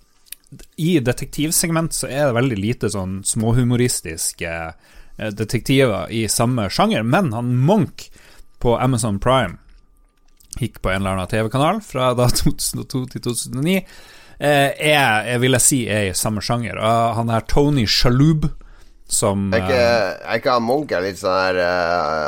[0.76, 7.32] i detektivsegment så er det veldig lite sånn småhumoristiske eh, detektiver i samme sjanger, men
[7.36, 8.08] han Monk
[8.62, 9.60] på Amazon Prime
[10.58, 13.76] gikk på en eller annen TV-kanal fra da 2002 til 2009,
[14.42, 16.82] eh, er, jeg vil jeg si, er i samme sjanger.
[17.16, 18.50] Han er Tony Shalhoub,
[19.10, 21.56] som Er ikke, eh, er ikke han Munch er litt sånn her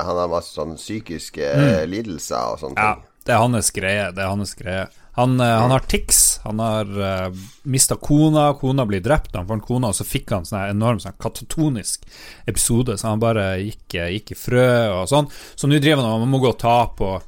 [0.03, 1.69] Han har masse sånn psykiske mm.
[1.91, 3.05] lidelser og sånne ting?
[3.05, 4.09] Ja, det er hans greie.
[4.15, 4.89] Det er hans greie.
[5.15, 6.41] Han, eh, han har tics.
[6.45, 8.55] Han har uh, mista kona.
[8.55, 9.37] Kona blir drept.
[9.37, 12.07] Han fant kona, og så fikk han sånn enorm sånn katatonisk
[12.49, 15.29] episode, så han bare gikk, eh, gikk i frø og sånn.
[15.55, 17.19] Så nå driver han og man må gå og ta på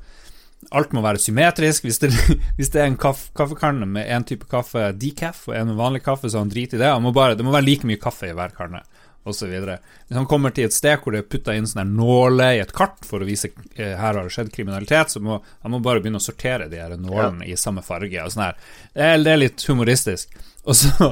[0.75, 1.85] Alt må være symmetrisk.
[1.85, 2.09] Hvis det,
[2.57, 6.01] hvis det er en kaff, kaffekanne med én type kaffe decaf og en med vanlig
[6.07, 6.89] kaffe, så han driter i det.
[7.05, 8.81] Må bare, det må være like mye kaffe i hver kanne,
[9.25, 9.53] osv.
[9.55, 12.63] Hvis han kommer til et sted hvor det er putta inn sånne her nåler i
[12.65, 15.81] et kart for å vise eh, her har det skjedd kriminalitet, så må han må
[15.85, 18.21] bare begynne å sortere de her nålene i samme farge.
[18.21, 18.59] Og sånn her.
[18.93, 20.37] Det er, det er litt humoristisk.
[20.65, 21.11] Og så,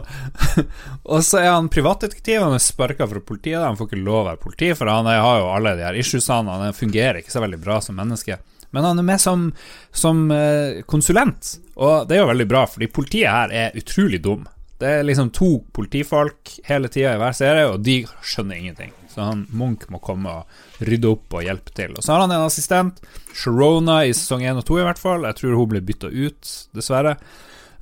[1.13, 4.29] og så er han privatdetektiv, han er sparka fra politiet, han får ikke lov å
[4.31, 7.45] være politi, for han er, har jo alle de her issuesene, han fungerer ikke så
[7.45, 8.39] veldig bra som menneske.
[8.73, 9.51] Men han er med som,
[9.93, 14.47] som eh, konsulent, og det er jo veldig bra, fordi politiet her er utrolig dum.
[14.83, 18.91] Det er liksom to politifolk hele tida i hver serie, og de skjønner ingenting.
[19.13, 21.95] Så han Munch må komme og rydde opp og hjelpe til.
[21.95, 22.99] Og så har han en assistent,
[23.37, 25.27] Sharona, i sesong 1 og 2 i hvert fall.
[25.29, 27.17] Jeg tror hun ble bytta ut, dessverre.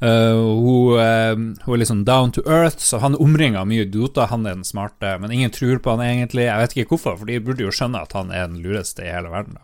[0.00, 3.84] Uh, hun, uh, hun er liksom down to earth, så han er omringa av mye
[3.86, 4.30] idioter.
[4.32, 6.48] Han er den smarte, men ingen tror på han egentlig.
[6.48, 9.12] Jeg vet ikke hvorfor, for de burde jo skjønne at han er den lureste i
[9.12, 9.60] hele verden.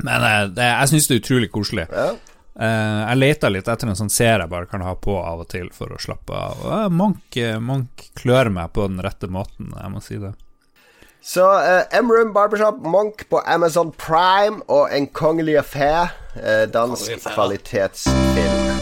[0.00, 1.86] Men uh, det, jeg syns det er utrolig koselig.
[1.92, 2.12] Ja.
[2.60, 5.48] Eh, jeg leter litt etter en sånn serie jeg bare kan ha på av og
[5.48, 6.60] til for å slappe av.
[6.60, 10.34] Uh, eh, Monk, eh, Monk klør meg på den rette måten, jeg må si det.
[11.24, 16.10] Så uh, M-Room Barbershop, Monk på Amazon Prime og En kongelig affære.
[16.36, 18.79] uh, dansk kvalitetsfilm.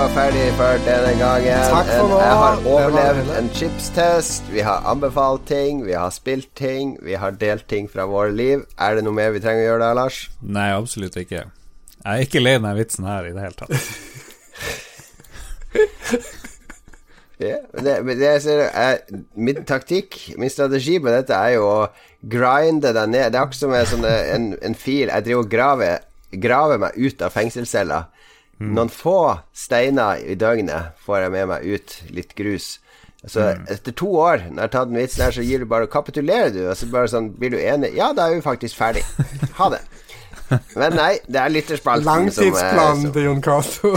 [0.00, 1.64] Var ferdig for denne gangen.
[1.68, 2.18] Takk for nå.
[2.22, 4.46] Jeg har overlevd en chipstest.
[4.48, 8.62] Vi har anbefalt ting, vi har spilt ting, vi har delt ting fra våre liv.
[8.80, 10.20] Er det noe mer vi trenger å gjøre da, Lars?
[10.40, 11.42] Nei, absolutt ikke.
[11.98, 13.74] Jeg er ikke lei denne vitsen her i det hele tatt.
[17.44, 19.02] yeah, det, det jeg ser, er,
[19.36, 21.90] min taktikk, min strategi på dette, er jo å
[22.22, 23.34] grinde deg ned.
[23.34, 25.12] Det er akkurat som en, en, en fil.
[25.12, 26.08] Jeg driver og graver,
[26.48, 28.06] graver meg ut av fengselscella.
[28.60, 31.94] Noen få steiner i døgnet får jeg med meg ut.
[32.12, 32.74] Litt grus.
[33.26, 35.88] Så etter to år, når jeg har tatt den vitsen her, så gir du bare
[35.92, 37.90] kapitulerer du, og så bare sånn Blir du enig?
[37.96, 39.02] Ja, da er vi faktisk ferdig.
[39.58, 39.80] Ha det.
[40.74, 43.90] Men nei, det er lytterspalten som, er- Langtidsplanen som til Jon Cato.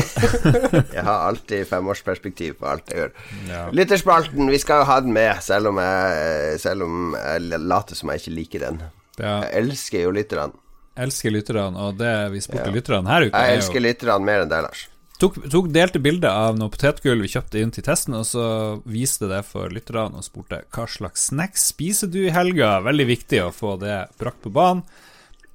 [0.95, 3.13] jeg har alltid femårsperspektiv på alt jeg gjør.
[3.49, 3.61] Ja.
[3.73, 8.11] Lytterspalten, vi skal jo ha den med, selv om jeg, selv om jeg later som
[8.13, 8.83] jeg ikke liker den.
[9.19, 10.53] Ja, Jeg elsker jo lytterne.
[10.95, 14.51] Elsker lytterne, og det vi spurte lytterne her uka Jeg er elsker lytterne mer enn
[14.51, 14.83] deg, Lars.
[15.21, 18.45] tok, tok delte bilde av noe potetgull vi kjøpte inn til testen, og så
[18.85, 22.77] viste det for lytterne og spurte hva slags snacks spiser du i helga?
[22.85, 24.85] Veldig viktig å få det brakt på banen.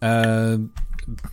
[0.01, 0.59] Eh,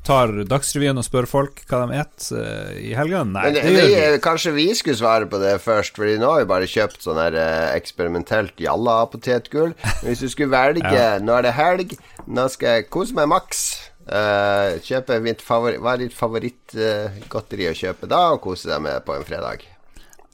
[0.08, 3.24] tar Dagsrevyen og spør folk hva de et eh, i helga?
[3.28, 4.22] Nei, Men det gjør vi.
[4.24, 7.36] kanskje vi skulle svare på det først, Fordi nå har vi bare kjøpt sånn her
[7.40, 9.76] eh, eksperimentelt jalla-potetgull.
[10.06, 13.66] Hvis du skulle velge Nå er det helg, nå skal jeg kose meg maks.
[14.06, 19.02] Eh, kjøpe mitt favori Hva er ditt favorittgodteri å kjøpe da, og kose deg med
[19.08, 19.64] på en fredag?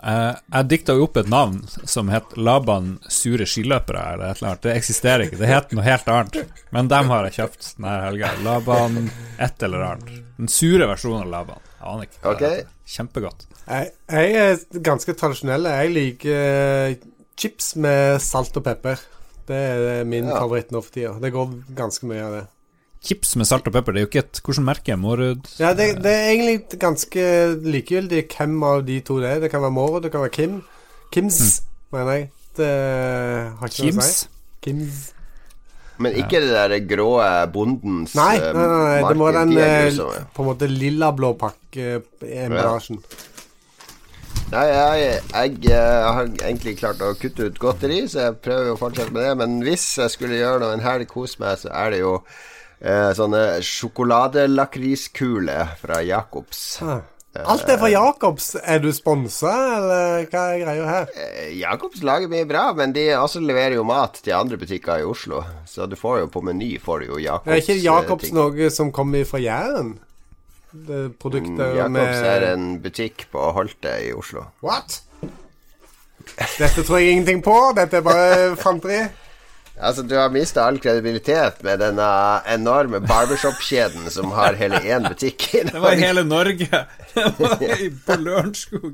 [0.02, 4.50] Uh, jeg dikta jo opp et navn som het Laban sure skiløpere, eller et eller
[4.56, 4.64] annet.
[4.66, 5.38] Det eksisterer ikke.
[5.38, 6.40] Det het noe helt annet.
[6.74, 8.32] Men dem har jeg kjøpt denne helga.
[8.42, 8.98] Laban
[9.38, 10.10] et eller annet.
[10.42, 11.62] Den sure versjonen av Laban.
[11.78, 12.22] Jeg aner ikke.
[12.24, 12.40] hva Ok.
[12.42, 12.72] det heter.
[12.96, 13.46] Kjempegodt.
[13.68, 15.70] Jeg, jeg er ganske tradisjonell.
[15.70, 16.96] Jeg liker eh,
[17.38, 19.06] chips med salt og pepper.
[19.48, 19.62] Det
[20.02, 20.40] er min Ja.
[20.42, 21.14] favoritt nå for tida.
[21.22, 22.44] Det går ganske mye av det.
[23.02, 24.98] Chips med salt og pepper, det er jo ikke et Hvilket merke?
[25.00, 25.48] Mårud?
[25.58, 27.24] Ja, det, det er egentlig ganske
[27.66, 29.42] likegyldig hvem av de to det er.
[29.42, 30.60] Det kan være Mårud, det kan være Kim.
[31.14, 32.30] Kims, mener jeg.
[32.60, 32.70] Det
[33.58, 34.30] har ikke noe å si.
[34.62, 35.02] Kims.
[36.02, 37.10] Men ikke det der grå
[37.54, 40.70] bondens Nei, eh, nei, nei, nei, det må være den De eh, på en måte
[40.70, 43.02] lilla-blå pakke-emballasjen.
[44.52, 48.80] Nei, jeg, jeg jeg, har egentlig klart å kutte ut godteri, så jeg prøver å
[48.80, 49.36] fortsette med det.
[49.40, 52.18] Men hvis jeg skulle gjøre noe en helg kose meg, så er det jo
[52.82, 56.62] eh, sånne sjokoladelakriskuler fra Jacobs.
[56.82, 57.02] Ah.
[57.48, 58.50] Alt er fra Jacobs.
[58.60, 61.06] Er du sponsa, eller hva er greia her?
[61.16, 65.06] Eh, Jacobs lager mye bra, men de også leverer jo mat til andre butikker i
[65.08, 65.40] Oslo.
[65.70, 67.48] Så du får jo på Meny får du jo Jacobs.
[67.54, 68.36] Er ikke Jacobs eh, ting.
[68.36, 69.94] noe som kommer fra Jæren?
[70.72, 74.42] Det er Mm, produkter Jacobs med er en butikk på Holte i Oslo.
[74.64, 75.02] What?
[76.60, 77.56] Dette tror jeg ingenting på.
[77.76, 79.02] Dette er bare fanteri.
[79.82, 82.08] Altså, du har mista all kredibilitet med denne
[82.54, 85.48] enorme barbershop-kjeden som har hele én butikk.
[85.58, 86.84] i Det var i hele Norge!
[87.16, 87.58] Det var
[88.06, 88.94] på Lørenskog.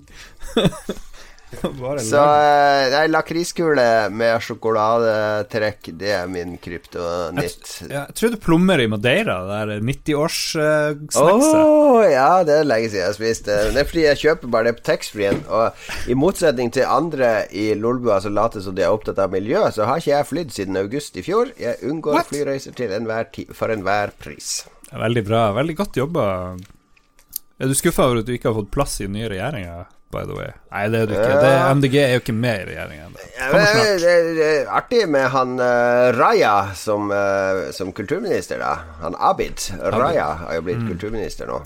[2.11, 7.69] Så eh, nei, lakriskule med sjokoladetrekk, det er min kryptonitt.
[7.85, 12.11] Jeg, jeg trodde plommer i Madeira, det der Å 90-års-snackset.
[12.11, 13.57] ja, det er lenge siden jeg spiste.
[13.73, 15.41] Det er fordi jeg kjøper bare det på taxfree-en.
[15.47, 15.65] Og
[16.11, 19.87] i motsetning til andre i Lolbua som later som de er opptatt av miljø, så
[19.87, 21.45] har ikke jeg flydd siden august i fjor.
[21.59, 22.31] Jeg unngår What?
[22.33, 24.65] flyreiser til enhver ti for enhver pris.
[24.91, 25.47] Veldig bra.
[25.55, 26.25] Veldig godt jobba.
[27.57, 29.79] Er du skuffa over at du ikke har fått plass i den nye regjeringa,
[30.11, 30.51] by the way?
[30.71, 31.39] Nei, det er du ikke.
[31.43, 34.03] Det, MDG er jo ikke med i snart.
[34.03, 38.75] det er- artig med han uh, Raja som, uh, som kulturminister, da.
[39.01, 40.65] Han Abid Raja har jo Mm.
[40.69, 41.59] blitt kulturminister nå.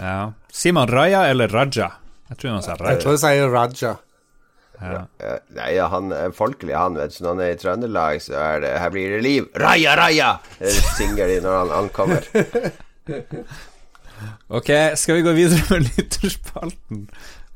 [0.00, 0.32] Ja.
[0.52, 1.92] Sier man Raja eller Raja?
[2.30, 3.00] Jeg tror man sier Jeg Raja.
[3.00, 3.96] tror jeg sier Raja.
[4.82, 5.04] Ja.
[5.54, 7.22] Nei, han er folkelig, han, vet du.
[7.24, 9.46] Når han er i Trøndelag, så er det 'Her blir det liv'.
[9.60, 10.32] Raja, Raja!
[10.58, 12.20] Det synger de når han ankommer.
[14.48, 17.08] Ok, skal vi gå videre med lytterspalten?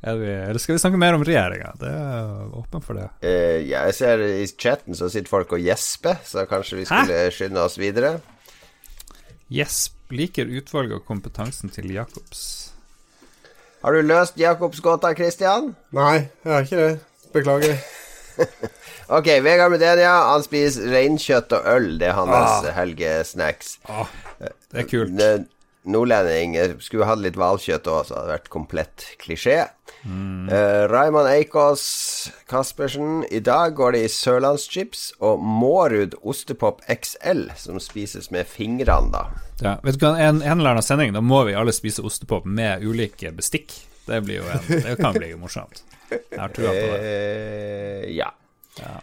[0.05, 1.73] Er vi, eller skal vi snakke mer om regjeringa?
[1.81, 3.09] Det er åpen for det.
[3.25, 7.25] Uh, ja, jeg ser i chatten så sitter folk og gjesper, så kanskje vi skulle
[7.35, 8.21] skynde oss videre.
[9.51, 12.43] Gjesp liker utvalget og kompetansen til Jacobs.
[13.83, 15.73] Har du løst Jakobsgåta, Christian?
[15.95, 16.99] Nei, jeg har ikke det.
[17.35, 17.79] Beklager.
[19.09, 21.87] Ok, Vegard Medenia, han spiser reinkjøtt og øl.
[21.99, 22.75] Det er hans Ah.
[22.77, 23.71] helgesnacks.
[24.39, 25.15] Det er kult.
[25.17, 25.47] Ne-
[25.89, 29.55] Nordlending eh, skulle hatt litt hvalkjøtt òg, så hadde det vært komplett klisjé.
[30.09, 30.49] Mm.
[30.49, 33.25] Eh, Raymond Eikås Caspersen.
[33.31, 39.27] I dag går det i sørlandschips og Mårud ostepop XL, som spises med fingrene, da.
[39.61, 42.49] Ja, vet du hva, en, en eller annen sending, da må vi alle spise ostepop
[42.49, 43.75] med ulike bestikk.
[44.09, 45.83] Det en, det kan bli morsomt.
[46.09, 47.01] Jeg har trua på det.
[47.05, 48.31] Uh, ja.
[48.79, 48.95] Ja.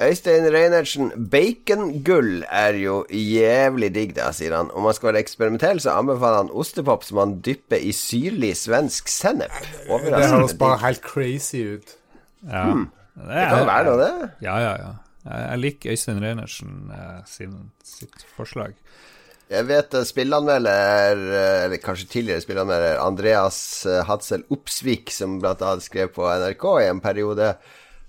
[0.00, 4.70] Øystein Reinertsen, bacongull er jo jævlig digg, da, sier han.
[4.72, 9.10] Om man skal være eksperimentell, så anbefaler han ostepop som man dypper i syrlig svensk
[9.12, 9.52] sennep.
[9.84, 11.92] Det høres bare helt crazy ut.
[12.46, 12.64] Ja.
[12.70, 12.88] Hmm.
[13.20, 14.30] Det kan være noe, det.
[14.46, 14.92] Ja, ja, ja.
[15.26, 18.72] Jeg, liker Øystein Reinertsen eh, sin, sitt forslag.
[19.50, 25.84] Jeg vet spillanmelder, eh, eller kanskje tidligere spillanmelder, Andreas uh, Hadsel Opsvik, som blant annet
[25.84, 27.50] skrev på NRK i en periode,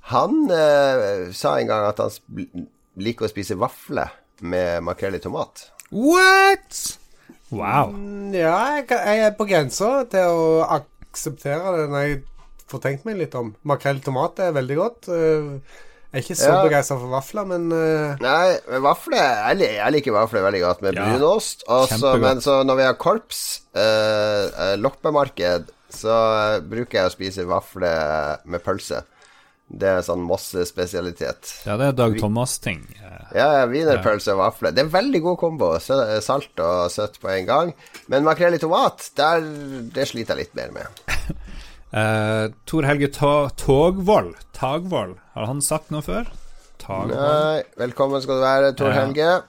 [0.10, 2.58] han eh, sa en gang at han
[3.02, 4.10] liker å spise vafler
[4.42, 5.68] med makrell i tomat.
[5.92, 6.98] What?!
[7.52, 7.92] Wow.
[7.94, 12.20] Mm, Ja, jeg, jeg er på grensa til å akseptere det når jeg
[12.72, 13.54] får tenkt meg litt om.
[13.68, 15.10] Makrell i tomat er veldig godt.
[15.12, 15.50] Eh,
[16.12, 16.64] Jeg er ikke så Ja.
[16.66, 18.18] begeistra for vafler, men uh...
[18.20, 19.22] Nei, men vafler
[19.56, 21.64] Jeg, jeg liker vafler veldig godt med Ja, brunost.
[21.72, 26.16] Også, men så når vi har korps, eh, eh, loppemarked, så
[26.68, 29.04] bruker jeg å spise vafler med pølse.
[29.72, 31.48] Det er sånn Mosse-spesialitet.
[31.66, 32.82] Ja, det er Dag Thomas-ting.
[33.00, 34.74] Ja, ja, wienerpølse og vafler.
[34.76, 35.70] Det er veldig god kombo.
[35.80, 37.72] Salt og søtt på en gang.
[38.12, 39.46] Men makrell i tomat, der,
[39.96, 41.06] det sliter jeg litt mer med.
[41.96, 46.28] uh, Tor Helge Togvold Tagvold, har han sagt noe før?
[46.82, 47.16] Tagvold?
[47.16, 49.30] Nei, velkommen skal du være, Tor Helge.
[49.32, 49.48] Helge.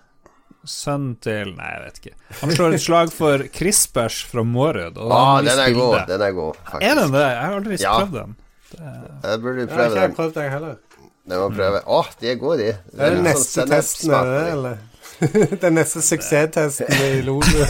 [0.69, 2.15] Sønn til Nei, jeg vet ikke.
[2.45, 4.95] Han slår et slag for Crispers fra Mårud.
[5.03, 5.97] og Å, den er god.
[6.07, 6.87] Den er god, faktisk.
[6.87, 7.25] Er den det?
[7.27, 7.97] Jeg har aldri Ja.
[7.99, 8.37] prøvd den.
[8.79, 10.81] Jeg burde jeg har ikke prøvd den heller.
[11.29, 11.83] Det må prøve.
[11.87, 12.73] Å, de er gode, de.
[12.99, 14.81] Er den neste sånn testen, sennepssmak er det, eller?
[15.63, 17.69] Den neste suksesstesten i Lone.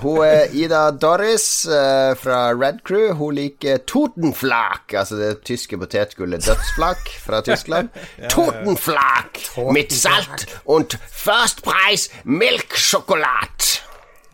[0.00, 3.12] Hun er Ida Doris uh, fra Red Crew.
[3.18, 7.92] Hun liker Totenflak, altså det tyske potetgullet dødsflak fra Tyskland.
[8.32, 9.38] Totenflak
[9.76, 13.74] mitt Salt und Firstpreis Milksjokolade.
[13.76, 13.83] Ja,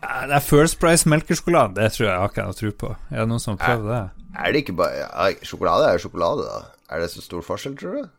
[0.01, 1.75] Det er First Price melkesjokolade.
[1.77, 2.95] Det tror jeg jeg har ikke noe tro på.
[3.11, 4.01] Er det noen som har prøvd det?
[4.41, 6.59] Er det ikke bare ja, Sjokolade er jo sjokolade, da.
[6.95, 8.09] Er det så stor forskjell, tror du?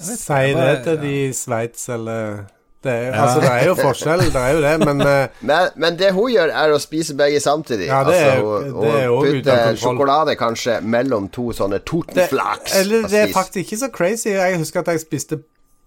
[0.00, 0.16] Si
[0.56, 2.44] det til de i Sveits, eller
[2.84, 5.98] det er, Altså, det er jo forskjell, det er jo det, men eh, Men, men
[6.00, 7.86] det hun gjør, er å spise begge samtidig.
[7.86, 11.78] Ja, det er- altså, hun, det er hun også putter sjokolade kanskje mellom to sånne
[11.86, 12.74] tortenflaks.
[12.80, 14.28] Eller det er faktisk ikke så crazy.
[14.34, 15.38] Jeg husker at jeg spiste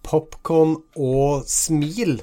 [0.08, 2.20] popkorn og smil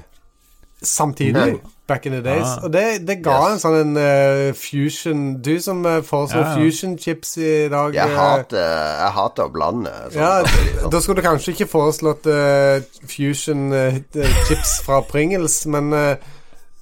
[0.82, 1.60] samtidig.
[1.86, 2.42] Back in the days.
[2.42, 2.64] Ah.
[2.66, 3.52] Og det, det ga Yes.
[3.52, 6.54] en sånn en uh, fusion Du som uh, får sånn Ja, ja.
[6.58, 8.58] fusion chips i dag Jeg eh, hater,
[9.04, 9.92] jeg hater å blande.
[10.10, 10.18] sånn.
[10.18, 14.00] Ja, da skulle du kanskje ikke foreslått eh, fusion eh,
[14.48, 16.16] chips fra Pringles, men eh,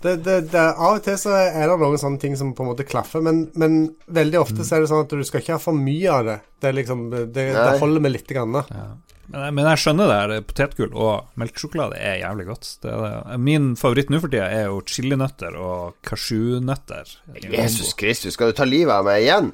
[0.05, 2.73] det, det, det, av og til så er det noen sånne ting som på en
[2.73, 3.79] måte klaffer, men, men
[4.13, 6.35] veldig ofte så er det sånn at du skal ikke ha for mye av det.
[6.61, 8.53] Det, liksom, det, det holder med lite grann.
[8.57, 8.65] da.
[8.73, 8.89] Ja.
[9.29, 10.17] Men, jeg- men jeg skjønner det.
[10.21, 12.69] her, Potetgull og melkesjokolade er jævlig godt.
[12.83, 13.39] Det er det.
[13.41, 17.15] Min favoritt nå for tida er jo chilinøtter og kasjunøtter.
[17.51, 19.53] Jesus Kristus, skal du ta livet av meg igjen?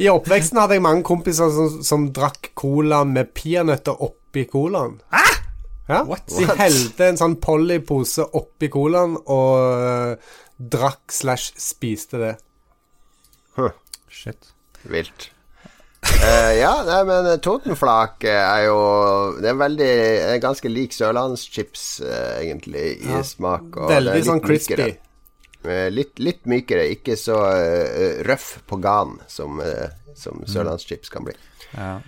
[0.00, 4.98] I oppveksten hadde jeg mange kompiser som, som drakk cola med peanøtter oppi colaen.
[5.90, 6.28] Ja, What?
[6.30, 9.56] De helte en sånn Polly-pose oppi colaen og
[9.90, 12.36] eh, drakk slash spiste det.
[14.10, 14.52] Shit.
[14.90, 15.28] Vilt.
[16.20, 18.78] Eh, ja, nei, men Totenflak eh, er jo
[19.40, 19.90] Det er veldig
[20.34, 23.22] er ganske lik sørlandschips, uh, egentlig, i Ja.
[23.24, 23.78] smak.
[23.88, 24.76] Veldig sånn crispy.
[24.76, 25.90] mykere.
[25.92, 29.60] Litt, litt mykere, ikke så uh, røff på gan som,
[30.16, 31.36] som sørlandschips kan bli.
[31.76, 31.98] Ja.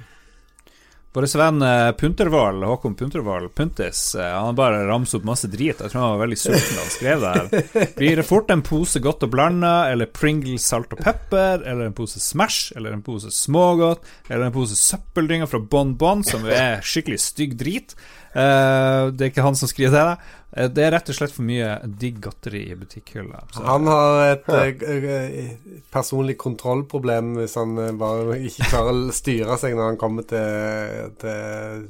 [1.13, 5.77] Vår venn eh, Puntervold, Håkon Puntervold, Puntis, eh, han bare ramset opp masse drit.
[5.77, 7.91] Jeg tror han var veldig sulten da han skrev det her.
[7.99, 11.99] Blir det fort en pose godt og blanda, eller Pringles salt og pepper, eller en
[11.99, 16.81] pose Smash, eller en pose smågodt, eller en pose søppeldynger fra Bon Bon, som er
[16.81, 17.93] skikkelig stygg drit.
[18.33, 20.05] Eh, det er ikke han som skriver det.
[20.13, 20.39] da.
[20.53, 23.43] Eh, det er rett og slett for mye digg godteri i butikkhylla.
[23.67, 25.53] Han har et eh, eh,
[25.93, 31.87] personlig kontrollproblem hvis han bare ikke klarer å styre seg når han kommer til, til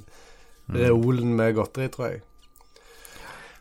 [0.72, 2.22] reolen med godteri, tror jeg.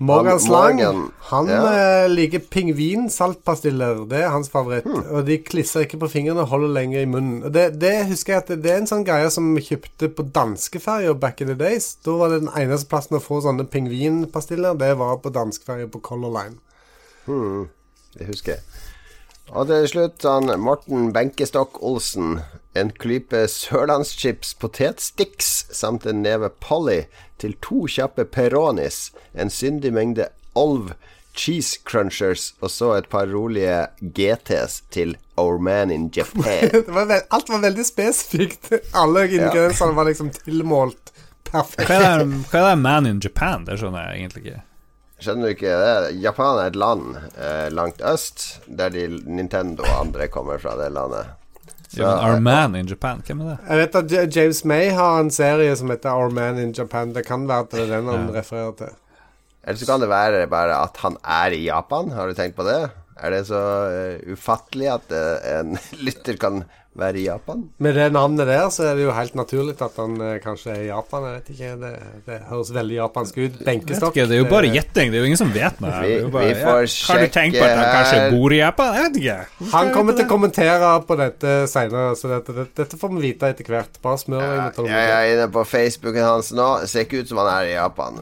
[0.01, 1.57] Morgan Slang Morgan, han ja.
[1.77, 3.99] eh, liker pingvinsaltpastiller.
[4.09, 4.87] Det er hans favoritt.
[5.11, 7.43] Og de klisser ikke på fingrene holder lenger i munnen.
[7.45, 10.09] Og Det, det husker jeg at det, det er en sånn greie som vi kjøpte
[10.17, 11.91] på danskeferja back in the days.
[12.01, 14.73] Da var det den eneste plassen å få sånne pingvinpastiller.
[14.81, 16.57] Det var på danskeferja på Color Line.
[17.27, 17.69] Hmm,
[18.17, 18.65] det husker jeg.
[19.51, 22.39] Og til slutt han Morten Benkestokk Olsen.
[22.71, 27.01] En klype sørlandschips potetsticks samt en neve Polly
[27.41, 30.93] til to kjappe Peronis, en syndig mengde Olv
[31.35, 36.71] cheese crunchers og så et par rolige GTs til Our Man in Japan.
[36.71, 38.71] Det var alt var veldig spesifikt.
[38.95, 41.11] Alle ingrediensene var liksom tilmålt
[41.51, 41.87] perfekt.
[41.87, 43.67] Hva er, det, hva er det Man in Japan?
[43.67, 44.59] Det skjønner jeg egentlig ikke.
[45.22, 46.15] Skjønner du ikke det?
[46.23, 50.89] Japan er et land eh, langt øst, der de, Nintendo og andre kommer fra det
[50.95, 51.30] landet.
[51.91, 53.57] Så- Ja, men Our Man in Japan, hvem er det?
[53.69, 57.11] Jeg vet at James May har en serie som heter Our Man in Japan.
[57.14, 58.93] Det kan være at det er den han refererer til.
[59.68, 62.11] Eller så kan det være bare at han er i Japan.
[62.15, 62.80] Har du tenkt på det?
[63.22, 65.76] Er det så uh, ufattelig at uh, en
[66.07, 66.64] lytter kan
[66.97, 67.61] være i Japan?
[67.80, 70.81] Med det navnet der, så er det jo helt naturlig at han eh, kanskje er
[70.84, 71.23] i Japan.
[71.23, 71.91] Jeg vet ikke, det,
[72.26, 73.59] det høres veldig japansk ut.
[73.63, 74.18] Benkestokk.
[74.18, 76.01] ikke, det er jo bare gjetting, det er jo ingen som vet noe.
[76.03, 78.93] Vi- Det bare, vi får Har du tenkt på at han kanskje bor i Japan?
[78.97, 79.69] Jeg vet ikke.
[79.77, 83.53] Han kommer til å kommentere på dette seinere, så dette, dette, dette får vi vite
[83.55, 84.01] etter hvert.
[84.03, 86.69] Bare smør deg med Jeg er inne på Facebooken hans nå.
[86.91, 88.19] Ser ikke ut som han er i Japan.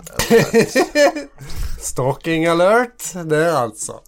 [1.90, 4.02] Stalking alert der, altså.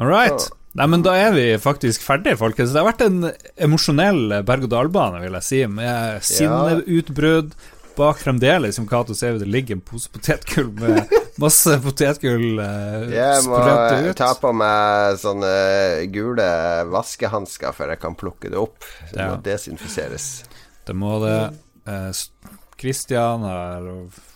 [0.00, 0.50] All right.
[0.78, 2.70] Nei, men da er vi faktisk ferdige, folkens.
[2.70, 3.24] Det har vært en
[3.66, 7.56] emosjonell berg-og-dal-bane, vil jeg si, med sinneutbrudd.
[7.98, 11.10] Bak fremdeles, som Cato ser, det ligger en pose potetgull med
[11.42, 14.14] masse potetgull eh, Jeg må ut.
[14.16, 15.50] ta på meg sånne
[16.14, 16.46] gule
[16.94, 18.78] vaskehansker før jeg kan plukke det opp.
[19.10, 19.26] Det Ja.
[19.34, 20.28] må desinfiseres.
[20.86, 21.34] Det må det.
[21.90, 22.06] Eh,
[23.44, 23.90] har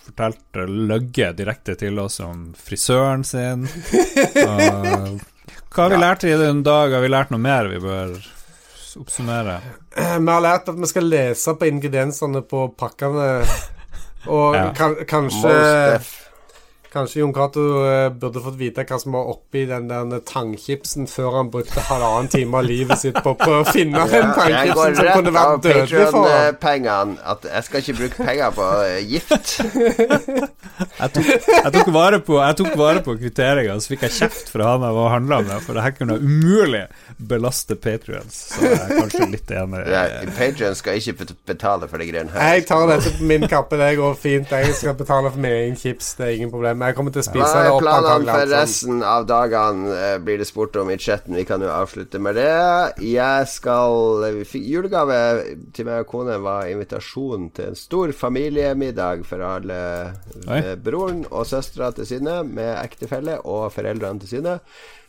[0.05, 3.65] fortalt løgge direkte til oss om frisøren sin.
[4.45, 5.23] Og
[5.75, 6.93] hva har vi lært i den dag?
[6.95, 8.15] Har vi lært noe mer vi bør
[9.01, 9.57] oppsummere?
[9.95, 13.31] Vi har lært at vi skal lese på ingrediensene på pakkene.
[14.27, 14.69] Og Ja.
[14.73, 16.24] kan, kanskje Most.
[16.95, 21.41] Kanskje Jon Cato eh, burde fått vite hva som var oppi den der tangchipsen før
[21.41, 24.99] han brukte halvannen time av livet sitt på å prøve å finne den jeg tangchipsen
[25.01, 26.29] som kunne vært dødelig for ham.
[26.29, 27.17] Patreon-pengene.
[27.35, 29.55] At jeg skal ikke bruke penger på eh, gift.
[30.75, 34.49] Jeg tok, jeg tok vare på Jeg tok vare på kvitteringa, så fikk jeg kjeft
[34.51, 36.81] fra han jeg var handla med, for det her kunne umulig
[37.31, 38.39] belaste Patrions.
[38.55, 39.83] Så jeg er kanskje litt enig.
[39.93, 40.03] Ja,
[40.35, 42.57] Patreon skal ikke betale for de greiene her.
[42.57, 44.51] Jeg tar dette på min kappe, det går fint.
[44.55, 46.83] Jeg skal betale for min egen chips, det er ingen problem.
[46.85, 50.41] Jeg kommer til å spise det er opp planene for resten av dagene, eh, blir
[50.41, 51.37] det spurt om i chatten.
[51.39, 53.05] Vi kan jo avslutte med det.
[53.05, 55.21] Jeg skal vi Julegave
[55.73, 59.81] til meg og kone var invitasjon til en stor familiemiddag for alle
[60.85, 64.59] broren og søstera til Synne, med ektefelle og foreldrene til Synne.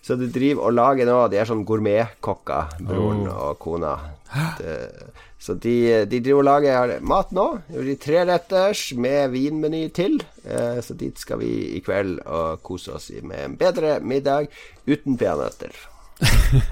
[0.06, 3.96] Så de driver og lager nå De er sånn gourmetkokker, broren og kona.
[4.60, 4.76] Det,
[5.40, 7.46] så de, de driver og lager mat nå.
[7.70, 10.18] De treretters med vinmeny til.
[10.48, 14.50] Eh, så dit skal vi i kveld og kose oss med en bedre middag
[14.88, 15.76] uten peanøtter.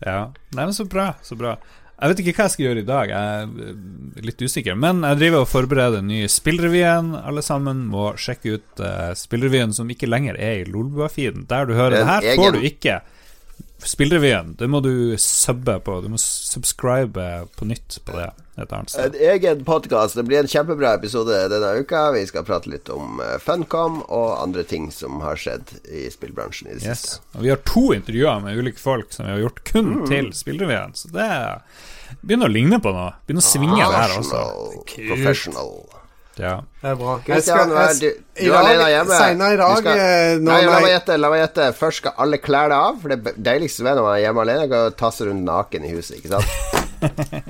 [0.00, 0.30] Ja.
[0.56, 1.58] Nei, men så bra, så bra.
[2.00, 4.78] Jeg vet ikke hva jeg skal gjøre i dag, jeg er eh, litt usikker.
[4.80, 7.10] Men jeg driver og forbereder ny spillrevyen.
[7.20, 11.44] Alle sammen må sjekke ut uh, spillrevyen som ikke lenger er i Lolbua-feeden.
[11.50, 12.96] Der du hører den det her, får du ikke
[13.86, 14.54] spillrevyen.
[14.58, 16.00] Det må du subbe på.
[16.04, 18.30] Du må subscribe på nytt på det
[18.60, 19.14] et annet sted.
[19.14, 20.14] En egen podkast.
[20.18, 22.10] Det blir en kjempebra episode denne uka.
[22.12, 26.68] Vi skal prate litt om eh, Funcom og andre ting som har skjedd i spillbransjen
[26.68, 27.00] i det Yes.
[27.06, 27.22] siste.
[27.38, 30.08] Og vi har to intervjuer med ulike folk som vi har gjort kun Mm.
[30.08, 30.92] til spillrevyen.
[30.94, 31.30] Så det
[32.20, 33.14] begynner å ligne på noe.
[33.26, 34.44] Begynner å svinge det her også.
[35.08, 35.99] Professional.
[36.38, 36.60] Ja.
[36.80, 37.20] Det er bra.
[37.26, 38.10] Jeg skal- jeg- du,
[38.44, 39.14] du er dag- alene hjemme.
[39.18, 41.16] Senere i dag skal- eh, Nei, la meg gjette.
[41.20, 41.72] La meg gjette.
[41.76, 43.00] Først skal alle klærne av.
[43.02, 45.88] For det deiligste ved når man er hjemme alene, er å tasse rundt naken i
[45.92, 46.46] huset, ikke sant?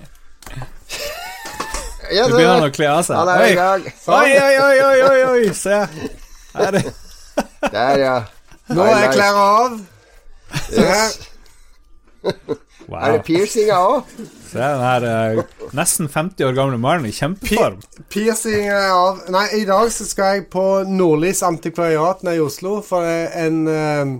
[2.10, 3.16] ja, du begynner å kle av seg.
[3.20, 3.82] Han er i Oi, gang.
[4.08, 5.52] oi, oi, oi, oi, oi, oi.
[5.54, 5.86] se.
[6.54, 6.84] Er det
[7.70, 8.22] Der, ja.
[8.70, 9.80] Nå er jeg klær av.
[10.66, 11.10] Se her.
[12.90, 13.06] Yes.
[13.06, 14.14] Er det piercinger òg?
[14.50, 15.04] Se den her
[15.38, 17.78] uh, nesten 50 år gamle mannen i kjempeform.
[18.10, 22.80] Piercing er av Nei, i dag så skal jeg på Nordlys antikvariat nede i Oslo.
[22.82, 24.18] For en eh,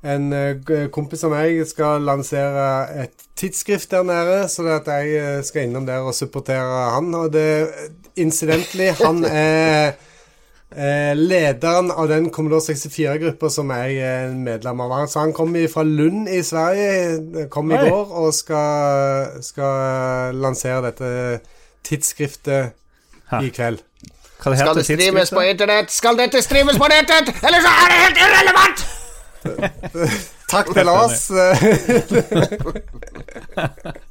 [0.00, 2.62] En eh, kompis av meg skal lansere
[3.02, 7.12] et tidsskrift der nede, så det at jeg eh, skal innom der og supportere han.
[7.14, 7.68] Og det
[8.16, 9.92] Incidentally, han er
[10.76, 14.96] eh, lederen av den Commodore 64-gruppa som jeg er medlem av.
[15.10, 21.12] Så han kom fra Lund i Sverige, kom i går, og skal, skal lansere dette
[21.86, 22.76] tidsskriftet
[23.42, 23.80] i kveld.
[24.40, 25.92] Det Skal det streames på internett?
[25.92, 27.28] Skal dette streames på nettet?
[27.44, 28.86] Eller så er det helt irrelevant!
[30.50, 31.26] Takk til Lars.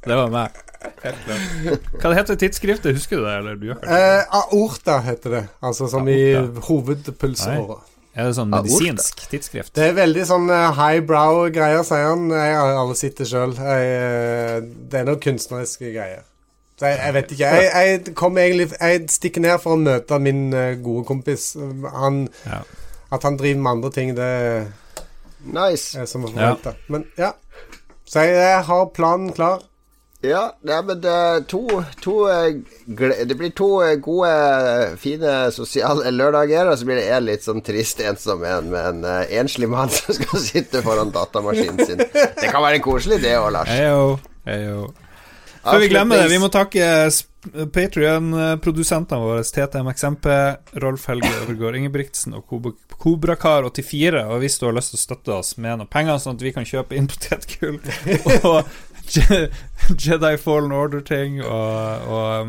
[0.06, 0.48] Det var meg.
[2.00, 2.94] Hva det heter tidsskriftet?
[2.96, 3.34] Husker du det?
[3.40, 6.60] Eller du Eh, Aorta heter det, altså som i Aorta.
[6.68, 7.76] hovedpulsåra.
[8.16, 9.74] Er det sånn medisinsk medisinsk tidsskrift?
[9.76, 12.24] Det er veldig sånn eh, highbrow greier, sier han.
[12.34, 13.52] Jeg har aldri sett det sjøl.
[13.54, 16.24] Det er noen kunstneriske greier.
[16.80, 17.48] Så jeg, jeg vet ikke.
[17.54, 21.52] Jeg, jeg kom egentlig Jeg stikker ned for å møte min eh, gode kompis.
[22.00, 22.62] Han, Ja.
[23.12, 24.30] at han driver med andre ting, det
[25.44, 26.06] Nice.
[26.06, 26.56] som å Ja.
[26.88, 27.34] Men ja.
[28.04, 29.62] Så jeg, har planen klar.
[30.20, 31.62] Ja, nei, men det, to,
[32.04, 32.58] to, eh,
[33.24, 34.32] det blir to eh, gode,
[35.00, 39.06] fine sosiale lørdager, og så blir det en litt sånn trist ensom en med en
[39.08, 42.02] eh, enslig mann som skal sitte foran datamaskinen sin.
[42.04, 43.72] Det kan være koselig, det òg, Lars.
[43.72, 44.18] Heyo,
[44.50, 44.90] heyo.
[45.64, 46.84] Før vi glemmer det, vi må takke
[47.72, 50.26] Patrion-produsentene våre, TTMXMP,
[50.82, 52.44] Rolf Helge Overgård Ingebrigtsen og
[53.00, 54.24] Kobrakar84.
[54.28, 56.52] Og hvis du har lyst til å støtte oss med noen penger, sånn at vi
[56.56, 57.80] kan kjøpe inn potetgull
[58.50, 58.58] og
[60.04, 61.40] Jedi Fallen Order-ting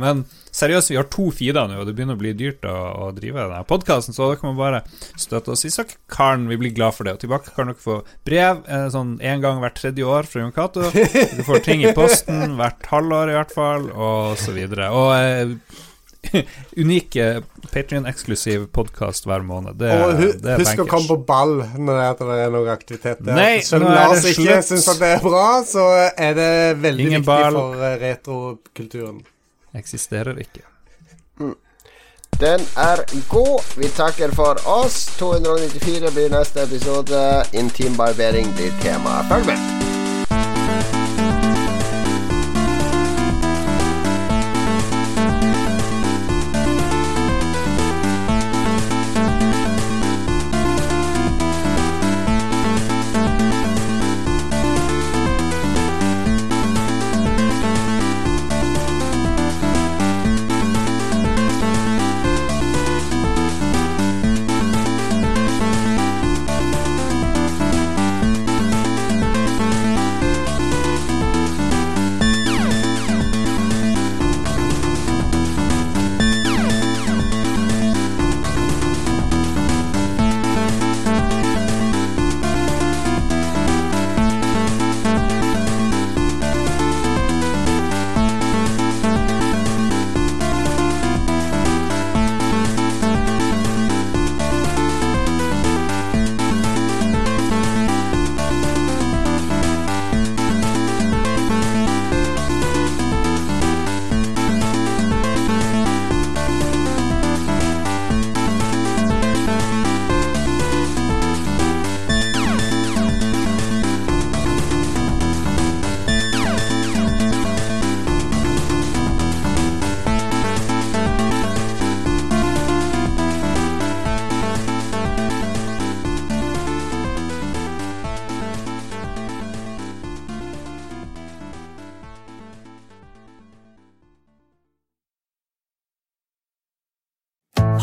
[0.02, 2.76] Men seriøst, vi har to feeder nå, og det begynner å bli dyrt å,
[3.06, 4.82] å drive denne podkasten, så da kan man bare
[5.19, 5.86] støtte oss i så
[6.52, 7.15] vi blir glad for det.
[7.15, 10.90] Og tilbake kan dere få brev eh, sånn gang hvert tredje år fra Jon Cato.
[11.38, 14.91] Du får ting i posten hvert halvår i hvert fall, og så videre.
[14.91, 15.56] Og eh,
[16.84, 17.18] unik
[17.72, 19.76] Patrion-eksklusiv podkast hver måned.
[19.80, 23.23] Det, Og hu det er husk å komme på ball når det er, noe aktivitet
[23.26, 23.35] der.
[23.38, 26.52] Nei, Selv nå om Lars det ikke syns at det er bra, så er det
[26.84, 27.60] veldig Ingen viktig ball.
[27.60, 29.22] for eh, retrokulturen.
[29.81, 30.65] Eksisterer ikke.
[32.41, 33.61] Den er god.
[33.77, 35.06] Vi takker for oss.
[35.19, 37.22] 294 blir neste episode.
[37.53, 39.22] Intimbarbering blir tema.
[39.30, 39.91] Følg med.